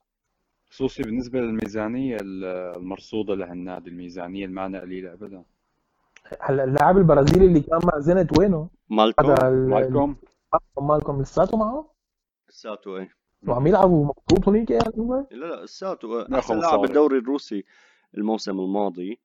خصوصي 0.71 1.03
بالنسبة 1.03 1.39
للميزانية 1.39 2.17
المرصودة 2.21 3.35
لهالنادي 3.35 3.89
الميزانية 3.89 4.45
المانا 4.45 4.79
قليله 4.79 5.13
ابدا. 5.13 5.43
اللاعب 6.49 6.97
البرازيلي 6.97 7.45
اللي 7.45 7.59
كان 7.59 7.79
مع 7.83 7.99
زينت 7.99 8.39
وينه؟ 8.39 8.69
مالكوم. 8.89 9.35
مالكوم. 9.69 10.15
مالكوم 10.81 11.21
لساته 11.21 11.57
معه؟ 11.57 11.93
لساته 12.49 12.97
إيه. 12.97 13.09
وعم 13.47 13.67
يلعبوا 13.67 14.05
مبسوط 14.05 14.49
هنيك 14.49 14.69
يعني؟ 14.71 15.25
لا 15.31 15.45
لا 15.45 15.63
لساته. 15.63 16.35
أحسن 16.35 16.59
لاعب 16.59 16.79
بالدوري 16.79 17.17
الروسي 17.17 17.63
الموسم 18.17 18.59
الماضي. 18.59 19.19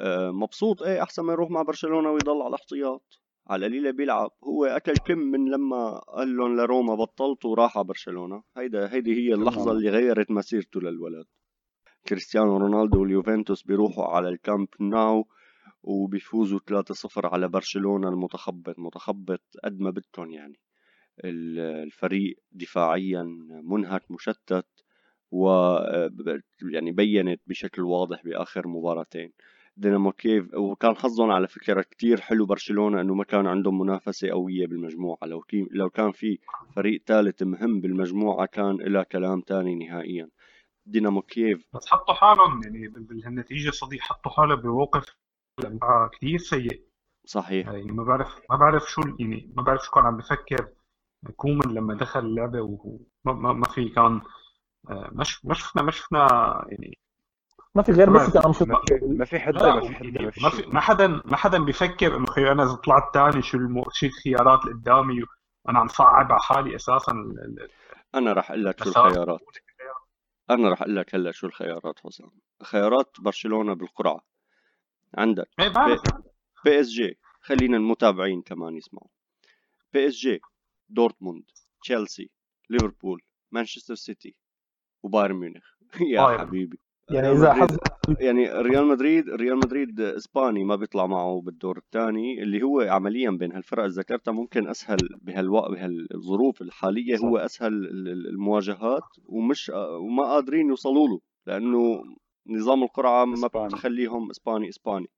آه، 0.00 0.30
مبسوط 0.30 0.82
إيه 0.82 1.02
أحسن 1.02 1.22
ما 1.22 1.32
يروح 1.32 1.50
مع 1.50 1.62
برشلونة 1.62 2.10
ويضل 2.10 2.42
على 2.42 2.48
الاحتياط. 2.48 3.18
على 3.46 3.66
القليله 3.66 3.90
بيلعب. 3.90 4.30
هو 4.44 4.64
أكل 4.64 4.92
كم 4.92 5.18
من 5.18 5.50
لما 5.50 5.98
قال 5.98 6.36
لهم 6.36 6.56
لروما 6.56 6.94
بطلت 6.94 7.44
وراح 7.44 7.78
على 7.78 7.86
برشلونة. 7.86 8.42
هيدا 8.56 8.92
هيدي 8.92 9.14
هي 9.14 9.34
اللحظة 9.34 9.72
اللي 9.72 9.90
غيرت 9.90 10.30
مسيرته 10.30 10.80
للولد. 10.80 11.26
كريستيانو 12.08 12.56
رونالدو 12.56 13.00
واليوفنتوس 13.00 13.62
بيروحوا 13.62 14.04
على 14.04 14.28
الكامب 14.28 14.68
ناو 14.80 15.26
وبيفوزوا 15.82 16.58
3-0 16.58 17.26
على 17.26 17.48
برشلونة 17.48 18.08
المتخبط 18.08 18.78
متخبط 18.78 19.42
قد 19.64 19.80
ما 19.80 19.90
بدكم 19.90 20.30
يعني. 20.30 20.60
الفريق 21.24 22.36
دفاعيا 22.52 23.22
منهك 23.62 24.10
مشتت 24.10 24.66
و 25.30 25.48
يعني 26.72 26.92
بينت 26.92 27.40
بشكل 27.46 27.82
واضح 27.82 28.24
بآخر 28.24 28.68
مباراتين. 28.68 29.32
دينامو 29.76 30.12
كيف 30.12 30.54
وكان 30.54 30.96
حظهم 30.96 31.30
على 31.30 31.48
فكرة 31.48 31.82
كتير 31.82 32.20
حلو 32.20 32.46
برشلونة 32.46 33.00
إنه 33.00 33.14
ما 33.14 33.24
كان 33.24 33.46
عندهم 33.46 33.78
منافسة 33.78 34.30
قوية 34.30 34.66
بالمجموعة. 34.66 35.18
لو 35.22 35.44
لو 35.70 35.90
كان 35.90 36.12
في 36.12 36.38
فريق 36.76 37.02
ثالث 37.06 37.42
مهم 37.42 37.80
بالمجموعة 37.80 38.46
كان 38.46 38.76
لها 38.76 39.02
كلام 39.02 39.40
تاني 39.40 39.74
نهائيا. 39.74 40.28
دينامو 40.86 41.22
كييف 41.22 41.66
بس 41.74 41.86
حطوا 41.86 42.14
حالهم 42.14 42.62
يعني 42.62 42.88
بالنتيجة 42.88 43.70
صديق 43.70 44.00
حطوا 44.00 44.32
حالهم 44.32 44.60
بموقف 44.60 45.21
كثير 46.12 46.38
سيء. 46.38 46.82
صحيح. 47.26 47.66
يعني 47.68 47.92
ما 47.92 48.04
بعرف 48.04 48.40
ما 48.50 48.56
بعرف 48.56 48.90
شو 48.90 49.02
يعني 49.18 49.52
ما 49.56 49.62
بعرف 49.62 49.84
شو 49.84 49.90
كان 49.90 50.06
عم 50.06 50.16
بفكر 50.16 50.68
كومن 51.36 51.74
لما 51.74 51.94
دخل 51.94 52.20
اللعبة 52.20 52.60
وما 52.60 52.98
ما, 53.24 53.52
ما 53.52 53.68
في 53.68 53.88
كان 53.88 54.20
آه، 54.90 55.10
ما 55.12 55.24
ما 55.44 55.54
شفنا 55.54 55.82
ما 55.82 55.90
شفنا 55.90 56.26
يعني 56.68 56.98
ما 57.74 57.82
في 57.82 57.92
غير 57.92 58.10
ميسي 58.10 58.30
كان 58.32 58.42
عم 58.44 58.52
ما 59.18 59.24
في 59.24 59.38
حدا 59.38 59.74
ما 59.74 59.80
في 59.80 59.94
حدا 59.94 60.24
ما 60.42 60.50
في 60.50 60.66
ما 60.66 60.80
حدا 60.80 61.06
ما 61.06 61.36
حدا 61.36 61.58
بيفكر 61.58 62.16
إنه 62.16 62.26
خي 62.26 62.52
أنا 62.52 62.62
إذا 62.62 62.74
طلعت 62.74 63.14
ثاني 63.14 63.42
شو 63.42 63.58
المو... 63.58 63.84
شو 63.92 64.06
الخيارات 64.06 64.64
اللي 64.64 64.74
قدامي 64.74 65.24
وأنا 65.64 65.78
عم 65.78 65.88
صعب 65.88 66.32
على 66.32 66.40
حالي 66.40 66.76
أساسا 66.76 67.12
أنا 68.14 68.32
راح 68.32 68.50
أقول 68.50 68.64
لك 68.64 68.84
شو 68.84 68.90
الخيارات. 68.90 69.40
أنا 70.50 70.68
راح 70.68 70.82
أقول 70.82 70.96
لك 70.96 71.14
هلأ 71.14 71.32
شو 71.32 71.46
الخيارات 71.46 71.98
حسام. 72.04 72.30
خيارات 72.62 73.16
برشلونة 73.20 73.74
بالقرعة. 73.74 74.20
عندك. 75.18 75.48
إيه، 75.60 75.68
بي 76.64 76.80
اس 76.80 76.88
جي 76.88 77.18
خلينا 77.40 77.76
المتابعين 77.76 78.42
كمان 78.42 78.76
يسمعوا. 78.76 79.08
بي 79.92 80.06
اس 80.06 80.14
جي 80.14 80.40
دورتموند 80.88 81.44
تشيلسي 81.82 82.30
ليفربول 82.70 83.22
مانشستر 83.50 83.94
سيتي 83.94 84.36
وبايرن 85.02 85.36
ميونخ. 85.36 85.64
يا 86.14 86.38
حبيبي. 86.38 86.78
يعني 87.10 87.32
إذا 87.32 87.52
حظ 87.52 87.76
يعني 88.20 88.52
ريال 88.52 88.86
مدريد 88.86 89.28
ريال 89.28 89.56
مدريد 89.56 90.00
إسباني 90.00 90.64
ما 90.64 90.76
بيطلع 90.76 91.06
معه 91.06 91.40
بالدور 91.40 91.78
الثاني 91.78 92.42
اللي 92.42 92.62
هو 92.62 92.80
عمليا 92.80 93.30
بين 93.30 93.52
هالفرق 93.52 93.84
اللي 93.84 93.94
ذكرتها 93.96 94.32
ممكن 94.32 94.68
أسهل 94.68 94.98
بهالوقت 95.22 95.70
بهالظروف 95.70 96.62
الحالية 96.62 97.16
هو 97.18 97.36
أسهل 97.36 97.72
المواجهات 98.30 99.02
ومش 99.26 99.72
وما 100.00 100.24
قادرين 100.24 100.68
يوصلوا 100.68 101.08
له 101.08 101.20
لأنه 101.46 102.02
نظام 102.46 102.82
القرعة 102.82 103.24
ما 103.24 103.66
بتخليهم 103.66 104.30
إسباني 104.30 104.68
إسباني. 104.68 105.10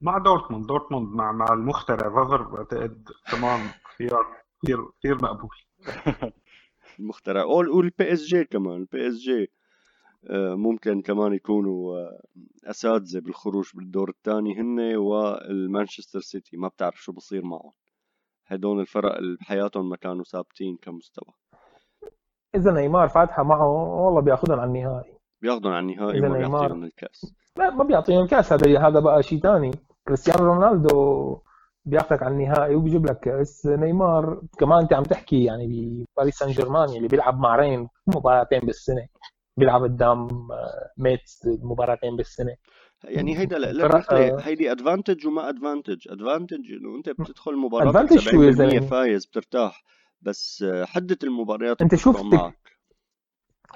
مع 0.00 0.18
دورتموند. 0.18 0.66
دورتموند 0.66 1.08
مع 1.08 1.32
مع 1.32 1.52
المخترع 1.52 2.10
فافر 2.10 2.42
بعتقد 2.42 3.08
كمان 3.30 3.70
خيار 3.98 4.26
كثير 4.62 4.90
كثير 4.98 5.14
مقبول. 5.14 5.56
المخترع. 6.98 7.44
والبي 7.44 8.12
اس 8.12 8.22
جي 8.22 8.44
كمان. 8.44 8.76
البي 8.76 9.08
اس 9.08 9.14
جي 9.14 9.50
ممكن 10.54 11.02
كمان 11.02 11.32
يكونوا 11.32 11.98
آه، 11.98 12.22
أساتذة 12.64 13.20
بالخروج 13.20 13.70
بالدور 13.74 14.08
الثاني 14.08 14.60
هن 14.60 14.96
والمانشستر 14.96 16.20
سيتي. 16.20 16.56
ما 16.56 16.68
بتعرف 16.68 17.02
شو 17.02 17.12
بصير 17.12 17.44
معهم. 17.44 17.72
هدول 18.46 18.80
الفرق 18.80 19.16
اللي 19.16 19.36
بحياتهم 19.36 19.88
ما 19.88 19.96
كانوا 19.96 20.24
ثابتين 20.24 20.76
كمستوى. 20.76 21.34
إذا 22.54 22.72
نيمار 22.72 23.08
فاتحة 23.08 23.42
معه 23.42 23.68
والله 24.04 24.20
بيأخذهم 24.20 24.60
على 24.60 24.68
النهائي. 24.68 25.17
بياخذهم 25.42 25.72
على 25.72 25.80
النهائي 25.80 26.20
وما 26.20 26.38
بيعطيهم 26.38 26.84
الكأس. 26.84 27.34
لا 27.56 27.70
ما 27.70 27.84
بيعطيهم 27.84 28.22
الكأس 28.22 28.52
هذا 28.52 28.88
هذا 28.88 29.00
بقى 29.00 29.22
شيء 29.22 29.40
ثاني 29.40 29.70
كريستيانو 30.08 30.44
رونالدو 30.44 31.38
بياخذك 31.84 32.22
على 32.22 32.34
النهائي 32.34 32.74
وبيجيب 32.74 33.06
لك 33.06 33.20
كاس 33.20 33.66
نيمار. 33.66 34.42
كمان 34.58 34.78
أنت 34.80 34.92
عم 34.92 35.02
تحكي 35.02 35.44
يعني 35.44 35.66
بباريس 36.16 36.34
سان 36.34 36.50
جيرمان 36.50 36.88
اللي 36.88 37.08
بيلعب 37.08 37.40
مع 37.40 37.56
رين 37.56 37.88
مباراتين 38.06 38.60
بالسنة. 38.60 39.06
بيلعب 39.56 39.82
قدام 39.82 40.28
ميتس 40.98 41.40
مباراتين 41.46 42.16
بالسنة. 42.16 42.54
يعني 43.04 43.38
هيدا 43.38 43.58
لا 43.58 44.46
هيدي 44.46 44.72
advantage 44.72 45.26
وما 45.26 45.48
advantage 45.48 46.08
advantage 46.08 46.72
إنه 46.72 46.96
أنت 46.96 47.08
بتدخل 47.08 47.56
مباراة 47.56 48.06
70% 48.06 48.80
فايز 48.90 49.26
بترتاح. 49.26 49.84
بس 50.22 50.64
حده 50.84 51.18
المباريات 51.24 51.82
أنت 51.82 51.94
شوف 51.94 52.22
معك. 52.22 52.77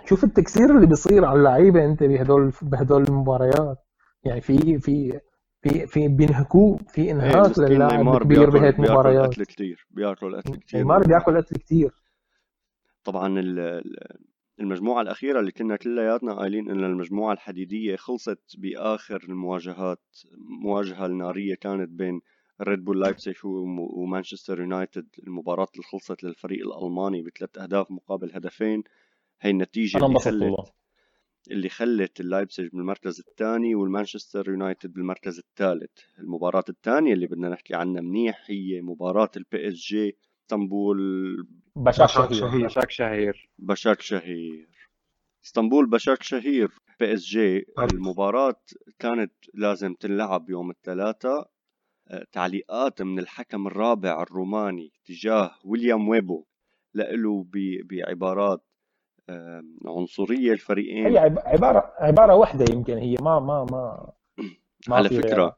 شوف 0.04 0.24
التكسير 0.24 0.76
اللي 0.76 0.86
بيصير 0.86 1.24
على 1.24 1.38
اللعيبة 1.38 1.84
انت 1.84 2.02
بهدول 2.02 2.52
بهدول 2.62 3.02
المباريات. 3.02 3.78
يعني 4.24 4.40
في 4.40 4.78
في 4.78 5.20
في 5.62 5.86
في 5.86 6.08
بينهكوه 6.08 6.76
في 6.76 7.10
إنهاك 7.10 7.58
إيه، 7.58 7.68
للاعب 7.68 8.22
كبير 8.22 8.50
بهيك 8.50 8.80
مباريات 8.80 9.28
بياكل 9.28 9.32
اكل 9.32 9.44
كثير 9.44 9.86
بياكل 9.90 10.34
اكل 10.34 10.56
كثير 10.56 10.80
نيمار 10.80 11.02
بياكل 11.06 11.36
اكل 11.36 11.56
كثير 11.56 11.90
طبعا 13.04 13.40
المجموعة 14.60 15.02
الأخيرة 15.02 15.40
اللي 15.40 15.52
كنا 15.52 15.76
كلياتنا 15.76 16.34
قايلين 16.34 16.70
إن 16.70 16.84
المجموعة 16.84 17.32
الحديدية 17.32 17.96
خلصت 17.96 18.56
بآخر 18.58 19.24
المواجهات 19.28 20.02
مواجهة 20.62 21.06
النارية 21.06 21.54
كانت 21.54 21.88
بين 21.88 22.20
ريد 22.62 22.84
بول 22.84 23.00
لايبسيش 23.00 23.44
ومانشستر 23.44 24.60
يونايتد 24.60 25.08
المباراة 25.26 25.66
اللي 25.74 25.82
خلصت 25.82 26.24
للفريق 26.24 26.66
الألماني 26.66 27.22
بثلاث 27.22 27.58
أهداف 27.58 27.90
مقابل 27.90 28.32
هدفين. 28.34 28.82
هي 29.42 29.50
النتيجة 29.50 29.98
أنا 29.98 30.06
اللي 30.06 30.18
خلت 30.20 30.72
اللي 31.50 31.68
خلت 31.68 32.20
اللايبزيج 32.20 32.68
بالمركز 32.68 33.20
الثاني 33.28 33.74
والمانشستر 33.74 34.48
يونايتد 34.48 34.92
بالمركز 34.92 35.38
الثالث. 35.38 35.90
المباراة 36.18 36.64
الثانية 36.68 37.12
اللي 37.12 37.26
بدنا 37.26 37.48
نحكي 37.48 37.74
عنها 37.74 38.00
منيح 38.00 38.44
هي 38.46 38.80
مباراة 38.80 39.30
البي 39.36 39.68
اس 39.68 39.74
جي 39.74 40.16
اسطنبول 40.42 40.98
باشاك 41.76 42.08
شهير. 42.08 42.66
باشاك 42.66 42.90
شهير. 42.90 43.50
باشاك 43.58 44.00
شهير. 44.00 44.68
إسطنبول 45.44 45.90
باشاك 45.90 46.22
شهير. 46.22 46.70
بي 47.00 47.14
اس 47.14 47.24
جي 47.24 47.66
المباراة 47.78 48.62
كانت 48.98 49.32
لازم 49.54 49.94
تنلعب 49.94 50.50
يوم 50.50 50.70
الثلاثاء 50.70 51.50
آه، 52.08 52.26
تعليقات 52.32 53.02
من 53.02 53.18
الحكم 53.18 53.66
الرابع 53.66 54.22
الروماني 54.22 54.92
تجاه 55.04 55.54
ويليام 55.64 56.08
ويبو. 56.08 56.44
لإله 56.94 57.46
بعبارات 57.84 58.64
عنصرية 59.86 60.52
الفريقين. 60.52 61.06
هي 61.06 61.18
عبارة 61.18 61.92
عبارة 61.98 62.34
واحدة 62.34 62.64
يمكن 62.72 62.98
هي 62.98 63.16
ما 63.20 63.40
ما 63.40 63.64
ما, 63.64 64.12
ما 64.88 64.96
على 64.96 65.08
فكرة 65.08 65.56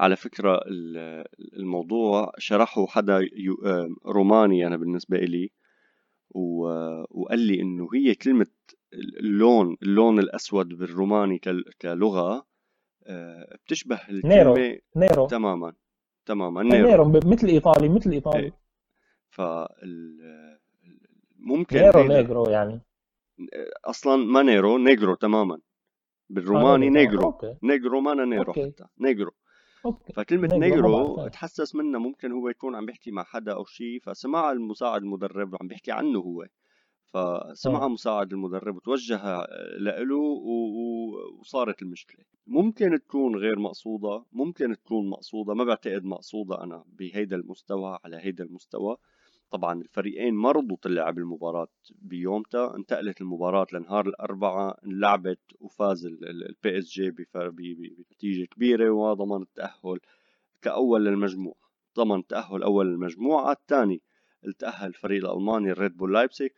على 0.00 0.16
فكرة 0.16 0.60
الموضوع 1.56 2.32
شرحه 2.38 2.86
حدا 2.86 3.20
روماني 4.06 4.66
أنا 4.66 4.76
بالنسبة 4.76 5.18
لي 5.18 5.50
وقال 7.10 7.38
لي 7.38 7.60
إنه 7.60 7.88
هي 7.94 8.14
كلمة 8.14 8.46
اللون 9.20 9.76
اللون 9.82 10.18
الأسود 10.18 10.68
بالروماني 10.68 11.40
كلغة 11.82 12.46
آه، 13.06 13.56
بتشبه 13.64 14.00
الكلمة 14.10 14.34
نيرو 14.34 14.80
نيرو. 14.96 15.26
تماما 15.26 15.72
تماما 16.26 16.62
نيرو, 16.62 16.88
نيرو. 16.88 17.08
مثل 17.08 17.46
إيطالي 17.46 17.88
مثل 17.88 18.10
إيطالي. 18.10 18.44
إيه. 18.44 18.52
فال 19.30 20.18
ممكن 21.46 21.78
نيرو 21.78 22.02
negro 22.02 22.44
يعني. 22.44 22.80
أصلا 23.84 24.16
ما 24.16 24.42
نيرو 24.42 24.78
negro 24.78 25.14
تماما. 25.14 25.58
بالروماني 26.30 26.90
negro 26.90 27.22
okay. 27.22 27.56
negro 27.62 28.00
ما 28.00 28.24
نيرو 28.24 28.42
okay. 28.42 28.70
حتى. 28.70 28.84
negro. 29.00 29.30
okay. 29.86 30.12
فكلمة 30.12 30.48
negro 30.52 31.28
تحسس 31.28 31.74
منها 31.74 32.00
ممكن 32.00 32.32
هو 32.32 32.48
يكون 32.48 32.74
عم 32.74 32.86
بيحكي 32.86 33.10
مع 33.10 33.24
حدا 33.24 33.52
أو 33.52 33.64
شيء 33.64 34.00
فسمع 34.02 34.52
المساعد 34.52 35.02
المدرب 35.02 35.52
وعم 35.52 35.68
بيحكي 35.68 35.92
عنه 35.92 36.18
هو. 36.18 36.46
فسمع 37.04 37.88
مساعد 37.88 38.32
المدرب 38.32 38.76
وتوجه 38.76 39.46
له 39.78 40.16
وصارت 41.40 41.82
المشكلة. 41.82 42.24
ممكن 42.46 42.98
تكون 43.00 43.36
غير 43.36 43.58
مقصودة 43.58 44.24
ممكن 44.32 44.76
تكون 44.76 45.10
مقصودة. 45.10 45.54
ما 45.54 45.64
بعتقد 45.64 46.04
مقصودة 46.04 46.62
أنا 46.62 46.84
بهيدا 46.86 47.36
المستوى 47.36 47.98
على 48.04 48.16
هيدا 48.16 48.44
المستوى. 48.44 48.96
طبعا 49.52 49.80
الفريقين 49.82 50.34
ما 50.34 50.50
رضوا 50.52 50.76
تلعب 50.82 51.18
المباراة 51.18 51.68
بيومتها 51.94 52.76
انتقلت 52.76 53.20
المباراة 53.20 53.66
لنهار 53.72 54.06
الأربعاء 54.06 54.86
انلعبت 54.86 55.40
وفاز 55.60 56.06
البي 56.06 56.78
اس 56.78 56.84
جي 56.84 57.10
بنتيجة 57.10 58.44
كبيرة 58.44 58.90
وضمن 58.90 59.42
التأهل 59.42 60.00
كأول 60.62 61.04
للمجموعة 61.04 61.62
ضمن 61.96 62.26
تأهل 62.26 62.62
أول 62.62 62.86
للمجموعة 62.86 63.52
الثاني 63.52 64.02
التأهل 64.46 64.88
الفريق 64.88 65.24
الألماني 65.30 65.70
الريد 65.70 65.96
بول 65.96 66.12
لايبسيك 66.14 66.54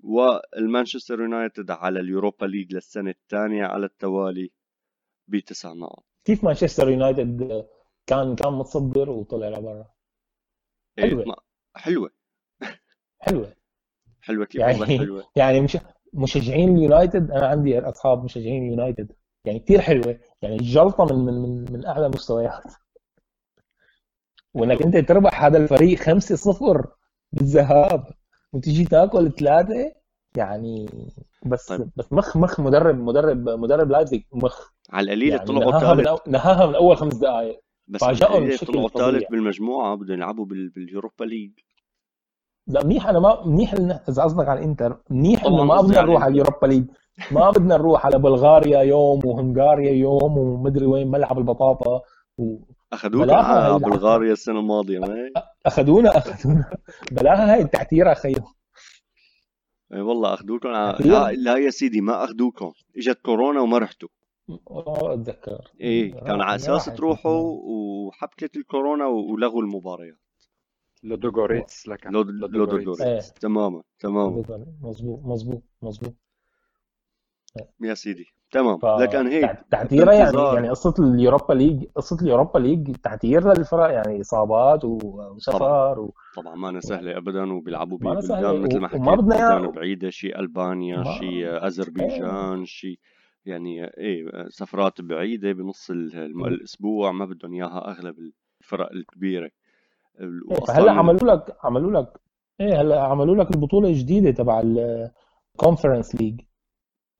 والمانشستر 0.00 1.20
يونايتد 1.20 1.70
على 1.70 2.00
اليوروبا 2.00 2.46
ليج 2.46 2.74
للسنة 2.74 3.10
الثانية 3.10 3.64
على 3.64 3.86
التوالي 3.86 4.50
بتسع 5.28 5.72
نقاط. 5.72 6.04
كيف 6.24 6.44
مانشستر 6.44 6.88
يونايتد 6.90 7.66
كان 8.06 8.34
كان 8.36 8.52
متصدر 8.52 9.10
وطلع 9.10 9.48
لبرا؟ 9.48 9.86
حلوة. 10.98 11.36
حلوة. 11.76 12.10
حلوة. 13.26 13.52
حلوة 14.20 14.44
كيف 14.44 14.60
يعني 14.60 14.98
حلوة. 14.98 15.24
يعني 15.36 15.60
مش 15.60 15.78
مشجعين 16.12 16.76
اليونايتد 16.76 17.30
أنا 17.30 17.46
عندي 17.46 17.78
اصحاب 17.78 18.24
مشجعين 18.24 18.62
اليونايتد. 18.62 19.12
يعني 19.44 19.58
كثير 19.58 19.80
حلوة. 19.80 20.18
يعني 20.42 20.56
جلطة 20.56 21.04
من 21.04 21.24
من 21.24 21.42
من, 21.42 21.72
من 21.72 21.86
أعلى 21.86 22.08
مستويات. 22.08 22.64
وإنك 24.54 24.82
أنت 24.82 24.96
تربح 24.96 25.44
هذا 25.44 25.58
الفريق 25.58 25.98
5-0 25.98 26.86
بالذهاب 27.32 28.04
وتيجي 28.52 28.84
تاكل 28.84 29.32
ثلاثة 29.32 29.92
يعني 30.36 30.86
بس 31.46 31.66
طيب. 31.66 31.90
بس 31.96 32.12
مخ 32.12 32.36
مخ 32.36 32.60
مدرب 32.60 32.98
مدرب 32.98 33.48
مدرب 33.48 33.90
لايبزيج 33.90 34.22
مخ. 34.32 34.72
على 34.90 35.04
القليل 35.04 35.28
يعني 35.28 35.46
طلعوا 35.46 35.80
ثالث 35.80 36.28
نهاها 36.28 36.66
من 36.66 36.74
أول 36.74 36.96
خمس 36.96 37.14
دقائق 37.14 37.60
بس 37.88 38.00
فاجأهم 38.00 38.56
طلعوا 38.56 38.88
ثالث 38.88 39.30
بالمجموعة 39.30 39.94
بدهم 39.94 40.16
يلعبوا 40.16 40.46
باليوروبا 40.46 41.24
ليج. 41.24 41.52
لا 42.66 42.84
منيح 42.84 43.08
أنا 43.08 43.18
ما 43.18 43.46
منيح 43.46 43.74
إذا 44.08 44.22
قصدك 44.22 44.48
على 44.48 44.58
الإنتر 44.60 44.98
منيح 45.10 45.44
إنه 45.44 45.64
ما 45.64 45.80
بدنا 45.80 46.02
نروح 46.02 46.22
على 46.22 46.32
اليوروبا 46.32 46.66
ليج. 46.66 46.84
ما 47.30 47.50
بدنا 47.56 47.76
نروح 47.76 48.06
على 48.06 48.18
بلغاريا 48.18 48.80
يوم 48.80 49.20
وهنغاريا 49.24 49.92
يوم 49.92 50.38
ومدري 50.38 50.86
وين 50.86 51.10
ملعب 51.10 51.38
البطاطا. 51.38 52.00
و... 52.38 52.56
اخذونا 52.92 53.34
على 53.34 53.78
بلغاريا 53.78 54.32
السنة 54.32 54.60
الماضية 54.60 54.98
ما 54.98 55.30
أخذونا 55.66 56.16
أخذونا. 56.18 56.70
بلاها 57.12 57.52
هاي 57.54 57.62
التعتيره 57.62 58.14
خيو 58.14 58.44
إي 59.94 60.00
والله 60.00 60.34
أخذوكم 60.34 60.68
لا, 60.68 61.32
لا 61.32 61.56
يا 61.56 61.70
سيدي 61.70 62.00
ما 62.00 62.24
أخذوكم. 62.24 62.72
إجت 62.96 63.18
كورونا 63.20 63.60
وما 63.60 63.78
رحتوا. 63.78 64.08
آه 64.70 65.14
أتذكر. 65.14 65.58
إيه 65.80 66.14
كان 66.14 66.40
على 66.40 66.56
أساس 66.56 66.84
تروحوا 66.84 67.60
وحبكت 67.64 68.56
الكورونا 68.56 69.06
ولغوا 69.06 69.62
المباريات. 69.62 70.25
لودوغوريتس 71.06 71.88
لكن 71.88 72.10
لودوغوريتس. 72.10 73.00
إيه. 73.00 73.20
تماما 73.40 73.82
تماما. 73.98 74.42
مظبوط 74.82 75.20
مظبوط 75.24 75.62
مظبوط 75.82 76.14
يا 77.80 77.94
سيدي 77.94 78.26
تمام 78.50 78.78
ف... 78.78 78.84
لكن 78.84 79.26
هيك 79.26 79.58
تعتيره 79.70 80.12
يعني 80.12 80.38
يعني 80.38 80.68
قصة 80.68 80.94
اليوروبا 80.98 81.52
ليج 81.52 81.84
قصة 81.94 82.16
اليوروبا 82.22 82.58
ليج 82.58 82.96
تعتير 82.96 83.48
للفرق 83.48 83.90
يعني 83.90 84.20
إصابات 84.20 84.84
وسفر 84.84 85.58
طبعا, 85.58 85.98
و... 85.98 86.14
طبعا 86.36 86.54
ما 86.54 86.80
سهلة 86.80 87.16
ابدا 87.16 87.52
وبيلعبوا 87.52 87.98
ببلدان 87.98 88.60
مثل 88.60 88.78
ما 88.78 88.88
حكيت 88.88 89.00
بلدان 89.00 89.70
بعيدة 89.70 90.10
شيء 90.10 90.38
ألبانيا 90.38 90.96
ما... 90.96 91.18
شيء 91.18 91.66
أذربيجان 91.66 92.58
إيه. 92.58 92.64
شيء 92.64 92.98
يعني 93.44 93.84
إيه 93.84 94.48
سفرات 94.48 95.00
بعيدة 95.00 95.52
بنص 95.52 95.90
الأسبوع 95.90 97.12
ما 97.12 97.24
بدهم 97.24 97.54
إياها 97.54 97.90
أغلب 97.90 98.14
الفرق 98.60 98.92
الكبيرة. 98.92 99.50
هلأ 100.70 100.92
عملوا 100.92 101.34
لك 101.34 101.56
عملوا 101.64 102.00
لك 102.00 102.20
إيه 102.60 102.80
هلأ 102.80 103.02
عملوا 103.02 103.36
لك 103.36 103.50
البطولة 103.54 103.88
الجديدة 103.88 104.30
تبع 104.30 104.62
ال 104.64 104.78
Conference 104.78 106.14
League 106.14 106.40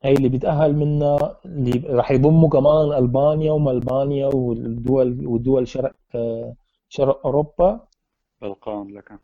هي 0.03 0.13
اللي 0.13 0.29
بيتأهل 0.29 0.77
منها 0.77 1.41
اللي 1.45 1.83
راح 1.89 2.11
يضموا 2.11 2.49
كمان 2.49 2.93
ألبانيا 3.03 3.53
وما 3.53 3.71
البانيا 3.71 4.27
والدول 4.27 5.27
والدول 5.27 5.69
شرق 5.69 5.95
شرق 6.89 7.27
أوروبا. 7.27 7.81
بلقان 8.43 8.89
لك. 8.89 9.21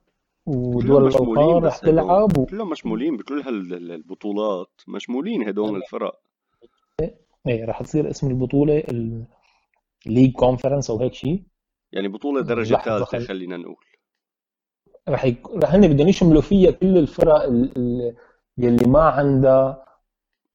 ودول 0.46 1.06
البلقان 1.06 1.64
رح 1.64 1.78
تلعب 1.78 2.38
و... 2.38 2.46
كلهم 2.46 2.70
مشمولين 2.70 3.16
بكل 3.16 3.40
هالبطولات 3.40 4.70
مشمولين 4.88 5.48
هدول 5.48 5.76
الفرق. 5.76 6.20
إيه 7.48 7.64
رح 7.64 7.82
تصير 7.82 8.10
اسم 8.10 8.30
البطولة 8.30 8.82
ال 10.06 10.10
League 10.10 10.32
Conference 10.32 10.90
أو 10.90 10.98
هيك 10.98 11.14
شيء 11.14 11.42
يعني 11.92 12.08
بطولة 12.08 12.40
درجة 12.40 12.74
ثالثة 12.74 13.18
خلينا 13.18 13.56
نقول. 13.56 13.84
رح 15.08 15.24
يك... 15.24 15.46
رح 15.64 15.74
هن 15.74 15.88
بدهم 15.88 16.08
يشملوا 16.08 16.42
فيها 16.42 16.70
كل 16.70 16.98
الفرق 16.98 17.42
اللي 18.58 18.86
ما 18.86 19.02
عندها 19.02 19.84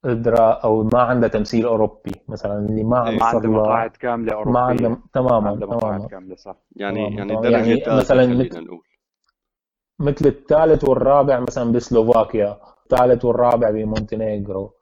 قدرة 0.03 0.39
أو 0.39 0.83
ما 0.83 1.01
عندها 1.01 1.29
تمثيل 1.29 1.65
أوروبي 1.65 2.11
مثلا 2.27 2.59
اللي 2.59 2.83
ما 2.83 3.09
إيه. 3.09 3.17
ما 3.17 3.25
عندها 3.25 3.51
مقاعد 3.51 3.89
كاملة 3.89 4.33
اوروبية 4.33 4.51
ما 4.51 4.59
عندها 4.59 5.01
تماما 5.13 5.49
عندها 5.49 5.67
مقاعد 5.67 6.05
كاملة 6.07 6.35
صح. 6.35 6.55
يعني 6.75 7.09
تماما. 7.09 7.19
يعني 7.19 7.41
درجة 7.41 7.87
يعني 7.87 7.97
مثلا 7.99 8.25
خلينا 8.25 8.59
نقول. 8.59 8.83
مثل 9.99 10.25
الثالث 10.25 10.83
والرابع 10.83 11.39
مثلا 11.39 11.71
بسلوفاكيا 11.71 12.59
الثالث 12.83 13.25
والرابع 13.25 13.69
بمونتينيغرو. 13.69 14.73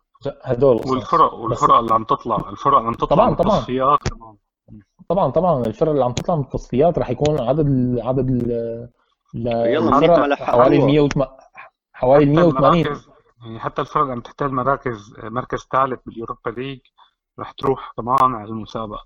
هدول 0.43 0.75
والفرق 0.75 1.33
والفرق 1.33 1.75
اللي 1.75 1.93
عم 1.93 2.03
تطلع 2.03 2.49
الفرق 2.49 2.77
اللي 2.77 2.87
عم 2.87 2.93
تطلع 2.93 3.33
طبعا 3.33 3.35
طبعا 3.35 3.65
طبعا 5.09 5.31
طبعا 5.31 5.65
الفرق 5.65 5.91
اللي 5.91 6.05
عم 6.05 6.11
تطلع 6.13 6.35
من 6.35 6.41
التصفيات 6.41 6.99
رح 6.99 7.09
يكون 7.09 7.41
عدد 7.41 7.67
ال 7.67 8.01
عدد 8.01 8.29
ال 8.29 8.89
يلا 9.35 10.35
حوالي 10.35 10.77
180 10.79 11.27
حوالي 11.93 12.25
180 12.25 12.85
يعني 13.45 13.59
حتى 13.59 13.81
الفرق 13.81 14.01
اللي 14.01 14.13
عم 14.13 14.21
تحتاج 14.21 14.51
مراكز 14.51 15.13
مركز 15.23 15.67
ثالث 15.71 15.99
باليوروبا 16.05 16.49
ليج 16.49 16.79
رح 17.39 17.51
تروح 17.51 17.93
كمان 17.97 18.35
على 18.35 18.49
المسابقة. 18.49 19.03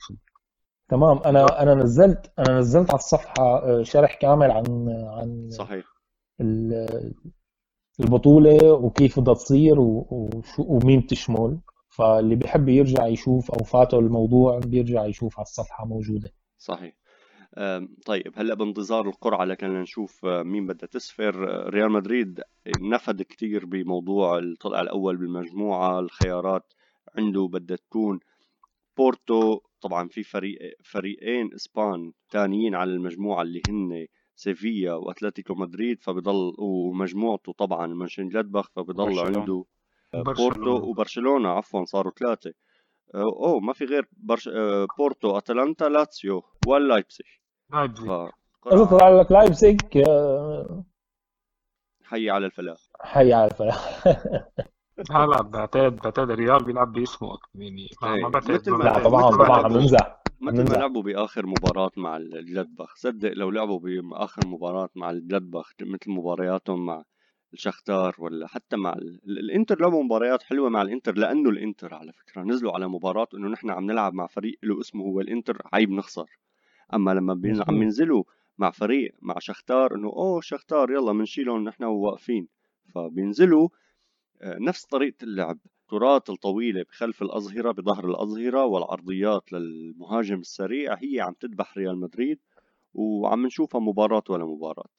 تمام. 0.89 1.17
أنا 1.25 1.61
أنا 1.63 1.73
نزلت 1.75 2.31
أنا 2.39 2.59
نزلت 2.59 2.89
على 2.89 2.97
الصفحة 2.99 3.43
آه، 3.43 3.83
شرح 3.83 4.15
كامل 4.15 4.51
عن 4.51 4.65
عن 5.17 5.49
صحيح. 5.51 5.85
البطولة 7.99 8.71
وكيف 8.73 9.19
بدها 9.19 9.33
تصير 9.33 9.75
ومين 10.59 10.99
بتشمل. 10.99 11.57
فاللي 11.99 12.35
بيحب 12.35 12.69
يرجع 12.69 13.07
يشوف 13.07 13.51
أو 13.51 13.63
فاته 13.63 13.99
الموضوع 13.99 14.59
بيرجع 14.59 15.05
يشوف 15.05 15.39
على 15.39 15.45
الصفحة 15.45 15.85
موجودة. 15.85 16.31
صحيح. 16.57 16.93
طيب 18.05 18.33
هلأ 18.35 18.53
بانتظار 18.53 19.07
القرعة 19.09 19.45
لكن 19.45 19.67
نشوف 19.67 20.25
آه، 20.25 20.43
مين 20.43 20.67
بدها 20.67 20.87
تسفر. 20.87 21.49
آه، 21.49 21.69
ريال 21.69 21.91
مدريد 21.91 22.41
نفد 22.79 23.21
كثير 23.21 23.65
بموضوع 23.65 24.37
الطلع 24.37 24.81
الأول 24.81 25.17
بالمجموعة 25.17 25.99
الخيارات 25.99 26.73
عنده 27.17 27.49
بدها 27.53 27.77
تكون 27.77 28.19
بورتو. 28.97 29.59
طبعا 29.81 30.07
في 30.07 30.23
فريق 30.23 30.59
فريقين 30.83 31.53
إسبان 31.53 32.11
ثانيين 32.31 32.75
على 32.75 32.91
المجموعة 32.91 33.41
اللي 33.41 33.61
هن 33.69 34.07
سيفيا 34.35 34.93
وأتلتيكو 34.93 35.55
مدريد 35.55 36.01
فبضل 36.01 36.53
ومجموعته 36.59 37.53
طبعا 37.53 37.87
مونشنجلادباخ 37.87 38.69
فبضل 38.71 39.19
عنده 39.19 39.65
بورتو 40.13 40.89
وبرشلونة 40.89 41.49
عفوا 41.49 41.85
صاروا 41.85 42.11
ثلاثة. 42.19 42.53
أوه 43.15 43.59
ما 43.59 43.73
في 43.73 43.85
غير 43.85 44.07
برش... 44.17 44.47
آه، 44.47 44.87
بورتو 44.97 45.37
أتلانتا 45.37 45.85
لاتسيو 45.85 46.43
واللايبسيج 46.67 47.25
لايبزيج 47.73 48.09
اذا 48.73 48.85
طلع 48.85 49.09
لك 49.09 49.31
لايبزيج 49.31 49.81
حي 52.03 52.29
على 52.29 52.45
الفلاح. 52.45 52.77
حي 53.01 53.33
على 53.33 53.45
الفلاح. 53.45 54.03
لا 55.09 55.41
بعتقد 55.41 55.95
بعتقد 55.95 56.29
الريال 56.29 56.63
بيلعب 56.63 56.91
باسمه 56.93 57.37
يعني 57.55 57.89
ما, 58.01 58.15
ما 58.15 58.29
بعتقد 58.29 58.69
لا 58.69 59.03
طبعا 59.03 59.31
طبعا 59.31 59.65
عم 59.65 59.73
نمزح 59.73 60.19
مثل 60.41 60.71
ما 60.71 60.77
لعبوا 60.77 61.03
بآخر 61.03 61.45
مباراة 61.45 61.91
مع 61.97 62.17
الجلادباخ. 62.17 62.95
صدق 62.95 63.31
لو 63.33 63.49
لعبوا 63.49 63.79
باخر 63.79 64.47
مباراة 64.47 64.89
مع 64.95 65.09
الجلادباخ 65.09 65.73
مثل 65.81 66.11
مبارياتهم 66.11 66.85
مع 66.85 67.03
الشختار 67.53 68.15
ولا 68.19 68.47
حتى 68.47 68.77
مع 68.77 68.93
ال... 68.93 69.19
الإنتر 69.25 69.81
لعبوا 69.81 70.03
مباريات 70.03 70.43
حلوة 70.43 70.69
مع 70.69 70.81
الإنتر 70.81 71.17
لأنه 71.17 71.49
الإنتر 71.49 71.93
على 71.93 72.13
فكرة 72.13 72.43
نزلوا 72.43 72.71
على 72.71 72.87
مباراة 72.87 73.27
إنه 73.33 73.47
نحن 73.47 73.69
عم 73.69 73.91
نلعب 73.91 74.13
مع 74.13 74.27
فريق 74.27 74.57
له 74.63 74.79
اسمه 74.79 75.03
هو 75.03 75.21
الإنتر 75.21 75.61
عيب 75.73 75.91
نخسر. 75.91 76.39
أما 76.93 77.11
لما 77.11 77.33
بين... 77.33 77.61
عم 77.67 77.81
ينزلوا 77.81 78.23
مع 78.57 78.71
فريق 78.71 79.15
مع 79.21 79.35
شختار 79.39 79.95
إنه 79.95 80.07
أوه 80.07 80.41
شختار 80.41 80.91
يلا 80.91 81.11
بنشيلهم 81.11 81.63
نحن 81.63 81.83
واقفين. 81.83 82.47
فبينزلوا 82.95 83.69
آه، 84.41 84.57
نفس 84.59 84.85
طريقة 84.85 85.23
اللعب. 85.23 85.59
الكرات 85.93 86.29
الطويلة 86.29 86.83
بخلف 86.83 87.21
الأظهرة 87.21 87.71
بظهر 87.71 88.09
الأظهرة 88.09 88.65
والعرضيات 88.65 89.53
للمهاجم 89.53 90.39
السريع 90.39 90.93
هي 90.93 91.21
عم 91.21 91.33
تذبح 91.33 91.77
ريال 91.77 91.97
مدريد 91.99 92.39
وعم 92.93 93.45
نشوفها 93.45 93.81
مباراة 93.81 94.23
ولا 94.29 94.45
مباراة. 94.45 94.89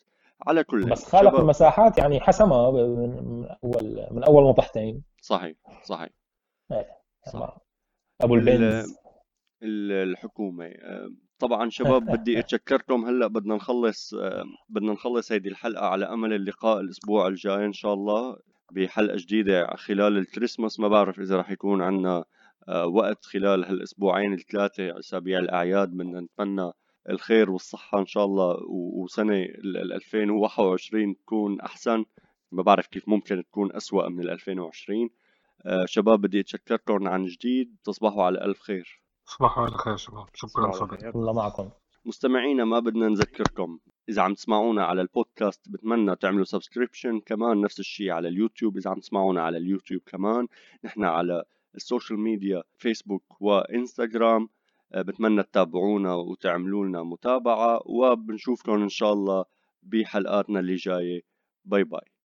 على 0.47 0.65
كل 0.65 0.91
بس 0.91 1.09
خالف 1.09 1.35
المساحات 1.35 1.99
يعني 1.99 2.21
حسمها 2.21 2.71
من 2.71 3.47
اول 3.65 4.07
من 4.11 4.25
أول 4.25 4.45
نطحتين 4.45 5.03
صحيح 5.23 5.57
صحيح. 5.85 6.09
إيه 6.73 6.87
صح. 7.33 7.59
أبو 8.21 8.35
البنز. 8.35 8.97
الحكومة 9.63 10.65
آه، 10.65 11.11
طبعا 11.39 11.71
شباب 11.71 12.05
بدي 12.17 12.39
أتشكركم. 12.39 13.05
هلأ 13.05 13.27
بدنا 13.27 13.55
نخلص 13.55 14.15
آه، 14.15 14.45
بدنا 14.69 14.93
نخلص 14.93 15.33
هيدي 15.33 15.49
الحلقة 15.49 15.87
على 15.87 16.05
أمل 16.05 16.33
اللقاء 16.33 16.81
الأسبوع 16.81 17.27
الجاي 17.27 17.65
إن 17.65 17.73
شاء 17.73 17.95
الله 17.95 18.37
بحلقة 18.73 19.17
جديدة 19.17 19.67
خلال 19.77 20.19
الكريسماس. 20.19 20.81
ما 20.81 20.89
بعرف 20.89 21.21
إذا 21.21 21.37
راح 21.37 21.51
يكون 21.51 21.83
عندنا 21.83 22.25
آه، 22.69 22.87
وقت 22.87 23.25
خلال 23.25 23.65
هالأسبوعين 23.65 24.33
الثلاثة 24.35 24.99
أسابيع 24.99 25.39
الأعياد 25.39 25.89
بدنا 25.89 26.21
نتمنى 26.21 26.73
الخير 27.09 27.51
والصحة 27.51 27.99
إن 27.99 28.07
شاء 28.07 28.25
الله 28.25 28.57
وسنة 28.69 29.45
2021 29.95 31.17
تكون 31.17 31.61
أحسن. 31.61 32.05
ما 32.53 32.63
بعرف 32.63 32.87
كيف 32.87 33.09
ممكن 33.09 33.45
تكون 33.45 33.73
أسوأ 33.73 34.09
من 34.09 34.29
2020 34.29 35.11
آه 35.67 35.85
شباب 35.87 36.21
بدي 36.21 36.41
أتشكركم 36.41 37.09
عن 37.09 37.25
جديد. 37.25 37.77
تصبحوا 37.85 38.25
على 38.25 38.45
ألف 38.45 38.61
خير. 38.61 39.03
تصبحوا 39.27 39.65
على 39.65 39.73
خير 39.73 39.97
شباب. 39.97 40.27
شكرا 40.35 40.73
صديقي. 40.73 41.09
الله 41.09 41.33
معكم. 41.33 41.71
مستمعينا 42.05 42.65
ما 42.65 42.79
بدنا 42.79 43.09
نذكركم. 43.09 43.79
إذا 44.09 44.23
عم 44.23 44.35
تسمعونا 44.35 44.85
على 44.85 45.01
البودكاست 45.01 45.69
بتمنى 45.69 46.17
تعملوا 46.17 46.45
subscription 46.45 47.21
كمان. 47.21 47.61
نفس 47.61 47.81
الشيء 47.81 48.11
على 48.11 48.29
اليوتيوب 48.29 48.77
إذا 48.77 48.91
عم 48.91 49.01
تسمعونا 49.01 49.43
على 49.43 49.59
اليوتيوب 49.59 50.03
كمان. 50.07 50.47
نحن 50.85 51.05
على 51.05 51.45
ال 51.75 51.81
social 51.81 52.21
media 52.21 52.63
فيسبوك 52.77 53.41
وإنستغرام. 53.41 54.49
بتمنى 54.97 55.43
تتابعونا 55.43 56.15
وتعملوا 56.15 56.87
لنا 56.87 57.03
متابعة 57.03 57.81
وبنشوفكم 57.87 58.83
إن 58.83 58.89
شاء 58.89 59.13
الله 59.13 59.45
بحلقاتنا 59.83 60.61
اللي 60.61 60.75
جاية. 60.77 61.21
باي 61.65 61.85
باي. 61.85 62.20